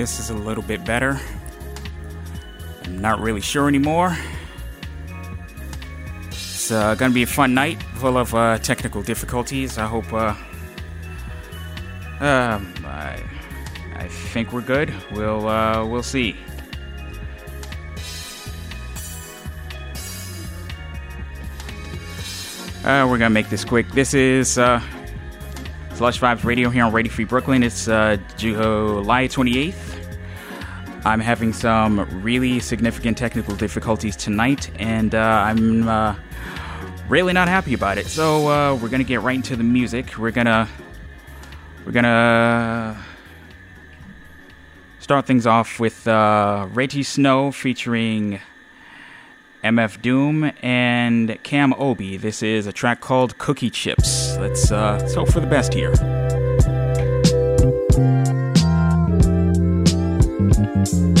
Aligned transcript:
This 0.00 0.18
is 0.18 0.30
a 0.30 0.34
little 0.34 0.62
bit 0.62 0.82
better. 0.86 1.20
I'm 2.84 3.02
not 3.02 3.20
really 3.20 3.42
sure 3.42 3.68
anymore. 3.68 4.16
It's 6.28 6.72
uh, 6.72 6.94
gonna 6.94 7.12
be 7.12 7.24
a 7.24 7.26
fun 7.26 7.52
night, 7.52 7.82
full 7.96 8.16
of 8.16 8.34
uh, 8.34 8.56
technical 8.60 9.02
difficulties. 9.02 9.76
I 9.76 9.84
hope. 9.86 10.10
Uh, 10.10 10.34
um, 12.18 12.72
I, 12.82 13.22
I 13.94 14.08
think 14.08 14.54
we're 14.54 14.62
good. 14.62 14.90
We'll 15.12 15.46
uh, 15.46 15.84
we'll 15.84 16.02
see. 16.02 16.34
Uh, 22.84 23.06
we're 23.06 23.18
gonna 23.18 23.28
make 23.28 23.50
this 23.50 23.66
quick. 23.66 23.86
This 23.90 24.14
is 24.14 24.56
uh, 24.56 24.80
Fresh 25.90 26.20
Vibes 26.20 26.42
Radio 26.42 26.70
here 26.70 26.84
on 26.84 26.92
Radio 26.94 27.12
Free 27.12 27.26
Brooklyn. 27.26 27.62
It's 27.62 27.86
uh, 27.86 28.16
July 28.38 29.28
28th. 29.28 29.89
I'm 31.04 31.20
having 31.20 31.52
some 31.52 32.22
really 32.22 32.60
significant 32.60 33.16
technical 33.16 33.56
difficulties 33.56 34.16
tonight, 34.16 34.70
and 34.78 35.14
uh, 35.14 35.18
I'm 35.18 35.88
uh, 35.88 36.14
really 37.08 37.32
not 37.32 37.48
happy 37.48 37.74
about 37.74 37.98
it. 37.98 38.06
So 38.06 38.48
uh, 38.48 38.74
we're 38.74 38.88
gonna 38.88 39.04
get 39.04 39.22
right 39.22 39.36
into 39.36 39.56
the 39.56 39.64
music. 39.64 40.18
We're 40.18 40.30
gonna 40.30 40.68
we're 41.86 41.92
gonna 41.92 43.02
start 44.98 45.26
things 45.26 45.46
off 45.46 45.80
with 45.80 46.06
uh, 46.06 46.68
Rejjie 46.72 47.04
Snow 47.04 47.50
featuring 47.50 48.38
MF 49.64 50.00
Doom 50.00 50.52
and 50.62 51.42
Cam 51.42 51.74
O'bi. 51.74 52.16
This 52.16 52.42
is 52.42 52.66
a 52.66 52.72
track 52.72 53.00
called 53.00 53.36
Cookie 53.38 53.70
Chips. 53.70 54.36
Let's, 54.38 54.70
uh, 54.70 54.98
let's 55.00 55.14
hope 55.14 55.30
for 55.30 55.40
the 55.40 55.46
best 55.46 55.74
here. 55.74 56.19
Kids 60.84 61.19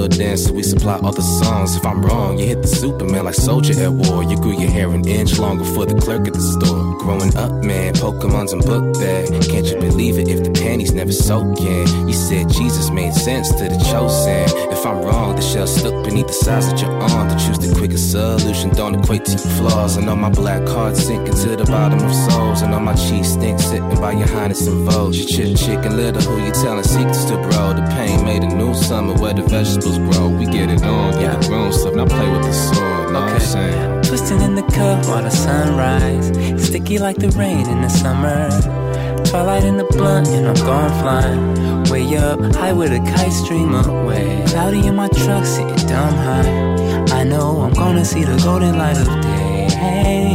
still 0.00 0.18
dance, 0.18 0.46
so 0.46 0.52
we 0.52 0.62
supply 0.62 0.94
other 1.02 1.22
songs. 1.22 1.76
If 1.76 1.84
I'm 1.84 2.02
wrong, 2.02 2.38
you 2.38 2.46
hit 2.46 2.62
the 2.62 2.68
Superman 2.68 3.24
like 3.24 3.34
Soldier 3.34 3.74
at 3.82 3.92
war. 3.92 4.22
You 4.22 4.36
grew 4.36 4.58
your 4.58 4.70
hair 4.70 4.90
an 4.90 5.06
inch 5.06 5.38
longer 5.38 5.64
for 5.64 5.84
the 5.86 5.94
clerk 6.00 6.26
at 6.26 6.34
the 6.34 6.40
store. 6.40 6.96
Growing 6.98 7.36
up, 7.36 7.52
man, 7.64 7.94
Pokemon's 7.94 8.52
and 8.52 8.62
book 8.64 8.94
bag. 8.94 9.28
Can't 9.50 9.66
you 9.66 9.78
believe 9.78 10.18
it 10.18 10.28
if 10.28 10.42
the 10.44 10.50
panties 10.50 10.92
never 10.92 11.12
soak 11.12 11.60
in? 11.60 12.08
You 12.08 12.14
said 12.14 12.48
Jesus 12.48 12.90
made 12.90 13.12
sense 13.12 13.48
to 13.48 13.64
the 13.68 13.78
chosen. 13.90 14.46
If 14.72 14.86
I'm 14.86 15.02
wrong, 15.02 15.36
the 15.36 15.42
shell 15.42 15.66
stuck 15.66 16.04
beneath 16.04 16.28
the 16.28 16.32
size 16.32 16.72
of 16.72 16.80
your 16.80 16.92
arm. 16.92 17.28
To 17.28 17.36
choose 17.44 17.58
the 17.58 17.74
quickest 17.76 18.10
solution 18.12 18.70
don't 18.70 18.94
equate 18.94 19.24
to 19.26 19.32
your 19.32 19.52
flaws. 19.56 19.96
And 19.96 20.08
all 20.08 20.16
my 20.16 20.30
black 20.30 20.64
cards 20.66 21.04
sinking 21.04 21.34
to 21.44 21.56
the 21.56 21.64
bottom 21.64 22.00
of 22.00 22.14
souls. 22.30 22.62
And 22.62 22.72
all 22.74 22.80
my 22.80 22.94
cheese 22.94 23.32
stinks 23.32 23.64
sitting 23.64 24.00
by 24.00 24.12
your 24.12 24.28
highness 24.28 24.66
and 24.66 24.88
vogue. 24.88 25.14
You 25.14 25.24
chick 25.24 25.56
chicken 25.56 25.96
little, 25.96 26.22
who 26.22 26.44
you 26.44 26.52
telling 26.52 26.84
secrets 26.84 27.24
to, 27.24 27.36
bro? 27.36 27.74
The 27.74 27.84
pain 27.96 28.24
made 28.24 28.42
a 28.44 28.48
new 28.54 28.74
summer 28.74 29.14
where 29.14 29.34
the 29.34 29.42
vegetables 29.42 29.89
We 29.98 30.46
get 30.46 30.70
it 30.70 30.82
on, 30.84 31.20
yeah. 31.20 31.36
the 31.36 31.48
grown 31.48 31.72
stuff. 31.72 31.94
Now 31.94 32.06
play 32.06 32.30
with 32.30 32.42
the 32.42 32.52
sword, 32.52 33.12
know 33.12 33.24
okay. 33.24 33.32
what 33.32 33.34
I'm 33.34 33.40
saying? 33.40 34.02
Twisting 34.02 34.40
in 34.40 34.54
the 34.54 34.62
cup 34.62 35.04
while 35.06 35.22
the 35.22 35.30
sun 35.30 35.66
sunrise. 35.66 36.64
Sticky 36.64 36.98
like 36.98 37.16
the 37.16 37.30
rain 37.30 37.68
in 37.68 37.80
the 37.82 37.88
summer. 37.88 38.48
Twilight 39.24 39.64
in 39.64 39.76
the 39.76 39.84
blunt, 39.84 40.28
and 40.28 40.46
I'm 40.46 40.54
gone 40.54 40.90
flying. 41.00 41.84
Way 41.90 42.16
up, 42.16 42.40
high 42.54 42.72
with 42.72 42.92
a 42.92 43.00
kite 43.00 43.32
stream 43.32 43.74
away. 43.74 44.44
Cloudy 44.46 44.86
in 44.86 44.94
my 44.94 45.08
truck, 45.08 45.44
sitting 45.44 45.86
dumb 45.88 46.14
high. 46.14 46.70
I 47.18 47.24
know 47.24 47.60
I'm 47.62 47.72
gonna 47.72 48.04
see 48.04 48.22
the 48.24 48.36
golden 48.44 48.78
light 48.78 48.96
of 48.96 49.06
day. 49.22 49.68
Hey, 49.70 50.34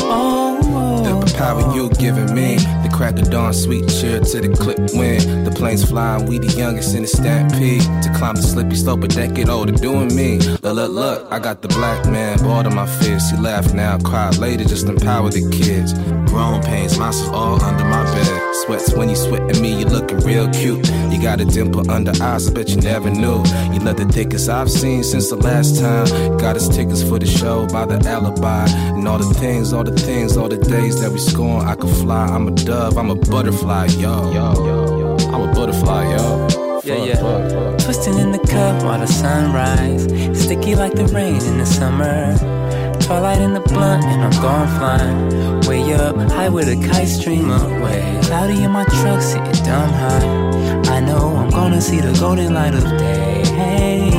oh, 0.00 0.58
oh, 0.64 1.20
the 1.20 1.34
power 1.36 1.74
you're 1.74 1.90
giving 1.90 2.34
me 2.34 2.56
crack 2.98 3.16
of 3.20 3.30
dawn, 3.30 3.54
sweet 3.54 3.88
cheer 3.88 4.18
to 4.18 4.40
the 4.40 4.48
clip 4.48 4.78
wind. 4.92 5.46
The 5.46 5.52
planes 5.52 5.88
flying, 5.88 6.26
we 6.26 6.40
the 6.40 6.52
youngest 6.58 6.96
in 6.96 7.02
the 7.02 7.08
stampede. 7.08 7.82
To 8.02 8.12
climb 8.18 8.34
the 8.34 8.42
slippy 8.42 8.74
slope, 8.74 9.04
a 9.04 9.08
decade 9.08 9.48
older, 9.48 9.70
doing 9.72 10.14
me. 10.16 10.38
Look, 10.38 10.74
look, 10.74 10.90
look, 10.90 11.32
I 11.32 11.38
got 11.38 11.62
the 11.62 11.68
black 11.68 12.04
man, 12.06 12.38
bought 12.38 12.66
on 12.66 12.74
my 12.74 12.86
fist. 12.86 13.30
He 13.30 13.40
laughed 13.40 13.72
now, 13.72 13.98
cried 13.98 14.38
later, 14.38 14.64
just 14.64 14.88
empower 14.88 15.30
the 15.30 15.48
kids. 15.54 15.92
Grown 16.28 16.62
pains, 16.62 16.98
monsters 16.98 17.28
all 17.30 17.62
under 17.62 17.84
my 17.84 18.04
bed. 18.14 18.54
Sweats 18.64 18.92
when 18.94 19.08
you 19.08 19.16
sweating 19.16 19.60
me, 19.62 19.80
you 19.80 19.86
looking 19.86 20.18
real 20.18 20.48
cute. 20.50 20.86
You 21.10 21.20
got 21.20 21.40
a 21.40 21.44
dimple 21.44 21.90
under 21.90 22.12
eyes, 22.22 22.48
I 22.48 22.52
bet 22.52 22.68
you 22.68 22.76
never 22.76 23.10
knew. 23.10 23.42
You 23.72 23.80
know 23.80 23.92
the 23.92 24.06
thickest 24.10 24.48
I've 24.48 24.70
seen 24.70 25.02
since 25.02 25.30
the 25.30 25.36
last 25.36 25.80
time. 25.80 26.36
Got 26.38 26.56
us 26.56 26.68
tickets 26.68 27.02
for 27.02 27.18
the 27.18 27.26
show 27.26 27.66
by 27.66 27.86
the 27.86 27.98
alibi. 28.08 28.66
And 28.68 29.06
all 29.08 29.18
the 29.18 29.32
things, 29.34 29.72
all 29.72 29.84
the 29.84 29.96
things, 29.96 30.36
all 30.36 30.48
the 30.48 30.58
days 30.58 31.00
that 31.00 31.10
we 31.10 31.18
scorn. 31.18 31.66
I 31.66 31.74
could 31.74 31.94
fly, 31.96 32.26
I'm 32.26 32.48
a 32.48 32.50
dove 32.50 32.98
I'm 32.98 33.10
a 33.10 33.14
butterfly, 33.14 33.86
yo. 33.98 34.30
Yo, 34.32 34.52
yo, 34.54 34.98
yo. 34.98 35.16
I'm 35.28 35.48
a 35.48 35.52
butterfly, 35.54 36.16
yo. 36.16 36.48
Yeah, 36.84 37.04
yeah. 37.04 37.16
Fuck, 37.16 37.50
fuck. 37.50 37.78
Twisting 37.84 38.18
in 38.18 38.32
the 38.32 38.38
cup 38.38 38.82
while 38.82 38.98
the 38.98 39.06
sun 39.06 39.52
sunrise. 39.52 40.04
Sticky 40.40 40.74
like 40.74 40.94
the 40.94 41.06
rain 41.06 41.42
in 41.42 41.58
the 41.58 41.66
summer. 41.66 42.57
Twilight 43.08 43.40
in 43.40 43.54
the 43.54 43.60
blunt, 43.60 44.04
and 44.04 44.22
I'm 44.22 44.42
gone 44.42 44.68
flying. 44.76 45.60
Way 45.66 45.94
up, 45.94 46.14
high 46.30 46.50
with 46.50 46.68
a 46.68 46.76
kite 46.76 47.08
stream 47.08 47.48
away. 47.48 48.20
Cloudy 48.24 48.62
in 48.62 48.70
my 48.70 48.84
truck, 48.84 49.22
sitting 49.22 49.64
dumb 49.64 49.88
high. 49.88 50.92
I 50.94 51.00
know 51.00 51.34
I'm 51.34 51.48
gonna 51.48 51.80
see 51.80 52.00
the 52.00 52.12
golden 52.20 52.52
light 52.52 52.74
of 52.74 52.84
day. 52.98 53.46
Hey, 53.46 54.10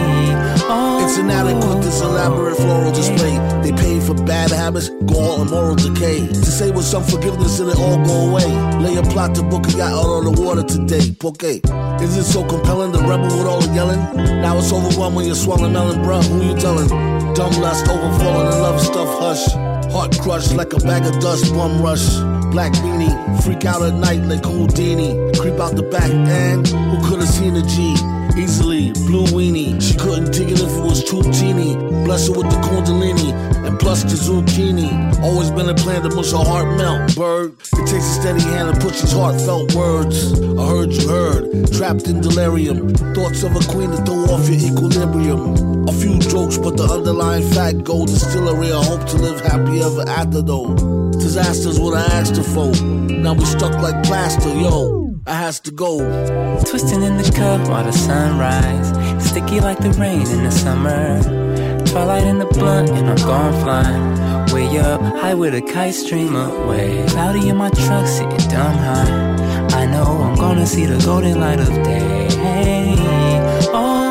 it's 1.09 1.17
an 1.17 1.31
adequate, 1.31 1.81
this 1.81 2.01
elaborate 2.01 2.55
floral 2.57 2.91
display. 2.91 3.35
They 3.63 3.71
pay 3.71 3.99
for 3.99 4.13
bad 4.13 4.51
habits, 4.51 4.89
gall, 5.07 5.41
and 5.41 5.49
moral 5.49 5.75
decay. 5.75 6.27
To 6.27 6.45
say 6.45 6.69
with 6.69 6.85
some 6.85 7.03
forgiveness 7.03 7.59
and 7.59 7.69
it 7.71 7.79
all 7.79 7.97
go 8.05 8.29
away. 8.29 8.45
Lay 8.77 8.95
a 8.95 9.01
plot 9.01 9.33
to 9.35 9.43
book 9.43 9.65
a 9.67 9.71
yacht 9.71 9.91
out 9.91 10.05
on 10.05 10.25
the 10.25 10.41
water 10.41 10.61
today. 10.61 11.15
Okay. 11.23 11.61
Is 12.03 12.15
it 12.15 12.25
so 12.25 12.45
compelling, 12.45 12.91
the 12.91 12.99
rebel 12.99 13.25
with 13.25 13.47
all 13.47 13.59
the 13.59 13.73
yelling? 13.73 13.99
Now 14.41 14.59
it's 14.59 14.71
overwhelmed 14.71 15.15
when 15.15 15.25
you're 15.25 15.35
swallowing 15.35 15.73
melon, 15.73 15.99
bruh. 16.03 16.23
Who 16.27 16.45
you 16.45 16.55
telling? 16.59 16.87
Dumb 17.33 17.53
lust, 17.59 17.87
overflowing 17.87 18.47
and 18.47 18.61
love 18.61 18.79
stuff, 18.79 19.09
hush. 19.19 19.45
Heart 19.91 20.19
crushed 20.19 20.53
like 20.53 20.73
a 20.73 20.77
bag 20.77 21.05
of 21.07 21.19
dust, 21.19 21.51
bum 21.55 21.81
rush. 21.81 22.05
Black 22.53 22.71
beanie, 22.73 23.43
freak 23.43 23.65
out 23.65 23.81
at 23.81 23.95
night 23.95 24.21
like 24.21 24.45
Houdini. 24.45 25.17
Creep 25.39 25.59
out 25.59 25.75
the 25.75 25.83
back 25.83 26.11
and 26.11 26.67
who 26.67 27.09
could 27.09 27.19
have 27.19 27.29
seen 27.29 27.55
a 27.55 27.63
G? 27.63 28.18
Easily, 28.37 28.91
blue 29.07 29.25
weenie. 29.25 29.81
She 29.81 29.97
couldn't 29.97 30.31
dig 30.31 30.51
it 30.51 30.59
if 30.59 30.69
it 30.69 30.83
was 30.83 31.03
too 31.03 31.21
teeny. 31.31 31.75
Bless 32.05 32.27
her 32.27 32.33
with 32.33 32.49
the 32.49 32.57
kundalini 32.61 33.33
and 33.65 33.79
plus 33.79 34.03
the 34.03 34.15
zucchini. 34.15 34.91
Always 35.21 35.51
been 35.51 35.69
a 35.69 35.75
plan 35.75 36.01
to 36.03 36.15
mush 36.15 36.31
her 36.31 36.37
heart 36.37 36.77
melt, 36.77 37.15
bird. 37.15 37.53
It 37.73 37.87
takes 37.87 38.05
a 38.05 38.21
steady 38.21 38.41
hand 38.41 38.73
to 38.73 38.81
push 38.81 39.01
his 39.01 39.11
heartfelt 39.11 39.73
words. 39.75 40.33
I 40.57 40.67
heard 40.67 40.91
you 40.93 41.07
heard, 41.07 41.71
trapped 41.73 42.07
in 42.07 42.21
delirium. 42.21 42.89
Thoughts 43.13 43.43
of 43.43 43.55
a 43.55 43.63
queen 43.71 43.91
to 43.91 43.97
throw 43.97 44.25
off 44.33 44.47
your 44.49 44.59
equilibrium. 44.59 45.87
A 45.87 45.93
few 45.93 46.19
jokes, 46.19 46.57
but 46.57 46.77
the 46.77 46.83
underlying 46.83 47.49
fact 47.51 47.83
gold 47.83 48.09
is 48.09 48.21
still 48.27 48.47
a 48.47 48.59
I 48.59 48.83
hope 48.83 49.07
to 49.09 49.17
live 49.17 49.41
happy 49.41 49.81
ever 49.81 50.07
after 50.07 50.41
though. 50.41 50.75
Disasters 51.11 51.79
what 51.79 51.95
I 51.95 52.05
asked 52.17 52.37
her 52.37 52.43
for. 52.43 52.71
Now 52.83 53.33
we 53.33 53.45
stuck 53.45 53.73
like 53.81 54.03
plaster, 54.03 54.49
yo. 54.49 55.08
I 55.29 55.33
has 55.33 55.59
to 55.61 55.71
go. 55.71 55.99
Twisting 56.65 57.03
in 57.03 57.17
the 57.17 57.31
cup 57.35 57.69
while 57.69 57.83
the 57.83 57.91
sunrise. 57.91 58.89
Sticky 59.23 59.59
like 59.59 59.77
the 59.77 59.91
rain 59.91 60.25
in 60.27 60.43
the 60.43 60.49
summer. 60.49 61.21
Twilight 61.85 62.23
in 62.23 62.39
the 62.39 62.47
blunt, 62.47 62.89
and 62.89 63.07
I'm 63.07 63.15
gone 63.17 63.53
flying. 63.61 64.51
Way 64.51 64.79
up, 64.79 64.99
high 65.21 65.35
with 65.35 65.53
a 65.53 65.61
kite 65.61 65.93
stream 65.93 66.35
away. 66.35 67.05
Cloudy 67.09 67.47
in 67.47 67.57
my 67.57 67.69
truck, 67.69 68.07
sitting 68.07 68.49
dumb 68.49 68.77
high. 68.77 69.69
I 69.81 69.85
know 69.85 70.07
I'm 70.23 70.35
gonna 70.35 70.65
see 70.65 70.85
the 70.85 70.97
golden 71.05 71.39
light 71.39 71.59
of 71.59 71.75
day. 71.83 72.27
Oh, 73.71 74.08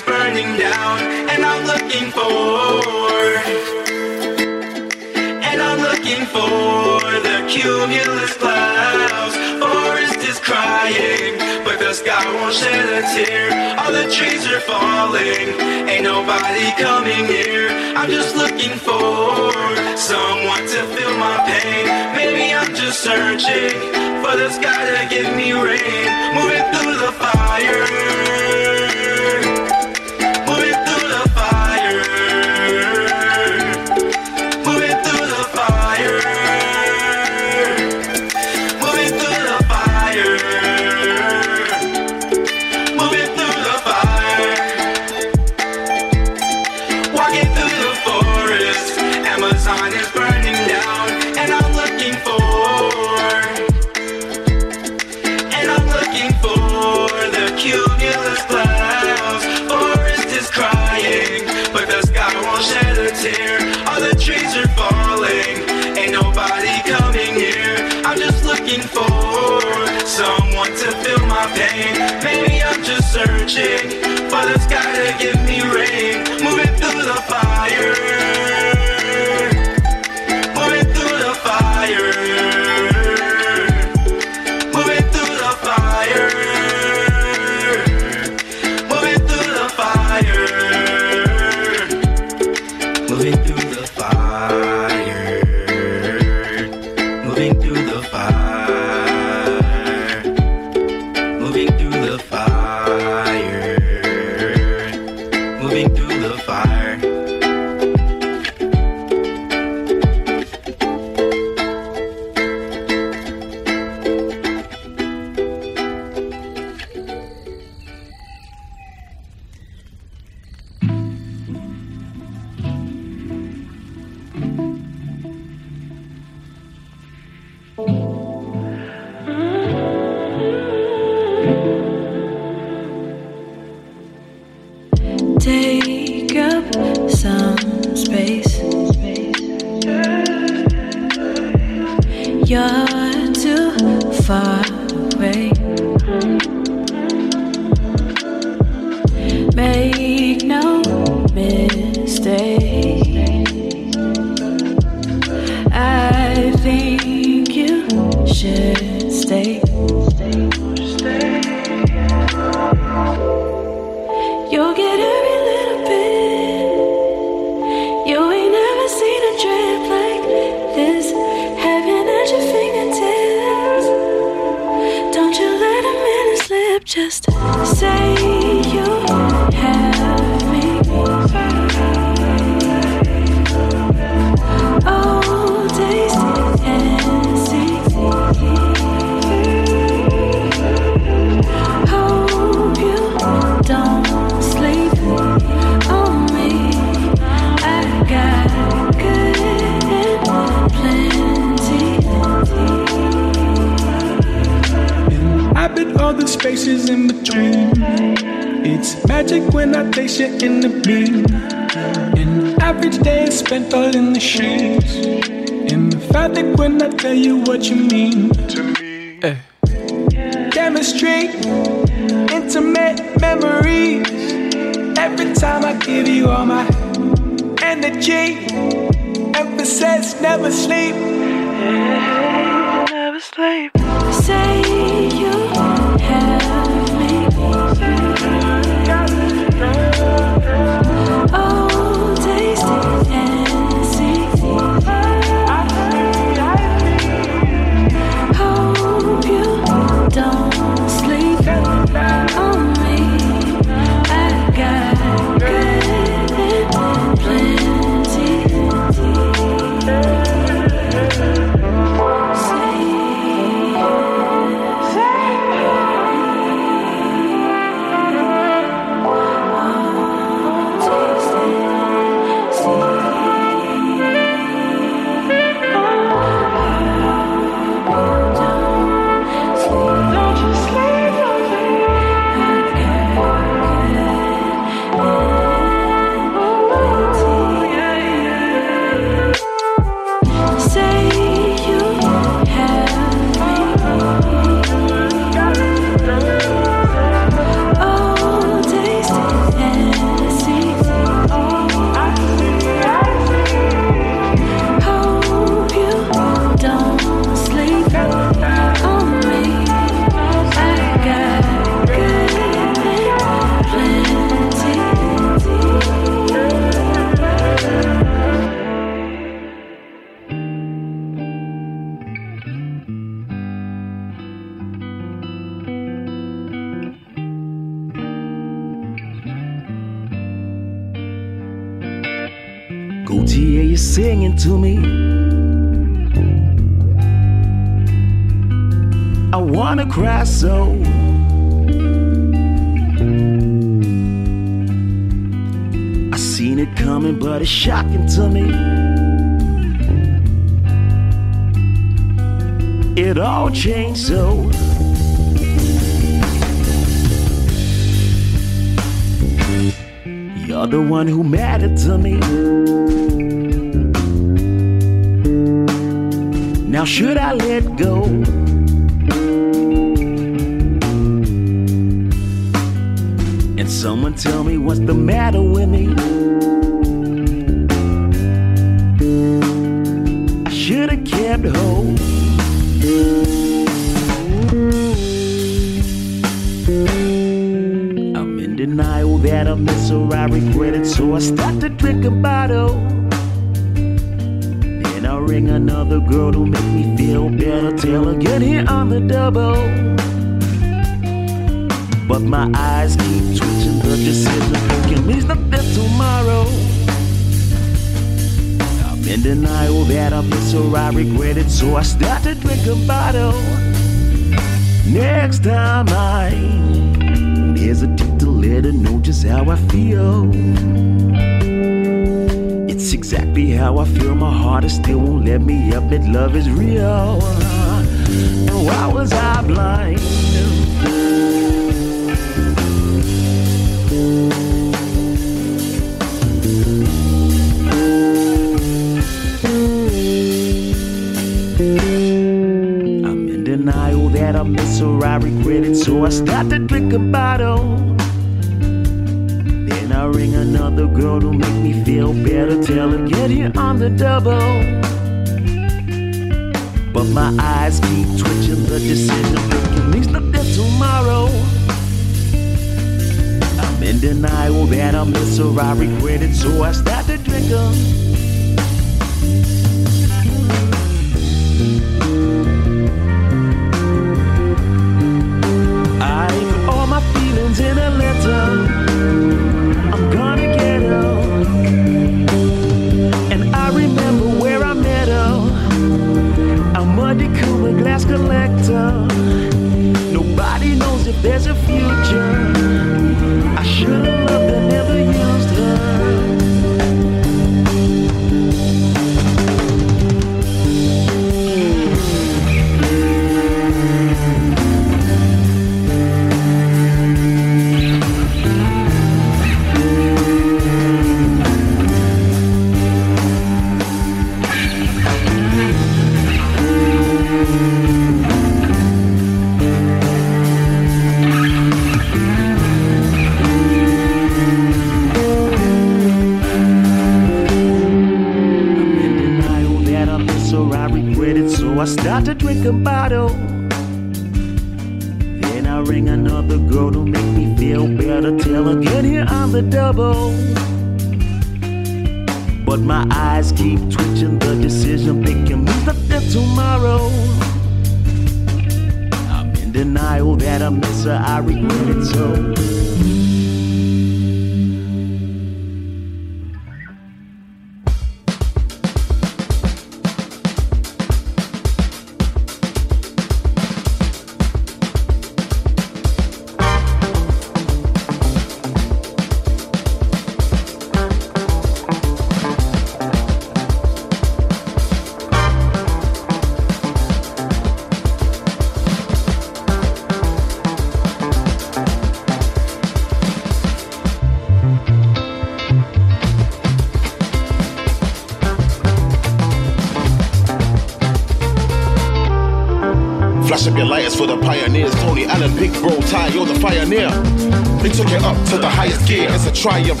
triumph, 599.61 600.00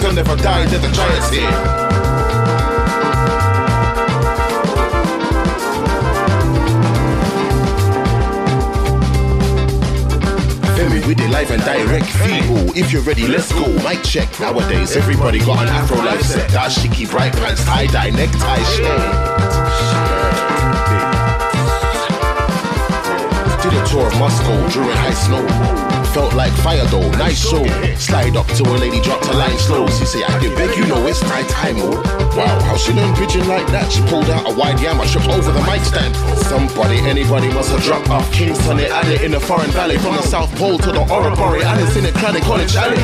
say, 30.11 30.23
I 30.23 30.39
did 30.39 30.55
beg, 30.57 30.77
you 30.77 30.85
know 30.87 31.07
it's 31.07 31.23
my 31.23 31.41
time, 31.43 31.75
oh. 31.79 31.95
Wow, 32.35 32.59
how 32.67 32.75
she 32.75 32.91
learned 32.91 33.15
pidgin 33.15 33.47
like 33.47 33.65
that? 33.67 33.91
She 33.91 34.01
pulled 34.11 34.29
out 34.29 34.49
a 34.49 34.53
wide 34.53 34.79
yam, 34.81 34.99
I 34.99 35.05
tripped 35.07 35.29
over 35.29 35.51
the 35.51 35.63
mic 35.63 35.81
stand. 35.81 36.15
Somebody, 36.51 36.99
anybody 36.99 37.47
must 37.47 37.71
have 37.71 37.81
dropped 37.83 38.09
off 38.09 38.29
Kingston, 38.33 38.79
it 38.79 38.91
added 38.91 39.21
in 39.21 39.31
the 39.31 39.39
foreign 39.39 39.71
valley. 39.71 39.97
From 39.97 40.15
the 40.15 40.23
South 40.23 40.53
Pole 40.57 40.77
to 40.79 40.91
the 40.91 41.03
Orabori, 41.05 41.63
I 41.63 41.77
didn't 41.77 41.91
see 41.91 41.99
it, 41.99 42.13
they 42.13 42.41
call 42.41 42.59
it 42.59 42.67
Charlie. 42.67 42.97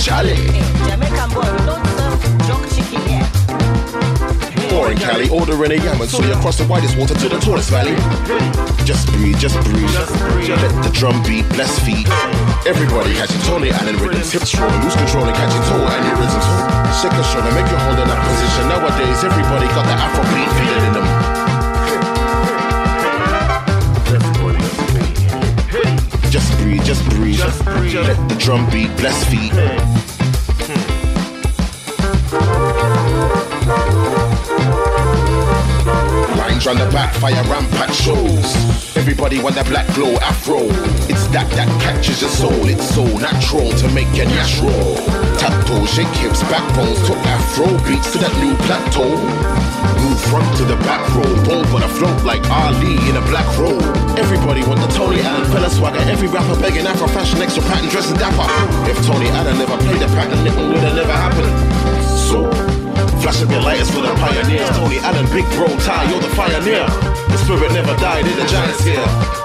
Charlie. 0.00 0.36
Jamaican 0.88 1.28
boy, 1.30 1.79
in 4.90 4.98
Cali, 4.98 5.30
ordering 5.30 5.72
a 5.72 5.78
yam 5.78 6.00
and 6.00 6.10
so 6.10 6.22
you 6.22 6.32
across 6.32 6.58
the 6.58 6.66
widest 6.66 6.98
water 6.98 7.14
to 7.14 7.28
the 7.28 7.38
tallest 7.38 7.70
valley. 7.70 7.94
Just 8.84 9.06
breathe, 9.14 9.38
just 9.38 9.54
breathe. 9.62 9.90
Let 10.50 10.74
the 10.82 10.90
drum 10.92 11.22
beat, 11.22 11.46
bless 11.54 11.78
feet. 11.86 12.06
Everybody 12.66 13.14
catching 13.14 13.40
Tony 13.46 13.70
Allen 13.70 13.96
rhythm, 13.96 14.18
hips 14.18 14.54
rolling, 14.58 14.82
lose 14.82 14.96
control 14.96 15.24
and 15.24 15.36
catching 15.36 15.62
toe 15.70 15.78
aneurysms. 15.78 16.46
Shake 16.98 17.14
a 17.14 17.24
shoulder, 17.30 17.52
make 17.54 17.70
you 17.70 17.78
hold 17.86 17.98
in 18.02 18.08
that 18.10 18.20
position. 18.26 18.66
Nowadays, 18.66 19.22
everybody 19.22 19.66
got 19.70 19.86
the 19.86 19.94
Afro 19.94 20.24
beat 20.34 20.50
feeling 20.58 20.84
in 20.88 20.92
them. 20.98 21.06
Just 26.30 26.50
breathe, 26.58 26.84
just 26.84 27.04
breathe. 27.08 27.40
Let 27.94 28.28
the 28.28 28.36
drum 28.38 28.68
beat, 28.70 28.90
bless 28.96 29.24
feet. 29.30 29.52
Run 36.70 36.86
the 36.86 36.92
back, 36.92 37.12
fire 37.14 37.42
rampant 37.50 37.92
shows. 37.94 38.46
Everybody 38.96 39.42
want 39.42 39.56
that 39.56 39.66
black 39.66 39.86
glow 39.94 40.14
afro. 40.22 40.62
It's 41.10 41.26
that 41.34 41.50
that 41.58 41.66
catches 41.82 42.20
your 42.22 42.30
soul. 42.30 42.68
It's 42.68 42.86
so 42.94 43.02
natural 43.18 43.74
to 43.82 43.86
make 43.90 44.06
your 44.14 44.26
natural. 44.26 44.94
Tap 45.42 45.50
toe, 45.66 45.82
shake 45.86 46.14
hips, 46.22 46.42
backbones, 46.46 47.00
took 47.06 47.18
afro 47.26 47.66
beats 47.88 48.12
to 48.12 48.18
that 48.22 48.30
new 48.38 48.54
plateau. 48.70 49.10
Move 49.98 50.20
front 50.30 50.46
to 50.58 50.64
the 50.64 50.78
back 50.86 51.02
row, 51.10 51.32
don't 51.42 51.66
wanna 51.74 51.90
float 51.90 52.22
like 52.22 52.44
Ali 52.50 52.94
in 53.10 53.18
a 53.18 53.24
black 53.26 53.48
robe. 53.58 53.82
Everybody 54.14 54.62
want 54.62 54.78
the 54.78 54.90
Tony 54.94 55.20
Allen 55.22 55.50
fella 55.50 55.70
swagger. 55.70 55.98
Every 56.06 56.28
rapper 56.28 56.54
begging 56.60 56.86
Afro 56.86 57.08
fashion, 57.08 57.42
extra 57.42 57.62
pattern, 57.66 57.90
dressing 57.90 58.14
dapper. 58.14 58.46
If 58.86 58.98
Tony 59.06 59.26
Allen 59.34 59.58
never 59.58 59.76
played 59.78 59.98
the 59.98 60.10
pattern, 60.14 60.46
it 60.46 60.54
would 60.54 60.84
have 60.86 60.94
never 60.94 61.16
happened. 61.18 61.50
So. 62.30 62.69
Flash 63.20 63.42
up 63.42 63.50
your 63.50 63.60
lighters 63.60 63.90
for 63.90 64.00
the 64.00 64.14
pioneers. 64.14 64.70
Tony 64.70 64.98
Allen, 64.98 65.26
big 65.26 65.44
bro, 65.50 65.66
Ty, 65.78 66.10
you're 66.10 66.20
the 66.20 66.28
pioneer. 66.34 66.86
The 67.28 67.36
spirit 67.36 67.72
never 67.72 67.94
died, 67.96 68.26
in 68.26 68.36
the 68.36 68.46
giants 68.46 68.82
here. 68.82 69.39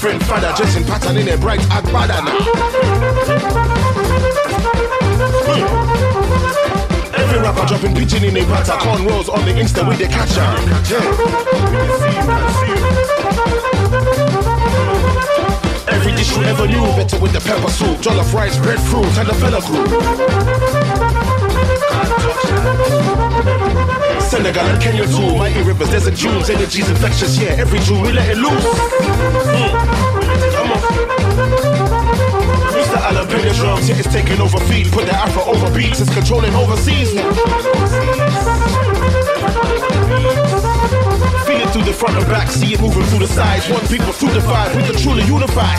Friend, 0.00 0.22
father, 0.24 0.50
dressing 0.56 0.84
pattern 0.84 1.18
in 1.18 1.28
a 1.28 1.36
bright 1.36 1.60
agbada 1.68 2.24
now. 2.24 2.38
Hmm. 5.44 5.64
Every 7.20 7.38
rapper 7.38 7.66
dropping 7.66 7.94
pidgin 7.94 8.24
in 8.24 8.34
a 8.38 8.44
patter, 8.46 8.78
cornrows 8.80 9.28
on 9.28 9.44
the 9.44 9.52
Insta 9.52 9.86
with 9.86 9.98
the 9.98 10.06
catcher. 10.06 10.40
Yeah. 10.88 11.04
Every 15.94 16.12
dish 16.12 16.34
you 16.34 16.44
ever 16.44 16.66
knew, 16.66 16.80
better 16.96 17.18
with 17.20 17.32
the 17.34 17.40
pepper 17.40 17.70
soup, 17.70 17.98
jollof 17.98 18.32
rice, 18.32 18.56
breadfruit, 18.56 19.18
and 19.18 19.28
the 19.28 19.34
fella 19.34 19.60
crew. 23.60 23.69
Senegal 24.30 24.64
and 24.64 24.80
Kenya 24.80 25.04
too, 25.06 25.34
mighty 25.34 25.60
rivers, 25.62 25.90
desert 25.90 26.14
dunes, 26.14 26.48
energy's 26.50 26.88
infectious, 26.88 27.36
yeah, 27.36 27.48
every 27.58 27.80
Jew 27.80 28.00
we 28.00 28.12
let 28.12 28.28
it 28.30 28.36
loose. 28.38 28.62
Mm. 28.62 29.72
Come 30.54 30.70
on. 30.70 30.78
Mr. 32.70 32.96
Alan 33.10 33.26
Pena 33.26 33.52
drums, 33.54 33.88
yeah, 33.88 33.98
it's 33.98 34.06
taking 34.06 34.40
over 34.40 34.60
feet, 34.70 34.88
put 34.92 35.06
the 35.06 35.12
Afro 35.12 35.42
over 35.42 35.68
beats, 35.74 36.00
it's 36.00 36.14
controlling 36.14 36.54
overseas 36.54 37.12
now. 37.12 37.28
Feel 41.42 41.60
it 41.60 41.70
through 41.70 41.82
the 41.82 41.92
front 41.92 42.16
and 42.16 42.26
back, 42.28 42.50
see 42.52 42.72
it 42.72 42.80
moving 42.80 43.02
through 43.06 43.26
the 43.26 43.26
sides. 43.26 43.68
One 43.68 43.84
people 43.88 44.12
through 44.12 44.30
the 44.30 44.42
five, 44.42 44.76
we 44.76 44.84
can 44.84 44.94
truly 44.94 45.24
unify. 45.24 45.74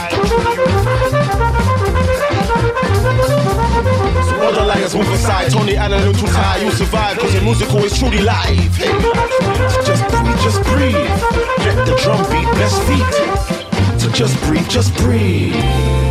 The 4.52 4.66
liars 4.66 4.94
move 4.96 5.10
aside. 5.12 5.50
Tony 5.50 5.78
Allen 5.78 6.04
and 6.04 6.16
Tutai, 6.16 6.66
you 6.66 6.72
survive, 6.72 7.18
cause 7.18 7.34
your 7.34 7.44
musical 7.44 7.80
is 7.86 7.98
truly 7.98 8.20
live. 8.20 8.76
Hey, 8.76 8.92
just 9.86 10.04
breathe, 10.10 10.40
just 10.44 10.62
breathe. 10.64 10.94
Let 11.66 11.86
the 11.88 11.96
drum 12.04 12.22
beat, 12.30 12.52
best 12.60 12.82
feet. 12.84 14.02
So 14.02 14.10
just 14.12 14.38
breathe, 14.44 14.68
just 14.68 14.94
breathe. 14.98 16.11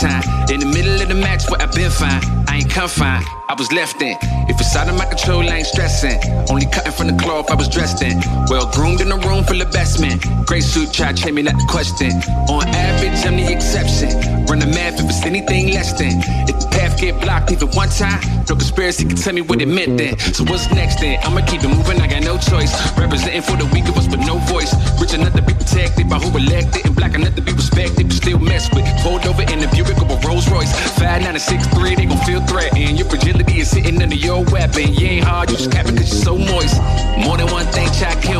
Time. 0.00 0.22
In 0.50 0.60
the 0.60 0.66
middle 0.66 1.00
of 1.00 1.08
the 1.08 1.14
match 1.14 1.50
where 1.50 1.60
I've 1.60 1.72
been 1.72 1.90
fine. 1.90 2.22
I 2.46 2.58
ain't 2.58 2.70
confined, 2.70 3.24
I 3.48 3.54
was 3.54 3.70
left 3.72 4.00
in. 4.00 4.16
If 4.48 4.60
it's 4.60 4.74
out 4.76 4.88
of 4.88 4.96
my 4.96 5.06
control, 5.06 5.42
I 5.48 5.58
ain't 5.58 5.66
stressing. 5.66 6.18
Only 6.48 6.66
cutting 6.66 6.92
from 6.92 7.08
the 7.08 7.16
cloth 7.22 7.50
I 7.50 7.54
was 7.54 7.68
dressed 7.68 8.02
in. 8.02 8.20
Well 8.48 8.70
groomed 8.72 9.02
in 9.02 9.12
a 9.12 9.16
room 9.28 9.44
full 9.44 9.60
of 9.60 9.70
best 9.72 10.00
men. 10.00 10.18
Gray 10.46 10.60
suit, 10.60 10.92
try 10.92 11.12
to 11.12 11.32
me, 11.32 11.42
not 11.42 11.54
the 11.54 11.66
question. 11.68 12.12
On 12.48 12.66
average, 12.66 13.26
I'm 13.26 13.36
the 13.36 13.44
exception. 13.52 14.08
Run 14.46 14.58
the 14.58 14.66
math 14.66 14.98
if 14.98 15.04
it's 15.04 15.24
anything 15.26 15.74
less 15.74 15.92
than. 15.92 16.22
If 16.48 16.56
the 16.58 16.68
path 16.72 16.98
get 16.98 17.20
blocked 17.20 17.52
even 17.52 17.68
one 17.76 17.90
time, 17.90 18.20
no 18.48 18.56
conspiracy 18.56 19.04
can 19.04 19.16
tell 19.16 19.34
me 19.34 19.42
what 19.42 19.60
it 19.60 19.68
meant 19.68 19.98
then. 19.98 20.18
So 20.32 20.44
what's 20.44 20.70
next 20.72 21.00
then? 21.00 21.20
I'ma 21.24 21.44
keep 21.44 21.62
it 21.62 21.68
moving, 21.68 22.00
I 22.00 22.06
got 22.08 22.22
no 22.24 22.38
choice. 22.38 22.72
Representing 22.96 23.42
for 23.42 23.56
the 23.60 23.66
weak 23.66 23.86
of 23.88 23.98
us 23.98 24.08
with 24.08 24.24
no 24.24 24.38
voice. 24.48 24.72
Rich 24.98 25.12
enough 25.12 25.34
to 25.34 25.42
be 25.42 25.52
protected 25.52 26.08
by 26.08 26.16
who 26.18 26.32
elected, 26.32 26.86
and 26.86 26.96
black 26.96 27.14
enough 27.14 27.34
to 27.34 27.42
be 27.42 27.52
respected, 27.52 28.08
but 28.08 28.16
still 28.16 28.38
mess 28.38 28.72
with. 28.72 28.88
Pulled 29.04 29.26
over 29.26 29.42
in 29.42 29.60
the 29.60 29.68
Buick 29.68 30.00
of 30.00 30.08
a 30.08 30.16
Rolls 30.26 30.48
Royce. 30.48 30.72
Five 30.96 31.20
nine 31.20 31.36
and 31.36 31.42
six 31.42 31.66
three, 31.76 31.94
they 31.96 32.06
gon' 32.06 32.24
feel 32.24 32.40
threatened. 32.46 32.96
Your 32.96 33.08
fragility 33.12 33.60
is 33.60 33.68
sitting 33.68 34.00
under 34.00 34.16
your 34.16 34.42
weapon. 34.48 34.94
You 34.94 35.20
ain't 35.20 35.24
hard, 35.24 35.50
you 35.50 35.56
just 35.56 35.70
capping 35.70 36.00
cause 36.00 36.08
you're 36.08 36.24
so 36.24 36.38
moist. 36.38 36.80
More 37.20 37.36
than 37.36 37.52
one 37.52 37.66
thing 37.76 37.92
try 37.98 38.14
kill 38.22 38.37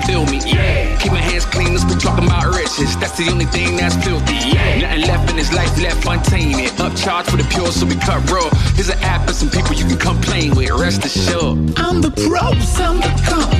try 0.00 0.24
me, 0.30 0.40
yeah. 0.44 0.96
Keep 0.98 1.12
my 1.12 1.20
hands 1.20 1.44
clean, 1.44 1.74
let's 1.74 1.84
be 1.84 1.98
talking 1.98 2.24
about 2.24 2.54
riches. 2.54 2.96
That's 2.98 3.16
the 3.16 3.28
only 3.30 3.46
thing 3.46 3.76
that's 3.76 3.96
filthy, 4.04 4.34
yeah. 4.34 4.80
Nothing 4.80 5.06
left 5.06 5.30
in 5.30 5.36
this 5.36 5.52
life 5.52 5.72
left 5.80 6.06
untainted. 6.06 6.70
Upcharged 6.78 7.30
for 7.30 7.36
the 7.36 7.44
pure, 7.44 7.70
so 7.72 7.86
we 7.86 7.96
cut 7.96 8.18
raw. 8.30 8.48
Here's 8.74 8.88
an 8.88 8.98
app 9.00 9.26
and 9.26 9.36
some 9.36 9.50
people 9.50 9.74
you 9.74 9.86
can 9.86 9.98
complain 9.98 10.54
with. 10.54 10.70
Rest 10.70 11.04
assured. 11.04 11.58
I'm 11.76 12.00
the 12.00 12.10
pros, 12.10 12.80
I'm 12.80 12.98
the 12.98 13.12
cons, 13.26 13.57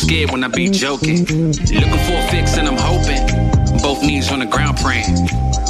scared 0.00 0.30
when 0.30 0.42
I 0.42 0.48
be 0.48 0.68
joking. 0.70 1.26
Looking 1.26 2.02
for 2.06 2.16
a 2.16 2.26
fix 2.30 2.56
and 2.56 2.66
I'm 2.66 2.76
hoping. 2.76 3.22
Both 3.82 4.02
knees 4.02 4.32
on 4.32 4.38
the 4.38 4.46
ground 4.46 4.78
praying. 4.78 5.28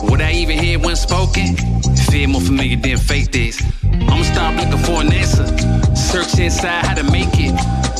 What 0.08 0.20
I 0.20 0.32
even 0.32 0.56
hear 0.58 0.78
when 0.78 0.94
spoken? 0.96 1.56
Fear 2.10 2.28
more 2.28 2.40
familiar 2.40 2.76
than 2.76 2.96
faith 2.96 3.34
is. 3.34 3.60
I'ma 3.82 4.22
stop 4.22 4.54
looking 4.54 4.82
for 4.86 5.00
an 5.02 5.12
answer. 5.12 5.46
Search 5.96 6.38
inside 6.38 6.86
how 6.86 6.94
to 6.94 7.04
make 7.10 7.34
it. 7.34 7.54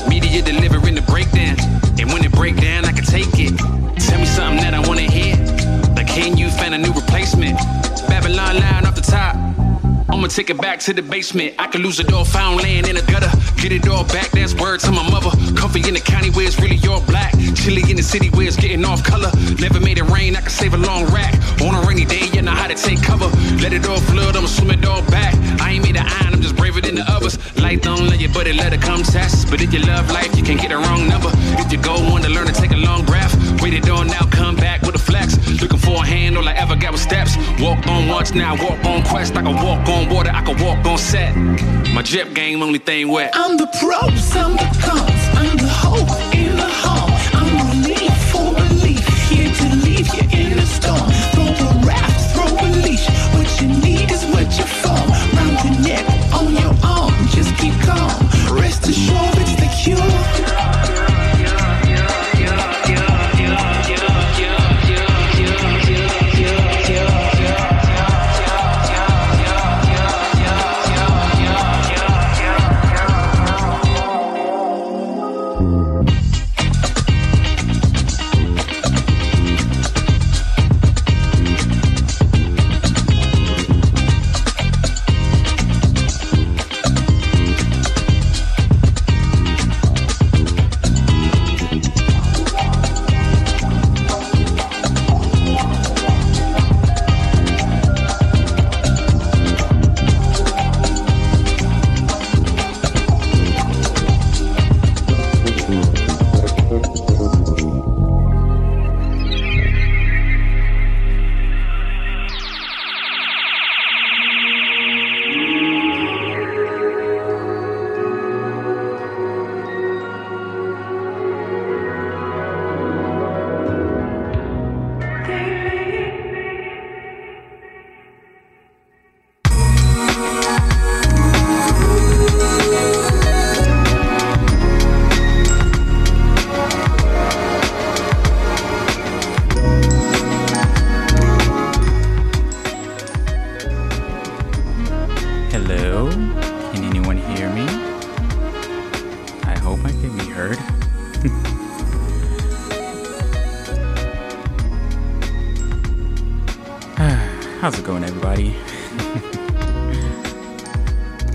Media 0.09 0.43
delivering 0.43 0.95
the 0.95 1.03
breakdown. 1.03 1.57
And 1.99 2.13
when 2.13 2.25
it 2.25 2.33
break 2.33 2.57
down, 2.57 2.85
I 2.85 2.93
can 2.93 3.05
take 3.05 3.35
it. 3.35 3.57
Tell 3.99 4.19
me 4.19 4.27
something 4.27 4.63
that 4.63 4.70
I'ma 10.21 10.29
take 10.29 10.51
it 10.51 10.61
back 10.61 10.81
to 10.81 10.93
the 10.93 11.01
basement. 11.01 11.55
I 11.59 11.67
could 11.67 11.81
lose 11.81 11.99
it 11.99 12.13
all, 12.13 12.27
found 12.27 12.61
land 12.61 12.87
in 12.87 12.99
a 12.99 13.01
gutter. 13.01 13.33
Get 13.57 13.73
it 13.73 13.89
all 13.89 14.05
back, 14.05 14.31
that's 14.33 14.53
word 14.53 14.81
to 14.81 14.93
my 14.93 15.03
mother. 15.09 15.31
Comfy 15.57 15.81
in 15.89 15.95
the 15.95 16.01
county 16.01 16.29
where 16.29 16.47
it's 16.47 16.61
really 16.61 16.79
all 16.87 17.01
black. 17.01 17.33
Chilly 17.57 17.81
in 17.91 17.97
the 17.97 18.03
city 18.03 18.29
where 18.29 18.47
it's 18.47 18.55
getting 18.55 18.85
off 18.85 19.03
color. 19.03 19.33
Never 19.59 19.81
made 19.81 19.97
it 19.97 20.05
rain, 20.13 20.37
I 20.37 20.43
can 20.43 20.51
save 20.51 20.75
a 20.75 20.77
long 20.77 21.07
rack. 21.07 21.33
On 21.63 21.75
a 21.75 21.81
rainy 21.89 22.05
day, 22.05 22.29
you 22.35 22.43
know 22.43 22.53
how 22.53 22.67
to 22.67 22.75
take 22.75 23.03
cover. 23.03 23.29
Let 23.65 23.73
it 23.73 23.89
all 23.89 23.99
flood, 24.13 24.37
I'ma 24.37 24.47
swim 24.47 24.73
it 24.73 24.85
all 24.85 25.01
back. 25.09 25.33
I 25.59 25.71
ain't 25.73 25.85
made 25.85 25.97
of 25.97 26.05
iron, 26.05 26.35
I'm 26.35 26.43
just 26.43 26.55
braver 26.55 26.83
than 26.83 26.97
the 26.97 27.05
others. 27.09 27.39
Light 27.57 27.81
don't 27.81 28.07
let 28.07 28.21
you, 28.21 28.29
but 28.29 28.47
it 28.47 28.57
let 28.57 28.75
it 28.75 28.83
come 28.83 29.03
test. 29.03 29.49
But 29.51 29.63
if 29.63 29.73
you 29.73 29.81
love 29.81 30.11
life, 30.11 30.37
you 30.37 30.43
can't 30.43 30.61
get 30.61 30.71
a 30.71 30.77
wrong 30.77 31.09
number. 31.09 31.31
If 31.65 31.73
you 31.73 31.79
go 31.81 31.95
on 32.13 32.21
to 32.21 32.29
learn 32.29 32.47
to 32.47 32.53
take 32.53 32.73
a 32.73 32.77
long 32.77 33.07
breath, 33.07 33.33
wait 33.63 33.73
it 33.73 33.89
on 33.89 34.09
now, 34.09 34.29
come 34.31 34.55
back 34.55 34.83
with 34.83 34.95
a 34.97 34.99
flex. 35.81 35.87
Looking 35.87 35.97
for 35.97 36.05
a 36.05 36.07
hand, 36.07 36.37
all 36.37 36.49
I 36.49 36.53
ever 36.53 36.77
got 36.77 36.93
was 36.93 37.03
steps. 37.03 37.37
Walk 37.61 37.87
on 37.87 38.09
once, 38.09 38.35
now 38.35 38.55
walk 38.57 38.85
on 38.85 39.03
quest. 39.03 39.37
I 39.37 39.43
can 39.43 39.55
walk 39.55 39.89
on 39.89 40.09
water, 40.09 40.31
I 40.33 40.43
can 40.43 40.63
walk 40.65 40.85
on 40.87 40.99
set. 40.99 41.35
My 41.95 42.03
drip 42.03 42.35
game, 42.35 42.63
only 42.63 42.79
thing 42.79 43.09
wet. 43.09 43.31
I'm 43.35 43.57
the 43.57 43.67
pros, 43.67 44.37
I'm 44.37 44.53
the 44.53 44.69
cons, 44.83 45.23
I'm 45.37 45.57
the 45.57 45.69
hope 45.69 46.40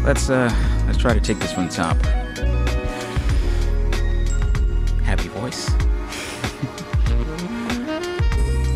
let's 0.05 0.29
uh 0.29 0.53
let's 0.85 0.99
try 0.99 1.13
to 1.13 1.19
take 1.19 1.39
this 1.39 1.53
the 1.53 1.67
top. 1.67 1.97
Happy 5.01 5.27
voice. 5.29 5.69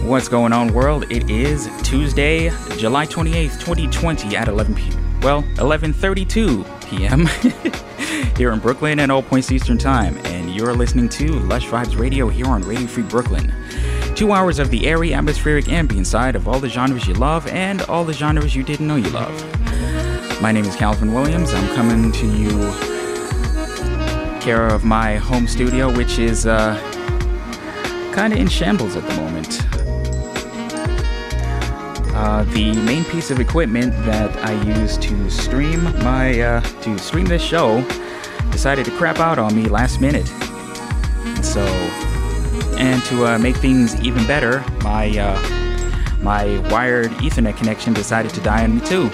What's 0.04 0.28
going 0.28 0.54
on, 0.54 0.74
world? 0.74 1.06
It 1.12 1.30
is 1.30 1.70
Tuesday, 1.84 2.50
July 2.78 3.06
28th, 3.06 3.60
2020 3.60 4.36
at 4.36 4.48
11 4.48 4.74
p. 4.74 4.90
Well, 5.22 5.44
11:32 5.58 6.66
p.m. 6.90 7.28
here 8.38 8.52
in 8.52 8.60
Brooklyn 8.60 9.00
at 9.00 9.12
all 9.12 9.22
points 9.22 9.52
Eastern 9.52 9.78
Time, 9.78 10.18
and 10.26 10.54
you're 10.54 10.74
listening 10.74 11.10
to 11.10 11.28
Lush 11.42 11.68
Vibes 11.68 11.96
Radio 11.98 12.28
here 12.28 12.48
on 12.48 12.64
Radio 12.64 12.88
Free 12.88 13.04
Brooklyn. 13.04 13.54
Two 14.16 14.32
hours 14.32 14.58
of 14.58 14.72
the 14.72 14.88
airy, 14.88 15.14
atmospheric 15.14 15.70
ambient 15.70 16.08
side 16.08 16.36
of 16.36 16.48
all 16.48 16.60
the 16.60 16.70
genres 16.70 17.08
you 17.08 17.14
love 17.14 17.46
and 17.48 17.84
all 17.84 18.04
the 18.04 18.14
genres 18.14 18.56
you 18.56 18.64
didn't 18.64 18.88
know 18.88 18.96
you 18.96 19.10
love. 19.12 19.59
My 20.42 20.54
name 20.54 20.64
is 20.64 20.76
Calvin 20.78 21.14
Williams. 21.14 21.54
I'm 21.54 21.76
coming 21.76 22.14
to 22.14 22.26
you 22.26 22.50
care 24.40 24.68
of 24.68 24.86
my 24.86 25.18
home 25.18 25.46
studio, 25.48 25.94
which 25.94 26.18
is 26.18 26.46
uh, 26.46 26.80
kind 28.14 28.32
of 28.32 28.40
in 28.40 28.48
shambles 28.48 28.96
at 28.96 29.06
the 29.06 29.16
moment. 29.16 29.60
Uh, 32.16 32.44
the 32.54 32.72
main 32.84 33.04
piece 33.04 33.32
of 33.32 33.42
equipment 33.42 33.92
that 34.06 34.34
I 34.38 34.54
use 34.64 34.98
to 35.00 35.30
stream 35.30 35.84
my 36.06 36.40
uh, 36.40 36.62
to 36.62 36.98
stream 37.00 37.26
this 37.26 37.44
show 37.44 37.86
decided 38.50 38.86
to 38.86 38.92
crap 38.92 39.20
out 39.20 39.40
on 39.40 39.54
me 39.54 39.68
last 39.68 40.00
minute. 40.00 40.28
So, 41.44 41.66
and 42.78 43.04
to 43.08 43.26
uh, 43.26 43.40
make 43.40 43.58
things 43.58 44.00
even 44.00 44.26
better, 44.26 44.64
my 44.84 45.10
uh, 45.20 45.38
my 46.22 46.60
wired 46.70 47.12
Ethernet 47.20 47.58
connection 47.58 47.94
decided 47.94 48.34
to 48.36 48.40
die 48.40 48.64
on 48.64 48.76
me 48.76 48.86
too. 48.86 49.12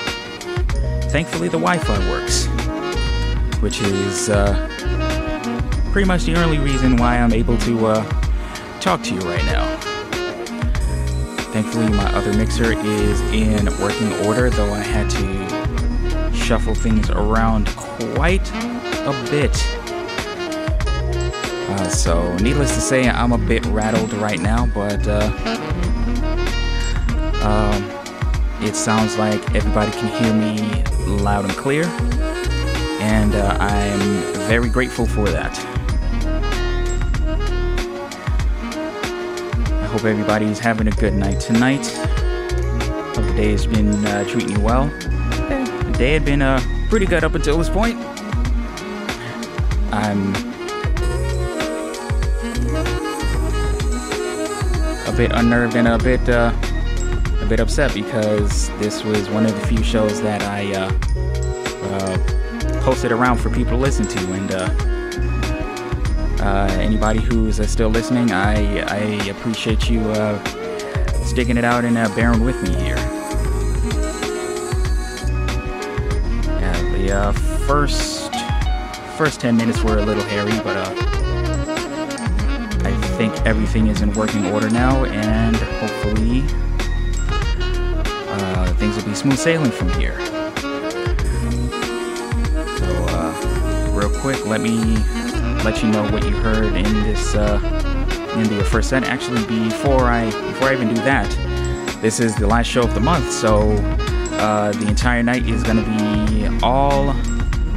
Thankfully, 1.09 1.47
the 1.47 1.57
Wi-Fi 1.57 2.09
works, 2.09 2.47
which 3.61 3.81
is 3.81 4.29
uh, 4.29 4.53
pretty 5.91 6.07
much 6.07 6.25
the 6.25 6.35
only 6.35 6.57
reason 6.57 6.97
why 6.97 7.17
I'm 7.17 7.33
able 7.33 7.57
to 7.59 7.87
uh, 7.87 8.03
talk 8.81 9.01
to 9.03 9.13
you 9.13 9.21
right 9.21 9.45
now. 9.45 9.65
Thankfully, 11.53 11.87
my 11.89 12.13
other 12.13 12.33
mixer 12.33 12.73
is 12.73 13.21
in 13.31 13.65
working 13.79 14.11
order, 14.25 14.49
though 14.49 14.73
I 14.73 14.79
had 14.81 15.09
to 15.11 16.35
shuffle 16.35 16.75
things 16.75 17.09
around 17.09 17.67
quite 17.77 18.51
a 18.51 19.27
bit. 19.31 19.55
Uh, 21.69 21.89
so, 21.89 22.35
needless 22.37 22.75
to 22.75 22.81
say, 22.81 23.07
I'm 23.07 23.31
a 23.31 23.37
bit 23.37 23.65
rattled 23.67 24.11
right 24.13 24.39
now, 24.39 24.65
but 24.67 25.07
uh, 25.07 25.31
um, 27.41 27.94
it 28.61 28.75
sounds 28.75 29.17
like 29.17 29.41
everybody 29.55 29.91
can 29.91 30.07
hear 30.23 30.33
me 30.33 30.83
loud 31.21 31.45
and 31.45 31.53
clear, 31.53 31.83
and 33.01 33.35
uh, 33.35 33.57
I'm 33.59 33.99
very 34.47 34.69
grateful 34.69 35.05
for 35.05 35.27
that. 35.29 35.57
I 39.67 39.87
hope 39.87 40.05
everybody's 40.05 40.59
having 40.59 40.87
a 40.87 40.91
good 40.91 41.13
night 41.13 41.39
tonight. 41.39 41.85
Hope 43.15 43.25
the 43.25 43.33
day 43.35 43.51
has 43.51 43.65
been 43.65 43.93
uh, 44.05 44.23
treating 44.27 44.51
you 44.51 44.59
well. 44.59 44.87
The 44.87 45.95
day 45.97 46.13
had 46.13 46.25
been 46.25 46.41
uh, 46.41 46.59
pretty 46.89 47.05
good 47.05 47.23
up 47.23 47.35
until 47.35 47.57
this 47.57 47.69
point. 47.69 47.97
I'm 49.91 50.35
a 55.07 55.13
bit 55.15 55.31
unnerved 55.33 55.75
and 55.75 55.87
a 55.87 55.97
bit 55.97 56.27
uh, 56.27 56.51
a 57.45 57.47
bit 57.49 57.59
upset 57.59 57.93
because 57.93 58.69
this 58.79 59.03
was 59.03 59.29
one 59.29 59.45
of 59.45 59.53
the 59.53 59.67
few 59.67 59.83
shows 59.83 60.19
that 60.21 60.41
I 60.41 60.73
uh, 60.73 60.91
uh, 61.91 62.17
posted 62.81 63.11
around 63.11 63.37
for 63.37 63.51
people 63.51 63.73
to 63.73 63.77
listen 63.77 64.07
to, 64.07 64.33
and 64.33 64.51
uh, 64.51 64.69
uh, 66.43 66.67
anybody 66.79 67.19
who's 67.19 67.59
uh, 67.59 67.67
still 67.67 67.89
listening, 67.89 68.31
I 68.31 68.81
I 68.85 69.27
appreciate 69.29 69.87
you 69.89 69.99
uh, 69.99 70.43
sticking 71.23 71.57
it 71.57 71.63
out 71.63 71.85
and 71.85 71.95
bearing 72.15 72.43
with 72.43 72.59
me 72.63 72.73
here. 72.83 72.95
The 77.05 77.33
first 77.67 78.33
first 79.17 79.39
ten 79.39 79.55
minutes 79.55 79.83
were 79.83 79.99
a 79.99 80.05
little 80.05 80.23
hairy, 80.23 80.57
but 80.63 80.77
I 82.83 82.91
think 83.17 83.33
everything 83.45 83.85
is 83.87 84.01
in 84.01 84.11
working 84.13 84.47
order 84.47 84.69
now, 84.71 85.05
and 85.05 85.55
hopefully 85.55 86.43
uh, 88.75 88.79
things 88.79 88.95
will 88.95 89.09
be 89.09 89.15
smooth 89.15 89.37
sailing 89.37 89.71
from 89.71 89.89
here. 89.93 90.17
So, 92.77 93.05
uh, 93.09 93.91
real 93.93 94.09
quick, 94.21 94.45
let 94.45 94.61
me 94.61 94.97
let 95.63 95.81
you 95.81 95.89
know 95.89 96.03
what 96.11 96.23
you 96.23 96.31
heard 96.31 96.75
in 96.75 97.03
this 97.03 97.35
uh, 97.35 97.59
in 98.35 98.43
the 98.55 98.63
first 98.63 98.89
set. 98.89 99.03
Actually, 99.03 99.45
before 99.45 100.09
I 100.09 100.25
before 100.25 100.69
I 100.69 100.73
even 100.73 100.89
do 100.89 101.01
that, 101.01 101.29
this 102.01 102.19
is 102.19 102.35
the 102.35 102.47
last 102.47 102.67
show 102.67 102.81
of 102.81 102.93
the 102.93 102.99
month, 102.99 103.31
so 103.31 103.71
uh, 104.37 104.71
the 104.73 104.87
entire 104.87 105.23
night 105.23 105.47
is 105.47 105.63
gonna 105.63 105.83
be 105.83 106.47
all 106.63 107.09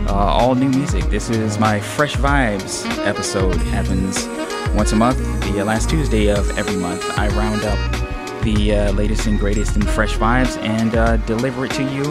uh, 0.08 0.12
all 0.12 0.54
new 0.54 0.68
music. 0.68 1.04
This 1.04 1.30
is 1.30 1.58
my 1.58 1.80
Fresh 1.80 2.16
Vibes 2.16 2.86
episode. 3.06 3.56
Happens 3.56 4.26
once 4.74 4.92
a 4.92 4.96
month, 4.96 5.18
the 5.52 5.64
last 5.64 5.88
Tuesday 5.90 6.28
of 6.28 6.56
every 6.58 6.76
month. 6.76 7.04
I 7.18 7.28
round 7.28 7.64
up 7.64 7.97
the 8.54 8.74
uh, 8.74 8.92
latest 8.92 9.26
and 9.26 9.38
greatest 9.38 9.76
and 9.76 9.88
Fresh 9.88 10.16
Vibes 10.16 10.56
and 10.62 10.94
uh, 10.94 11.16
deliver 11.18 11.66
it 11.66 11.72
to 11.72 11.82
you 11.82 12.04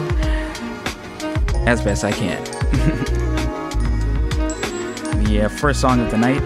as 1.66 1.82
best 1.82 2.04
I 2.04 2.12
can. 2.12 2.42
the 5.24 5.42
uh, 5.42 5.48
first 5.48 5.80
song 5.80 6.00
of 6.00 6.10
the 6.10 6.18
night. 6.18 6.42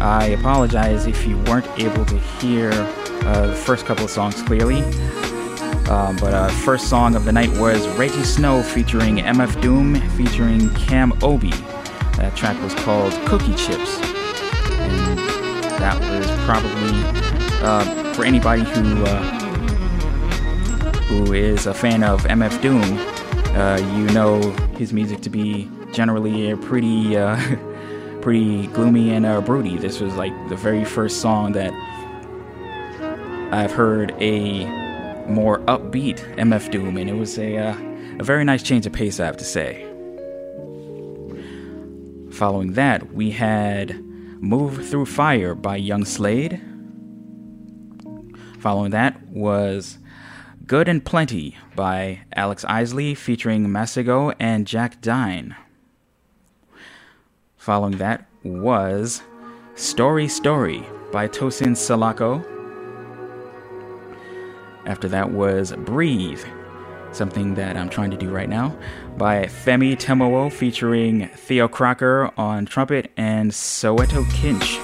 I 0.00 0.28
apologize 0.28 1.06
if 1.06 1.26
you 1.26 1.38
weren't 1.44 1.66
able 1.78 2.04
to 2.06 2.18
hear 2.18 2.70
uh, 2.72 3.48
the 3.48 3.54
first 3.54 3.86
couple 3.86 4.04
of 4.04 4.10
songs 4.10 4.42
clearly. 4.42 4.82
Um, 5.88 6.16
but 6.16 6.32
uh, 6.32 6.48
first 6.48 6.88
song 6.88 7.14
of 7.14 7.24
the 7.24 7.32
night 7.32 7.50
was 7.58 7.86
Rejjie 7.98 8.24
Snow 8.24 8.62
featuring 8.62 9.18
MF 9.18 9.60
Doom 9.60 10.00
featuring 10.12 10.72
Cam 10.74 11.12
O'bi. 11.22 11.50
That 12.16 12.34
track 12.34 12.60
was 12.62 12.74
called 12.74 13.12
Cookie 13.26 13.54
Chips. 13.54 13.98
And 14.78 15.18
that 15.78 16.00
was 16.00 16.26
probably 16.46 17.02
uh, 17.62 18.03
for 18.14 18.24
anybody 18.24 18.62
who 18.62 19.04
uh, 19.04 19.22
who 21.08 21.32
is 21.32 21.66
a 21.66 21.74
fan 21.74 22.04
of 22.04 22.22
MF 22.22 22.62
Doom. 22.62 22.82
Uh, 23.56 23.78
you 23.96 24.06
know 24.12 24.40
his 24.76 24.92
music 24.92 25.20
to 25.22 25.30
be 25.30 25.70
generally 25.92 26.54
pretty 26.56 27.16
uh, 27.16 27.36
pretty 28.20 28.68
gloomy 28.68 29.12
and 29.12 29.26
uh, 29.26 29.40
broody. 29.40 29.76
This 29.76 30.00
was 30.00 30.14
like 30.14 30.32
the 30.48 30.56
very 30.56 30.84
first 30.84 31.20
song 31.20 31.52
that 31.52 31.72
I've 33.52 33.72
heard 33.72 34.12
a 34.20 34.64
more 35.28 35.58
upbeat 35.60 36.18
MF 36.36 36.70
Doom, 36.70 36.96
and 36.96 37.10
it 37.10 37.14
was 37.14 37.36
a 37.38 37.56
uh, 37.56 37.76
a 38.20 38.24
very 38.24 38.44
nice 38.44 38.62
change 38.62 38.86
of 38.86 38.92
pace, 38.92 39.18
I 39.18 39.26
have 39.26 39.36
to 39.38 39.44
say. 39.44 39.84
Following 42.30 42.74
that, 42.74 43.12
we 43.12 43.32
had 43.32 44.00
"Move 44.40 44.88
Through 44.88 45.06
Fire" 45.06 45.54
by 45.54 45.76
Young 45.76 46.04
Slade. 46.04 46.60
Following 48.64 48.92
that 48.92 49.28
was 49.28 49.98
"Good 50.66 50.88
and 50.88 51.04
Plenty" 51.04 51.58
by 51.76 52.20
Alex 52.34 52.64
Isley, 52.66 53.14
featuring 53.14 53.66
Masego 53.66 54.34
and 54.40 54.66
Jack 54.66 55.02
Dine. 55.02 55.54
Following 57.58 57.98
that 57.98 58.26
was 58.42 59.20
Storey 59.74 60.28
Story 60.28 60.82
by 61.12 61.28
Tosin 61.28 61.72
Salako. 61.72 62.42
After 64.86 65.08
that 65.08 65.32
was 65.32 65.74
Breathe, 65.76 66.42
something 67.12 67.56
that 67.56 67.76
I'm 67.76 67.90
trying 67.90 68.12
to 68.12 68.16
do 68.16 68.30
right 68.30 68.48
now, 68.48 68.74
by 69.18 69.44
Femi 69.44 69.94
Temowo 69.94 70.50
featuring 70.50 71.28
Theo 71.34 71.68
Croker 71.68 72.30
on 72.38 72.64
trumpet 72.64 73.12
and 73.18 73.50
Soweto 73.50 74.24
Kinch. 74.30 74.78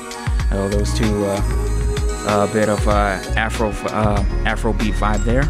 Oh, 0.52 0.68
those 0.68 0.92
two, 0.92 1.24
uh, 1.24 1.69
a 2.26 2.48
bit 2.52 2.68
of 2.68 2.86
uh, 2.86 3.20
Afro 3.36 3.70
uh, 3.70 4.24
Afro 4.44 4.72
beat 4.72 4.94
vibe 4.94 5.24
there. 5.24 5.44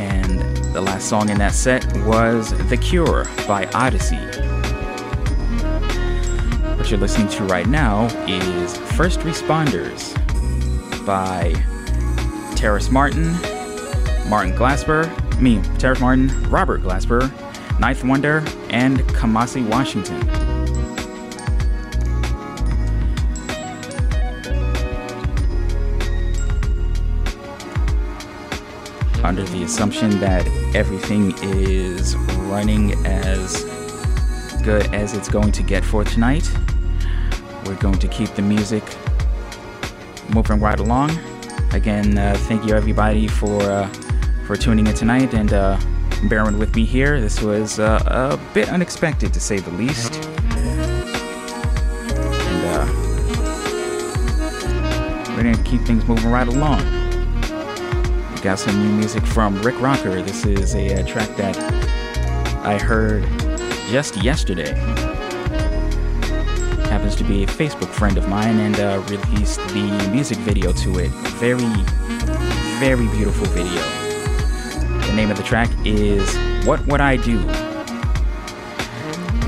And 0.00 0.40
the 0.74 0.80
last 0.80 1.08
song 1.08 1.28
in 1.28 1.38
that 1.38 1.52
set 1.52 1.84
was 2.04 2.50
The 2.68 2.76
Cure 2.76 3.24
by 3.46 3.66
Oddisee. 3.66 4.64
What 6.76 6.90
you're 6.90 7.00
listening 7.00 7.28
to 7.28 7.44
right 7.44 7.66
now 7.66 8.06
is 8.26 8.76
First 8.76 9.20
Responders 9.20 10.14
by 11.06 11.52
Terrace 12.56 12.90
Martin, 12.90 13.32
Martin 14.28 14.52
Glasper, 14.54 15.08
me, 15.40 15.62
Terrace 15.78 16.00
Martin, 16.00 16.28
Robert 16.50 16.82
Glasper, 16.82 17.30
Ninth 17.78 18.04
Wonder, 18.04 18.44
and 18.70 18.98
Kamasi 19.00 19.66
Washington. 19.68 20.53
Under 29.24 29.42
the 29.44 29.62
assumption 29.62 30.20
that 30.20 30.46
everything 30.74 31.32
is 31.42 32.14
running 32.44 32.92
as 33.06 33.64
good 34.62 34.92
as 34.94 35.14
it's 35.14 35.30
going 35.30 35.50
to 35.52 35.62
get 35.62 35.82
for 35.82 36.04
tonight, 36.04 36.46
we're 37.64 37.76
going 37.76 37.98
to 38.00 38.08
keep 38.08 38.28
the 38.34 38.42
music 38.42 38.82
moving 40.34 40.60
right 40.60 40.78
along. 40.78 41.18
Again, 41.72 42.18
uh, 42.18 42.34
thank 42.40 42.66
you 42.66 42.74
everybody 42.74 43.26
for 43.26 43.62
uh, 43.62 43.88
for 44.46 44.56
tuning 44.56 44.86
in 44.86 44.94
tonight 44.94 45.32
and 45.32 45.54
uh, 45.54 45.80
bearing 46.28 46.58
with 46.58 46.76
me 46.76 46.84
here. 46.84 47.18
This 47.18 47.40
was 47.40 47.78
uh, 47.78 48.02
a 48.06 48.36
bit 48.52 48.68
unexpected 48.68 49.32
to 49.32 49.40
say 49.40 49.58
the 49.58 49.70
least. 49.70 50.22
And 52.12 52.64
uh, 52.66 52.84
we're 55.30 55.44
gonna 55.44 55.64
keep 55.64 55.80
things 55.86 56.04
moving 56.06 56.30
right 56.30 56.46
along. 56.46 57.03
Got 58.44 58.58
some 58.58 58.78
new 58.78 58.92
music 58.92 59.24
from 59.24 59.58
Rick 59.62 59.80
Rocker. 59.80 60.20
This 60.20 60.44
is 60.44 60.74
a, 60.74 61.00
uh 61.00 61.06
track 61.06 61.34
that 61.38 61.56
I 62.62 62.76
heard 62.76 63.26
just 63.88 64.22
yesterday. 64.22 64.74
Happens 66.90 67.16
to 67.16 67.24
be 67.24 67.44
a 67.44 67.46
Facebook 67.46 67.88
friend 67.88 68.18
of 68.18 68.28
mine 68.28 68.58
and 68.58 68.78
uh, 68.78 69.02
released 69.08 69.66
the 69.68 70.10
music 70.12 70.36
video 70.40 70.74
to 70.74 70.98
it. 70.98 71.08
Very, 71.40 71.64
very 72.78 73.08
beautiful 73.16 73.46
video. 73.46 73.80
The 75.06 75.14
name 75.16 75.30
of 75.30 75.38
the 75.38 75.42
track 75.42 75.70
is 75.86 76.36
What 76.66 76.86
Would 76.86 77.00
I 77.00 77.16
Do? 77.16 77.40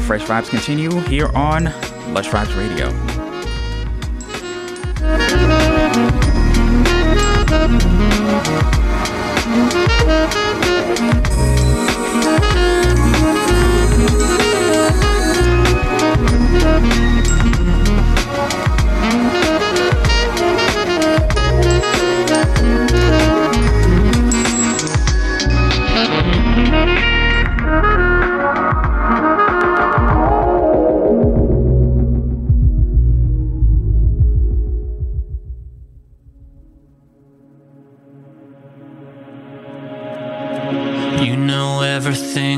Fresh 0.06 0.22
Vibes 0.22 0.48
continue 0.48 1.00
here 1.00 1.28
on 1.34 1.64
Lush 2.14 2.28
Vibes 2.28 2.56
Radio. 2.56 2.90
You 9.56 9.86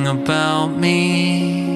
about 0.09 0.69
me. 0.69 1.69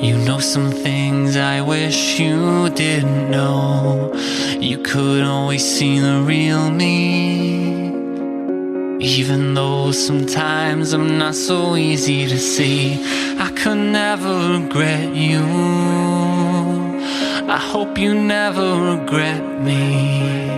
You 0.00 0.16
know 0.18 0.38
some 0.38 0.70
things 0.70 1.36
I 1.36 1.60
wish 1.60 2.20
you 2.20 2.70
didn't 2.70 3.30
know. 3.30 4.12
You 4.60 4.78
could 4.78 5.24
always 5.24 5.64
see 5.64 5.98
the 5.98 6.22
real 6.22 6.70
me. 6.70 7.88
Even 9.00 9.54
though 9.54 9.90
sometimes 9.92 10.92
I'm 10.92 11.18
not 11.18 11.34
so 11.34 11.76
easy 11.76 12.26
to 12.26 12.38
see, 12.38 13.02
I 13.38 13.50
could 13.56 13.78
never 13.78 14.58
regret 14.58 15.14
you. 15.14 15.44
I 17.56 17.58
hope 17.58 17.98
you 17.98 18.14
never 18.14 18.96
regret 18.96 19.42
me. 19.62 20.54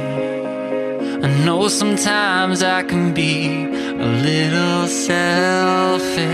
I 1.25 1.29
know 1.45 1.69
sometimes 1.69 2.63
I 2.63 2.83
can 2.83 3.15
be 3.15 3.67
a 3.99 4.07
little 4.07 4.87
selfish. 4.87 6.27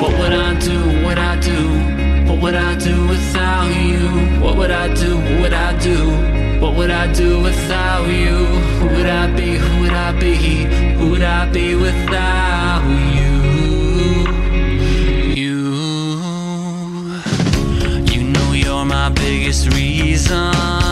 What 0.00 0.12
would 0.18 0.32
I 0.32 0.58
do? 0.58 1.04
What 1.04 1.18
I 1.18 1.38
do? 1.40 1.92
What 2.28 2.40
would 2.40 2.54
I 2.54 2.74
do 2.76 3.06
without 3.08 3.68
you? 3.74 4.40
What 4.40 4.56
would 4.56 4.70
I 4.70 4.92
do? 4.94 5.16
What 5.16 5.40
would 5.42 5.52
I 5.52 5.78
do? 5.78 5.98
What 6.60 6.76
would 6.76 6.90
I 6.90 7.12
do 7.12 7.42
without 7.42 8.06
you? 8.06 8.46
Who 8.80 8.86
would 8.96 9.06
I 9.06 9.26
be? 9.36 9.56
Who 9.56 9.80
would 9.82 9.92
I 9.92 10.12
be? 10.18 10.34
Who 10.94 11.10
would 11.10 11.22
I 11.22 11.50
be 11.50 11.74
without 11.74 12.84
you? 13.16 13.32
You. 15.42 15.72
You 18.12 18.22
know 18.32 18.52
you're 18.52 18.84
my 18.84 19.10
biggest 19.10 19.72
reason. 19.74 20.91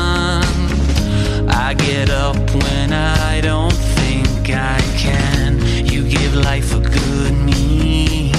I 1.70 1.74
get 1.74 2.10
up 2.10 2.34
when 2.64 2.92
I 2.92 3.40
don't 3.40 3.72
think 3.72 4.50
I 4.50 4.80
can. 4.98 5.60
You 5.86 6.02
give 6.02 6.34
life 6.34 6.74
a 6.74 6.80
good 6.80 7.32
meaning. 7.32 8.34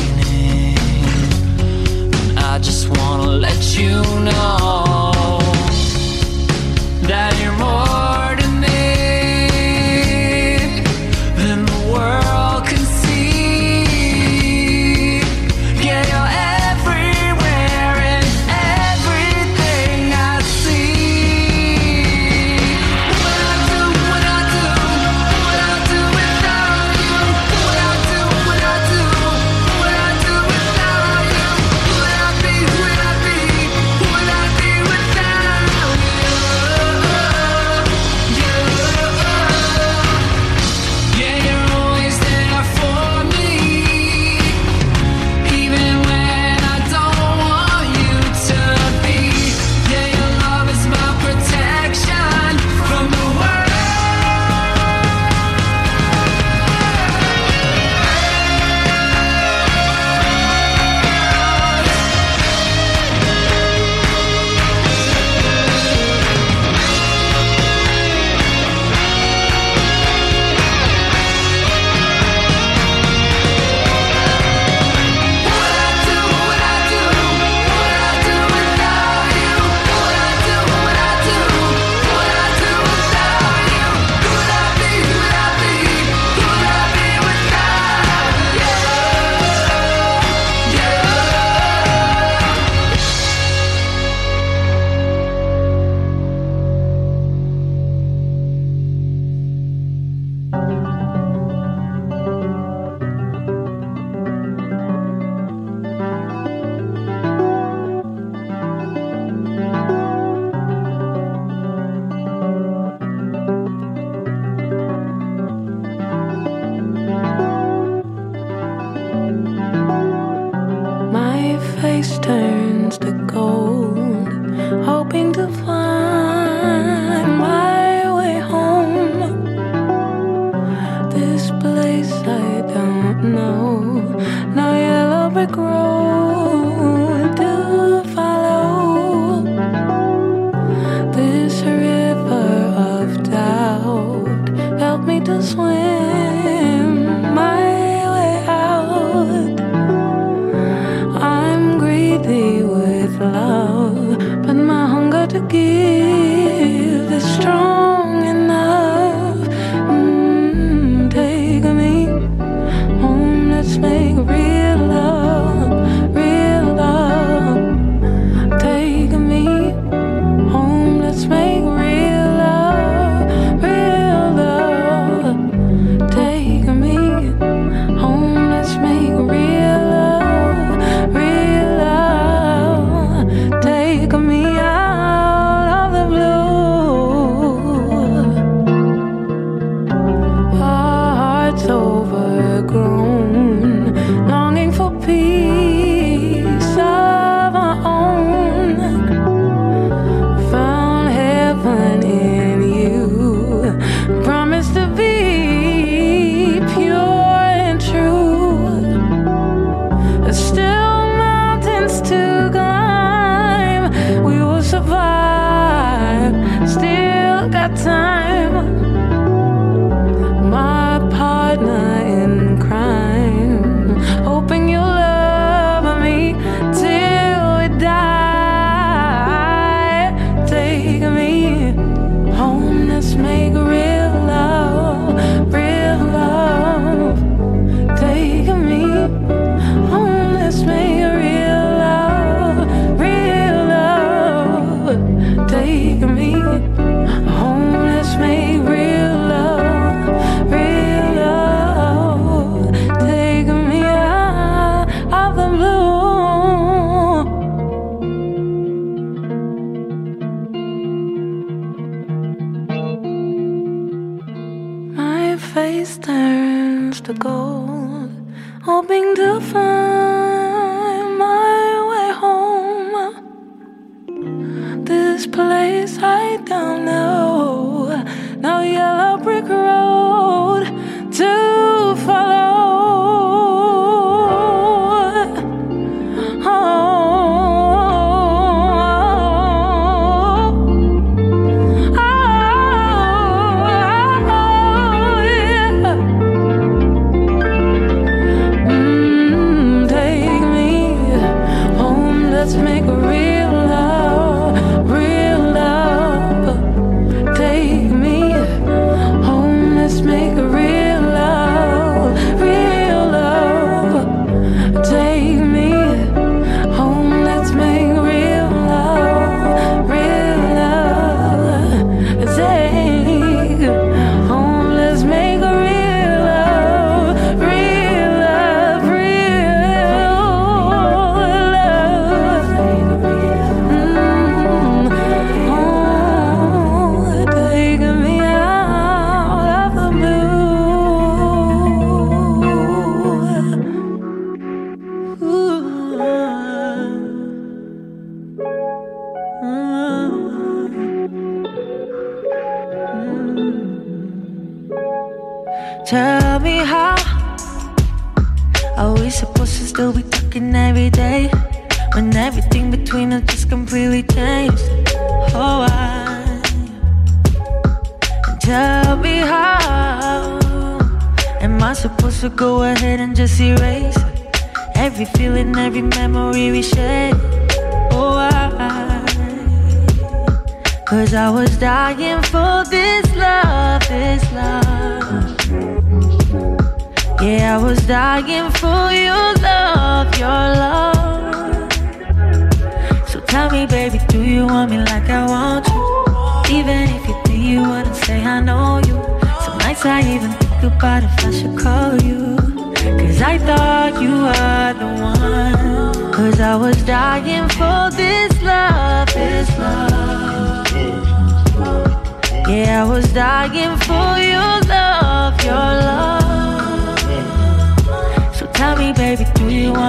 I 2.37 2.59
just 2.61 2.89
wanna 2.89 3.27
let 3.27 3.77
you 3.77 4.01
know 4.25 4.90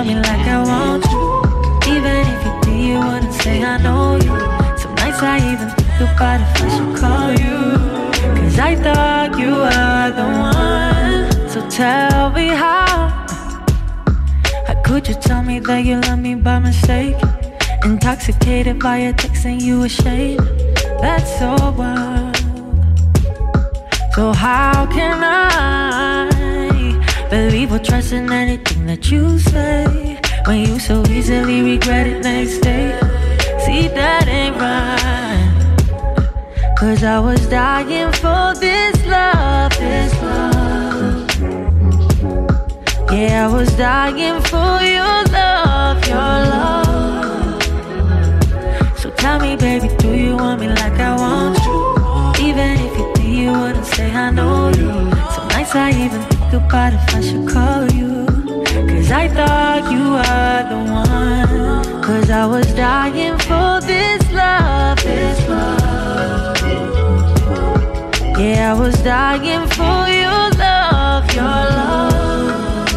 want 0.03 0.09
me 0.09 0.15
like 0.17 0.47
I 0.49 0.63
want 0.65 1.05
you? 1.13 1.95
Even 1.95 2.27
if 2.33 2.45
you 2.45 2.61
do, 2.63 2.73
you 2.73 2.99
wouldn't 2.99 3.33
say 3.35 3.63
I 3.63 3.77
know 3.79 4.17
you. 4.17 4.35
Some 4.79 4.95
nights 4.97 5.23
I 5.23 5.39
even 5.53 5.69
think 5.71 6.11
about 6.11 6.41
if 6.41 6.63
I 6.63 6.69
should 6.75 6.93
call 7.01 7.31
you. 7.45 7.59
Cause 8.37 8.59
I 8.59 8.75
thought 8.77 9.39
you 9.39 9.51
were 9.65 10.09
the 10.19 10.27
one. 10.51 11.49
So 11.49 11.69
tell 11.69 12.31
me 12.31 12.49
how. 12.49 13.11
How 14.67 14.83
could 14.85 15.07
you 15.07 15.15
tell 15.15 15.43
me 15.43 15.61
that 15.61 15.85
you 15.85 16.01
love 16.01 16.19
me 16.19 16.35
by 16.35 16.59
mistake? 16.59 17.17
Intoxicated 17.85 18.81
by 18.81 18.99
your 18.99 19.13
text 19.13 19.45
and 19.45 19.63
you 19.63 19.85
ashamed. 19.85 20.41
That's 21.01 21.31
so 21.39 21.55
wild. 21.79 22.37
So 24.15 24.33
how 24.33 24.87
can 24.87 25.23
I 25.23 26.32
believe 27.33 27.73
or 27.73 27.79
trust 27.79 28.13
in 28.13 28.31
anything 28.31 28.85
that 28.85 29.11
you 29.11 29.39
say 29.39 30.21
when 30.45 30.59
you 30.67 30.79
so 30.79 31.03
easily 31.07 31.63
regret 31.63 32.07
it 32.07 32.23
next 32.23 32.59
day? 32.59 32.93
See 33.65 33.89
that 33.89 34.29
ain't 34.29 34.57
right. 34.61 35.51
Cause 36.79 37.03
I 37.03 37.19
was 37.21 37.41
dying 37.49 38.13
for 38.21 38.53
this 38.61 38.97
love, 39.07 39.73
this 39.79 40.13
love. 40.21 41.31
Yeah, 43.11 43.49
I 43.49 43.51
was 43.51 43.71
dying 43.79 44.43
for 44.51 44.75
your 44.97 45.19
love, 45.39 46.07
your 46.13 46.37
love. 46.53 47.63
So 48.99 49.09
tell 49.23 49.41
me, 49.41 49.57
baby, 49.57 49.89
do 49.97 50.15
you 50.15 50.37
want 50.37 50.61
me 50.61 50.69
like 50.69 50.99
I 51.11 51.17
want 51.17 51.57
you? 51.65 52.47
Even 52.47 52.73
if 52.87 52.93
you 52.99 53.07
do, 53.15 53.23
you 53.23 53.53
wouldn't 53.53 53.87
say 53.87 54.13
I 54.13 54.31
know 54.31 54.69
you. 54.69 54.91
Some 55.35 55.49
nights 55.49 55.75
I 55.75 55.93
even 56.05 56.42
think 56.53 56.65
about 56.65 56.93
if 56.93 57.15
I 57.15 57.21
should 57.21 57.49
call 57.49 57.91
you. 57.93 58.27
Cause 58.91 59.11
I 59.11 59.29
thought 59.29 59.91
you 59.91 60.05
were 60.17 60.63
the 60.71 60.79
one. 60.93 62.03
Cause 62.03 62.31
I 62.31 62.47
was 62.47 62.67
dying 62.75 63.39
for 63.39 63.81
this 63.81 64.23
love, 64.33 64.99
this 65.03 65.49
love. 65.49 66.57
Yeah, 68.39 68.73
I 68.73 68.79
was 68.79 68.95
dying 69.03 69.67
for 69.77 70.09
your 70.21 70.45
love, 70.65 71.25
your 71.35 71.61
love. 71.79 72.89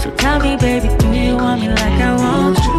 So 0.00 0.10
tell 0.16 0.40
me, 0.40 0.56
baby, 0.56 0.88
do 0.98 1.08
you 1.12 1.36
want 1.36 1.60
me 1.60 1.68
like 1.68 2.00
I 2.08 2.16
want 2.16 2.58
you? 2.66 2.78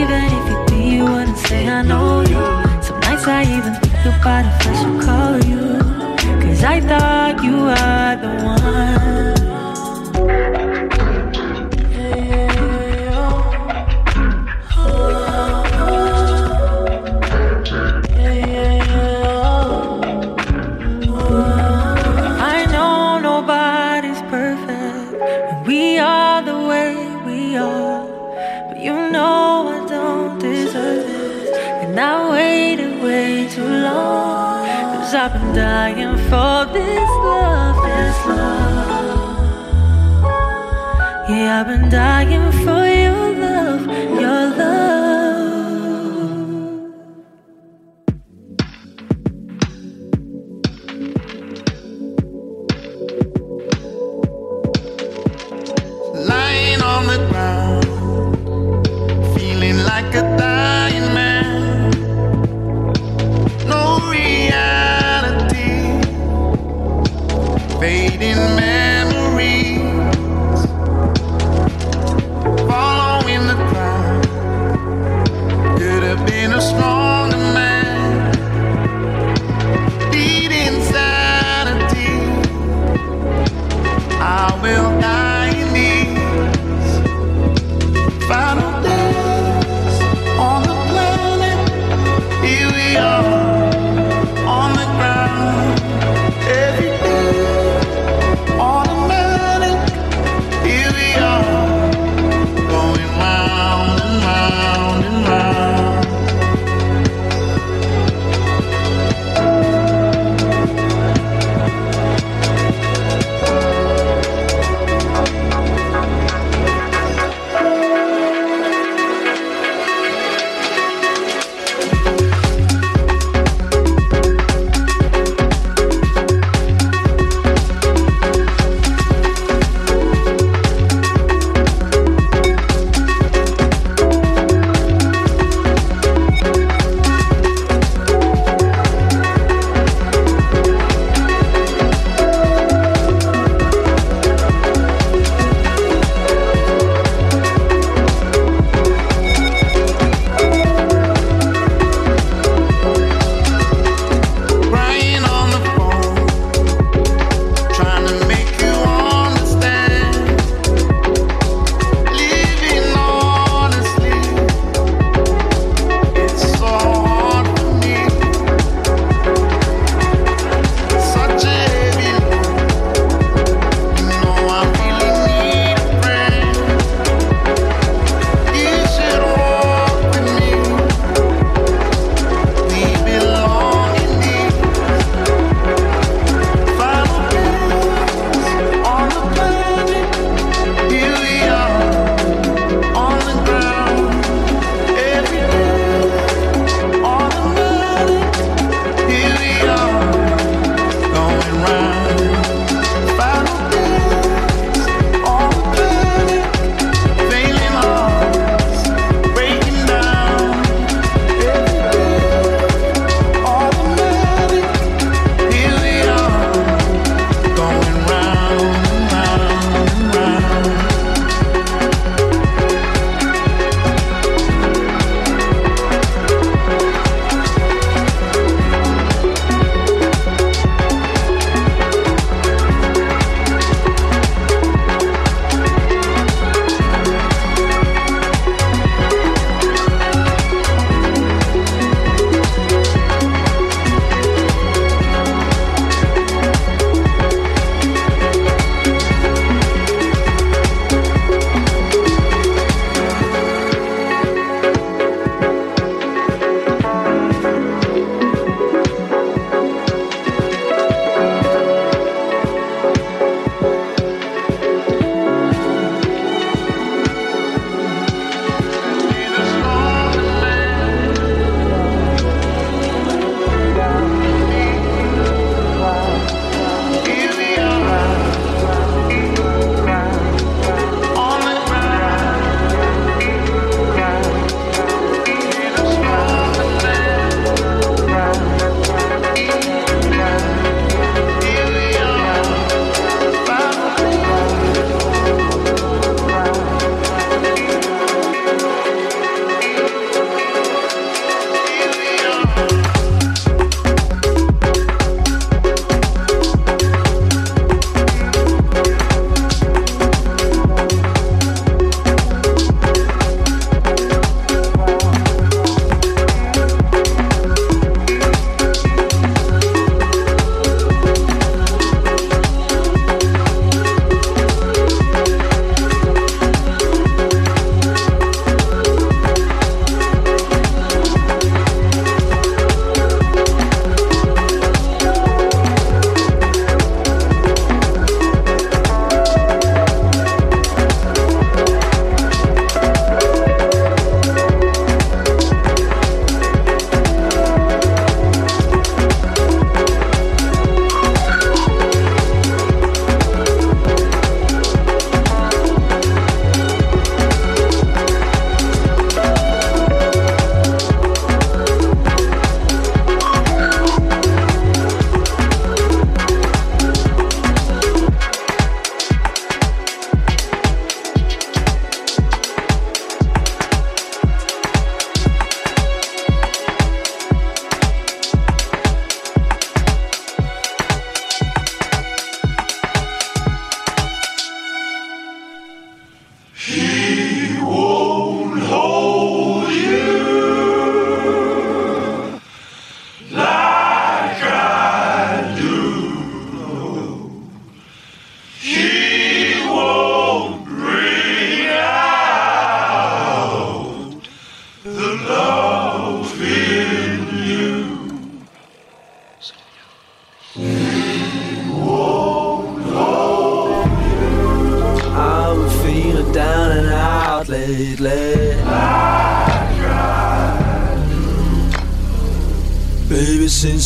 Even 0.00 0.24
if 0.36 0.44
you 0.50 0.58
do, 0.68 0.76
you 0.76 1.04
wouldn't 1.04 1.38
say 1.38 1.68
I 1.68 1.82
know 1.82 2.20
you. 2.20 2.42
Some 2.82 3.00
nights 3.00 3.26
I 3.26 3.42
even 3.42 3.74
think 3.80 4.04
about 4.14 4.44
if 4.46 4.66
I 4.66 4.72
should 4.80 5.00
call 5.02 5.36
you. 5.50 5.67
Cause 6.58 6.64
I 6.64 6.80
thought 6.80 7.44
you 7.44 7.52
were 7.52 8.16
the 8.20 8.44
one. 8.44 9.37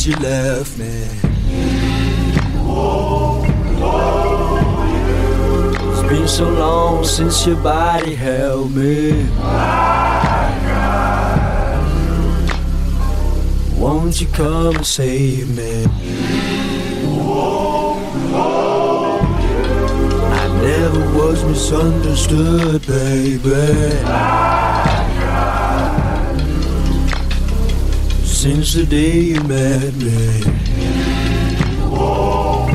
You 0.04 0.16
left 0.16 0.78
me. 0.78 1.06
It's 5.90 6.08
been 6.08 6.26
so 6.26 6.48
long 6.50 7.04
since 7.04 7.46
your 7.46 7.54
body 7.62 8.16
held 8.16 8.74
me. 8.74 9.28
Won't 13.78 14.20
you 14.20 14.26
come 14.26 14.74
and 14.74 14.84
save 14.84 15.56
me? 15.56 15.84
I 20.32 20.48
never 20.62 21.16
was 21.16 21.44
misunderstood, 21.44 22.84
baby. 22.88 24.61
Since 28.42 28.74
the 28.74 28.84
day 28.84 29.20
you 29.20 29.40
met 29.44 29.94
me. 29.94 30.40
Now 32.40 32.66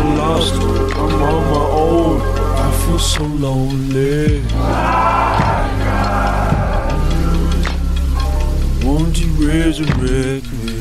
I'm 0.00 0.18
lost, 0.18 0.54
I'm 0.54 1.22
on 1.22 1.42
my 1.52 1.66
own. 1.84 2.20
I 2.58 2.68
feel 2.84 2.98
so 2.98 3.22
lonely. 3.22 4.42
Won't 8.84 9.14
you 9.20 9.30
resurrect 9.46 10.52
me? 10.64 10.73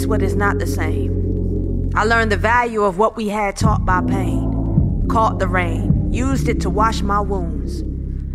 Miss 0.00 0.06
what 0.06 0.22
is 0.22 0.34
not 0.34 0.58
the 0.58 0.66
same. 0.66 1.90
I 1.94 2.04
learned 2.04 2.32
the 2.32 2.36
value 2.36 2.84
of 2.84 2.96
what 2.96 3.16
we 3.16 3.28
had 3.28 3.56
taught 3.56 3.84
by 3.84 4.00
pain. 4.00 5.06
Caught 5.10 5.38
the 5.38 5.48
rain, 5.48 6.10
used 6.12 6.48
it 6.48 6.60
to 6.62 6.70
wash 6.70 7.02
my 7.02 7.20
wounds. 7.20 7.82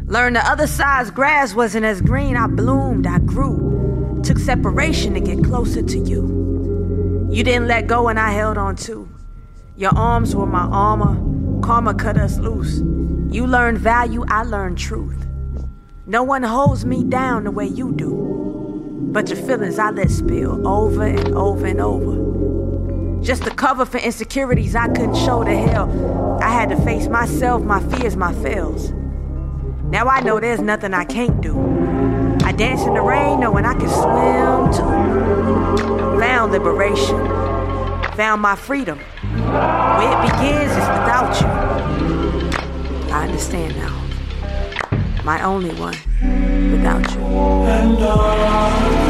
Learned 0.07 0.36
the 0.36 0.47
other 0.47 0.68
side's 0.68 1.09
grass 1.09 1.55
wasn't 1.55 1.86
as 1.86 2.01
green. 2.01 2.38
I 2.38 2.45
bloomed, 2.45 3.07
I 3.07 3.18
grew. 3.18 4.22
Took 4.24 4.38
separation 4.38 5.16
to 5.16 5.20
get 5.20 5.43
closer 5.43 5.82
to 5.82 5.97
you. 5.97 7.28
You 7.32 7.43
didn't 7.43 7.68
let 7.68 7.88
go 7.88 8.09
and 8.09 8.20
I 8.20 8.32
held 8.32 8.57
on 8.59 8.76
too. 8.76 9.09
Your 9.76 9.95
arms 9.95 10.36
were 10.36 10.45
my 10.45 10.68
armor. 10.72 11.16
Karma 11.61 11.95
cut 11.95 12.18
us 12.18 12.38
loose. 12.38 12.80
You 13.34 13.47
learned 13.47 13.80
value, 13.80 14.24
I 14.28 14.43
learned 14.43 14.78
truth. 14.78 15.26
No 16.05 16.22
one 16.22 16.43
holds 16.43 16.86
me 16.86 17.03
down 17.03 17.45
the 17.45 17.51
way 17.51 17.66
you 17.66 17.91
do. 17.93 18.24
Feelings 19.46 19.78
I 19.78 19.91
let 19.91 20.10
spill 20.10 20.68
over 20.68 21.04
and 21.04 21.36
over 21.36 21.68
and 21.68 21.80
over. 21.80 23.22
Just 23.24 23.43
to 23.43 23.52
cover 23.52 23.86
for 23.86 24.00
insecurities 24.00 24.76
I 24.76 24.88
couldn't 24.88 25.16
show 25.16 25.43
to 25.43 25.56
hell. 25.56 26.39
I 26.41 26.50
had 26.50 26.70
to 26.70 26.78
face 26.82 27.08
myself, 27.08 27.62
my 27.62 27.80
fears, 27.80 28.16
my 28.16 28.34
fails. 28.34 28.91
Now 29.84 30.08
I 30.08 30.22
know 30.22 30.39
there's 30.39 30.62
nothing 30.62 30.96
I 30.96 31.06
can't 31.06 31.41
do. 31.41 31.60
I 32.43 32.54
dance 32.54 32.82
in 32.82 32.96
the 32.96 33.02
rain 33.02 33.39
knowing 33.39 33.66
I 33.66 33.76
can 33.76 33.88
swim 33.88 34.74
too. 34.74 36.20
Found 36.20 36.52
liberation. 36.52 37.20
Found 38.16 38.41
my 38.41 38.56
freedom. 38.56 38.98
Where 38.98 40.12
it 40.12 40.32
begins 40.32 40.72
is 40.72 40.78
without 40.78 41.39
you. 41.39 41.48
I 43.14 43.26
understand 43.26 43.76
now. 43.78 43.93
My 45.24 45.43
only 45.43 45.74
one 45.76 45.96
without 46.72 47.12
you. 47.12 49.05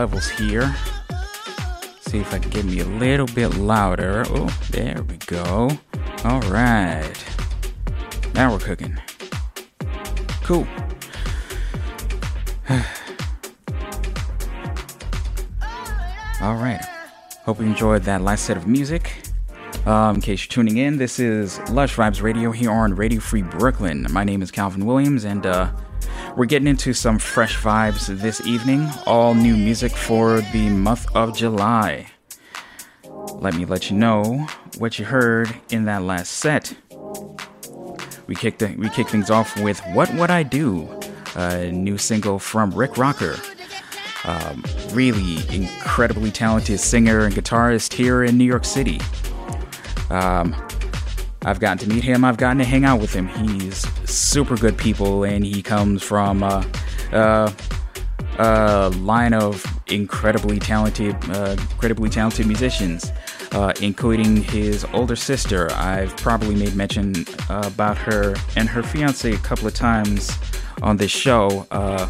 Levels 0.00 0.30
here. 0.30 0.74
See 2.00 2.20
if 2.20 2.32
I 2.32 2.38
can 2.38 2.48
get 2.48 2.64
me 2.64 2.80
a 2.80 2.86
little 2.86 3.26
bit 3.26 3.48
louder. 3.56 4.24
Oh, 4.28 4.48
there 4.70 5.02
we 5.06 5.18
go. 5.18 5.68
All 6.24 6.40
right. 6.48 7.12
Now 8.32 8.50
we're 8.50 8.60
cooking. 8.60 8.98
Cool. 10.42 10.66
All 16.40 16.56
right. 16.56 16.80
Hope 17.44 17.60
you 17.60 17.66
enjoyed 17.66 18.04
that 18.04 18.22
last 18.22 18.46
set 18.46 18.56
of 18.56 18.66
music. 18.66 19.12
Um, 19.84 20.14
in 20.14 20.22
case 20.22 20.46
you're 20.46 20.50
tuning 20.50 20.78
in, 20.78 20.96
this 20.96 21.18
is 21.18 21.58
Lush 21.68 21.94
Vibes 21.94 22.22
Radio 22.22 22.52
here 22.52 22.70
on 22.70 22.94
Radio 22.94 23.20
Free 23.20 23.42
Brooklyn. 23.42 24.06
My 24.10 24.24
name 24.24 24.40
is 24.40 24.50
Calvin 24.50 24.86
Williams, 24.86 25.24
and 25.24 25.44
uh, 25.44 25.70
we're 26.36 26.46
getting 26.46 26.68
into 26.68 26.92
some 26.92 27.18
fresh 27.18 27.56
vibes 27.58 28.06
this 28.06 28.40
evening. 28.46 28.88
All 29.06 29.34
new 29.34 29.56
music 29.56 29.92
for 29.92 30.40
the 30.40 30.68
month 30.68 31.06
of 31.14 31.36
July. 31.36 32.06
Let 33.34 33.54
me 33.54 33.64
let 33.64 33.90
you 33.90 33.96
know 33.96 34.46
what 34.78 34.98
you 34.98 35.04
heard 35.04 35.54
in 35.70 35.84
that 35.86 36.02
last 36.02 36.32
set. 36.32 36.74
We 38.26 38.34
kicked 38.34 38.62
we 38.62 38.88
kicked 38.90 39.10
things 39.10 39.30
off 39.30 39.58
with 39.60 39.80
"What 39.92 40.12
Would 40.14 40.30
I 40.30 40.42
Do," 40.42 40.88
a 41.34 41.70
new 41.72 41.98
single 41.98 42.38
from 42.38 42.70
Rick 42.70 42.96
Rocker. 42.96 43.36
Um, 44.24 44.62
really 44.92 45.38
incredibly 45.54 46.30
talented 46.30 46.78
singer 46.78 47.24
and 47.24 47.34
guitarist 47.34 47.92
here 47.92 48.22
in 48.22 48.36
New 48.36 48.44
York 48.44 48.64
City. 48.64 49.00
Um, 50.10 50.54
I've 51.44 51.58
gotten 51.58 51.78
to 51.78 51.88
meet 51.88 52.04
him. 52.04 52.24
I've 52.24 52.36
gotten 52.36 52.58
to 52.58 52.64
hang 52.64 52.84
out 52.84 53.00
with 53.00 53.14
him. 53.14 53.28
He's 53.28 53.86
super 54.08 54.56
good 54.56 54.76
people, 54.76 55.24
and 55.24 55.44
he 55.44 55.62
comes 55.62 56.02
from 56.02 56.42
uh, 56.42 56.64
uh, 57.12 57.50
a 58.38 58.88
line 58.90 59.32
of 59.32 59.64
incredibly 59.86 60.58
talented, 60.58 61.16
uh, 61.30 61.56
incredibly 61.58 62.10
talented 62.10 62.46
musicians, 62.46 63.10
uh, 63.52 63.72
including 63.80 64.36
his 64.36 64.84
older 64.92 65.16
sister. 65.16 65.70
I've 65.72 66.16
probably 66.18 66.54
made 66.54 66.74
mention 66.74 67.24
uh, 67.48 67.62
about 67.66 67.96
her 67.98 68.34
and 68.56 68.68
her 68.68 68.82
fiance 68.82 69.32
a 69.32 69.38
couple 69.38 69.66
of 69.66 69.74
times 69.74 70.38
on 70.82 70.96
this 70.98 71.10
show. 71.10 71.66
Uh, 71.70 72.06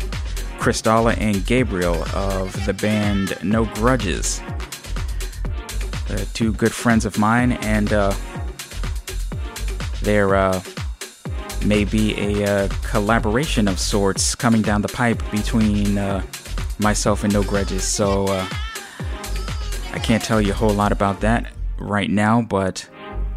Kristalla 0.59 1.17
and 1.19 1.47
Gabriel 1.47 2.05
of 2.15 2.67
the 2.67 2.75
band 2.75 3.39
No 3.43 3.65
Grudges. 3.65 4.43
Uh, 6.11 6.25
two 6.35 6.53
good 6.53 6.73
friends 6.73 7.07
of 7.07 7.19
mine, 7.19 7.53
and 7.53 7.93
uh, 7.93 8.13
there 10.03 10.35
uh, 10.35 10.63
may 11.65 11.85
be 11.85 12.19
a 12.19 12.45
uh, 12.45 12.69
collaboration 12.83 13.69
of 13.69 13.79
sorts 13.79 14.35
coming 14.35 14.63
down 14.63 14.83
the 14.83 14.89
pipe 14.89 15.23
between 15.31 15.99
uh, 15.99 16.23
myself 16.79 17.25
and 17.25 17.33
No 17.33 17.43
Grudges. 17.43 17.85
So 17.85 18.27
uh, 18.27 18.47
I 19.93 19.99
can't 19.99 20.23
tell 20.23 20.41
you 20.41 20.53
a 20.53 20.55
whole 20.55 20.75
lot 20.75 20.93
about 20.93 21.21
that 21.21 21.53
right 21.79 22.11
now, 22.11 22.43
but 22.43 22.89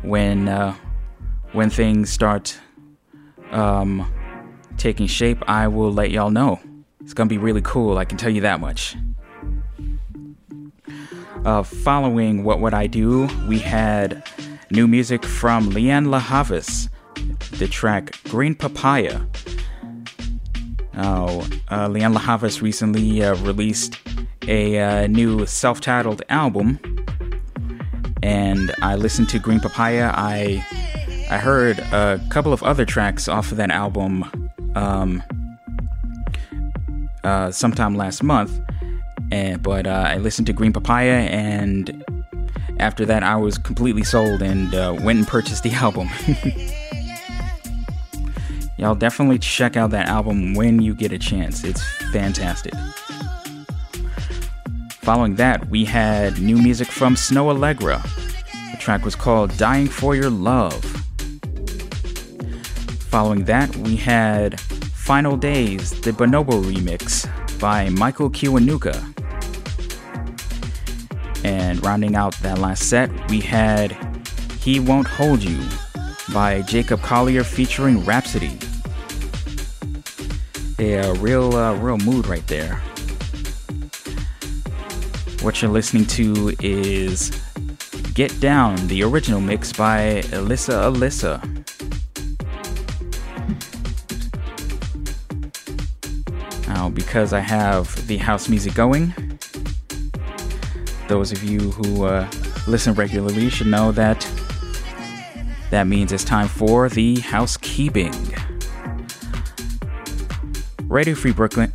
when 0.01 0.47
when 1.53 1.69
things 1.69 2.09
start 2.09 2.57
um, 3.51 4.11
taking 4.77 5.07
shape, 5.07 5.37
I 5.47 5.67
will 5.67 5.93
let 5.93 6.11
y'all 6.11 6.31
know. 6.31 6.59
It's 7.01 7.13
gonna 7.13 7.29
be 7.29 7.37
really 7.37 7.61
cool, 7.61 7.97
I 7.97 8.05
can 8.05 8.17
tell 8.17 8.31
you 8.31 8.41
that 8.41 8.59
much. 8.59 8.95
Uh, 11.45 11.61
following 11.61 12.43
What 12.43 12.59
Would 12.61 12.73
I 12.73 12.87
Do, 12.87 13.27
we 13.47 13.59
had 13.59 14.23
new 14.73 14.87
music 14.87 15.23
from 15.23 15.69
Lianne 15.69 16.09
La 16.09 16.17
Havas, 16.17 16.89
the 17.59 17.67
track 17.67 18.17
Green 18.23 18.55
Papaya. 18.55 19.21
Now, 20.93 21.27
uh, 21.69 21.87
Lianne 21.87 22.13
La 22.13 22.19
Havas 22.19 22.59
recently 22.59 23.23
uh, 23.23 23.35
released 23.35 23.99
a 24.47 24.79
uh, 24.79 25.07
new 25.07 25.45
self 25.45 25.79
titled 25.79 26.23
album, 26.29 26.79
and 28.23 28.73
I 28.81 28.95
listened 28.95 29.29
to 29.29 29.39
Green 29.39 29.59
Papaya. 29.59 30.11
I 30.15 30.65
I 31.29 31.37
heard 31.37 31.77
a 31.77 32.19
couple 32.29 32.51
of 32.51 32.63
other 32.63 32.83
tracks 32.83 33.27
off 33.27 33.51
of 33.51 33.57
that 33.57 33.69
album 33.69 34.25
um, 34.75 35.21
uh, 37.23 37.51
sometime 37.51 37.95
last 37.95 38.23
month, 38.23 38.59
and 39.31 39.61
but 39.61 39.85
uh, 39.85 40.05
I 40.07 40.17
listened 40.17 40.47
to 40.47 40.53
Green 40.53 40.73
Papaya, 40.73 41.29
and 41.29 42.03
after 42.79 43.05
that, 43.05 43.23
I 43.23 43.35
was 43.35 43.57
completely 43.57 44.03
sold 44.03 44.41
and 44.41 44.73
uh, 44.73 44.95
went 45.01 45.19
and 45.19 45.27
purchased 45.27 45.63
the 45.63 45.71
album. 45.73 46.09
Y'all 48.77 48.95
definitely 48.95 49.39
check 49.39 49.77
out 49.77 49.91
that 49.91 50.07
album 50.07 50.53
when 50.55 50.81
you 50.81 50.93
get 50.93 51.11
a 51.11 51.17
chance. 51.17 51.63
It's 51.63 51.83
fantastic. 52.11 52.73
Following 55.03 55.35
that, 55.35 55.69
we 55.69 55.85
had 55.85 56.39
new 56.39 56.57
music 56.57 56.87
from 56.87 57.15
Snoh 57.15 57.53
Aalegra. 57.53 58.01
The 58.71 58.77
track 58.77 59.05
was 59.05 59.15
called 59.15 59.55
Dying 59.57 59.87
for 59.87 60.15
Your 60.15 60.29
Love. 60.29 60.83
Following 63.09 63.43
that, 63.45 63.75
we 63.77 63.95
had 63.95 64.59
Final 64.59 65.37
Days, 65.37 65.91
the 66.01 66.11
Bonobo 66.11 66.63
remix 66.63 67.29
by 67.59 67.89
Michael 67.89 68.29
Kiwanuka. 68.29 69.12
And 71.43 71.83
rounding 71.83 72.15
out 72.15 72.35
that 72.37 72.59
last 72.59 72.83
set, 72.89 73.09
we 73.29 73.39
had 73.39 73.91
He 74.61 74.79
Won't 74.79 75.07
Hold 75.07 75.43
You 75.43 75.59
by 76.33 76.61
Jacob 76.61 77.01
Collier 77.01 77.43
featuring 77.43 78.03
Rapsody. 78.05 78.57
A 80.79 81.13
real, 81.13 81.55
uh, 81.55 81.75
real 81.75 81.97
mood 81.97 82.27
right 82.27 82.45
there. 82.47 82.81
What 85.41 85.61
you're 85.61 85.71
listening 85.71 86.05
to 86.07 86.55
is 86.61 87.31
Get 88.13 88.39
Down, 88.39 88.87
the 88.87 89.03
original 89.03 89.41
mix 89.41 89.73
by 89.73 90.21
Elisa 90.31 90.87
Elisa. 90.87 91.41
Now, 96.67 96.89
because 96.89 97.33
I 97.33 97.39
have 97.39 98.07
the 98.07 98.17
house 98.17 98.47
music 98.47 98.73
going, 98.73 99.13
those 101.07 101.31
of 101.31 101.43
you 101.43 101.59
who 101.59 102.05
uh, 102.05 102.29
listen 102.67 102.93
regularly 102.93 103.49
should 103.49 103.67
know 103.67 103.91
that 103.91 104.27
that 105.69 105.87
means 105.87 106.11
it's 106.11 106.23
time 106.23 106.47
for 106.47 106.89
the 106.89 107.19
housekeeping. 107.19 108.13
Radio 110.87 111.15
Free 111.15 111.31
Brooklyn. 111.31 111.73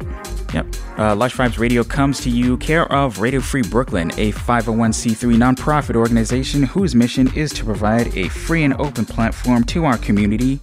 Yep. 0.55 0.67
Uh, 0.97 1.15
Lush 1.15 1.37
Vibes 1.37 1.59
Radio 1.59 1.85
comes 1.85 2.21
to 2.21 2.31
you 2.31 2.57
care 2.57 2.91
of 2.93 3.21
Radio 3.21 3.41
Free 3.41 3.63
Brooklyn, 3.63 4.11
a 4.13 4.33
501c3 4.33 5.37
nonprofit 5.37 5.95
organization 5.95 6.63
whose 6.63 6.95
mission 6.95 7.33
is 7.35 7.53
to 7.53 7.65
provide 7.65 8.17
a 8.17 8.29
free 8.29 8.65
and 8.65 8.75
open 8.75 9.05
platform 9.05 9.65
to 9.65 9.85
our 9.85 9.99
community 9.99 10.61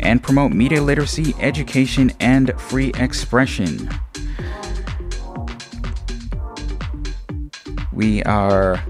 and 0.00 0.22
promote 0.22 0.52
media 0.52 0.82
literacy, 0.82 1.34
education, 1.40 2.10
and 2.20 2.58
free 2.60 2.90
expression. 2.98 3.88
We 7.98 8.22
are 8.22 8.80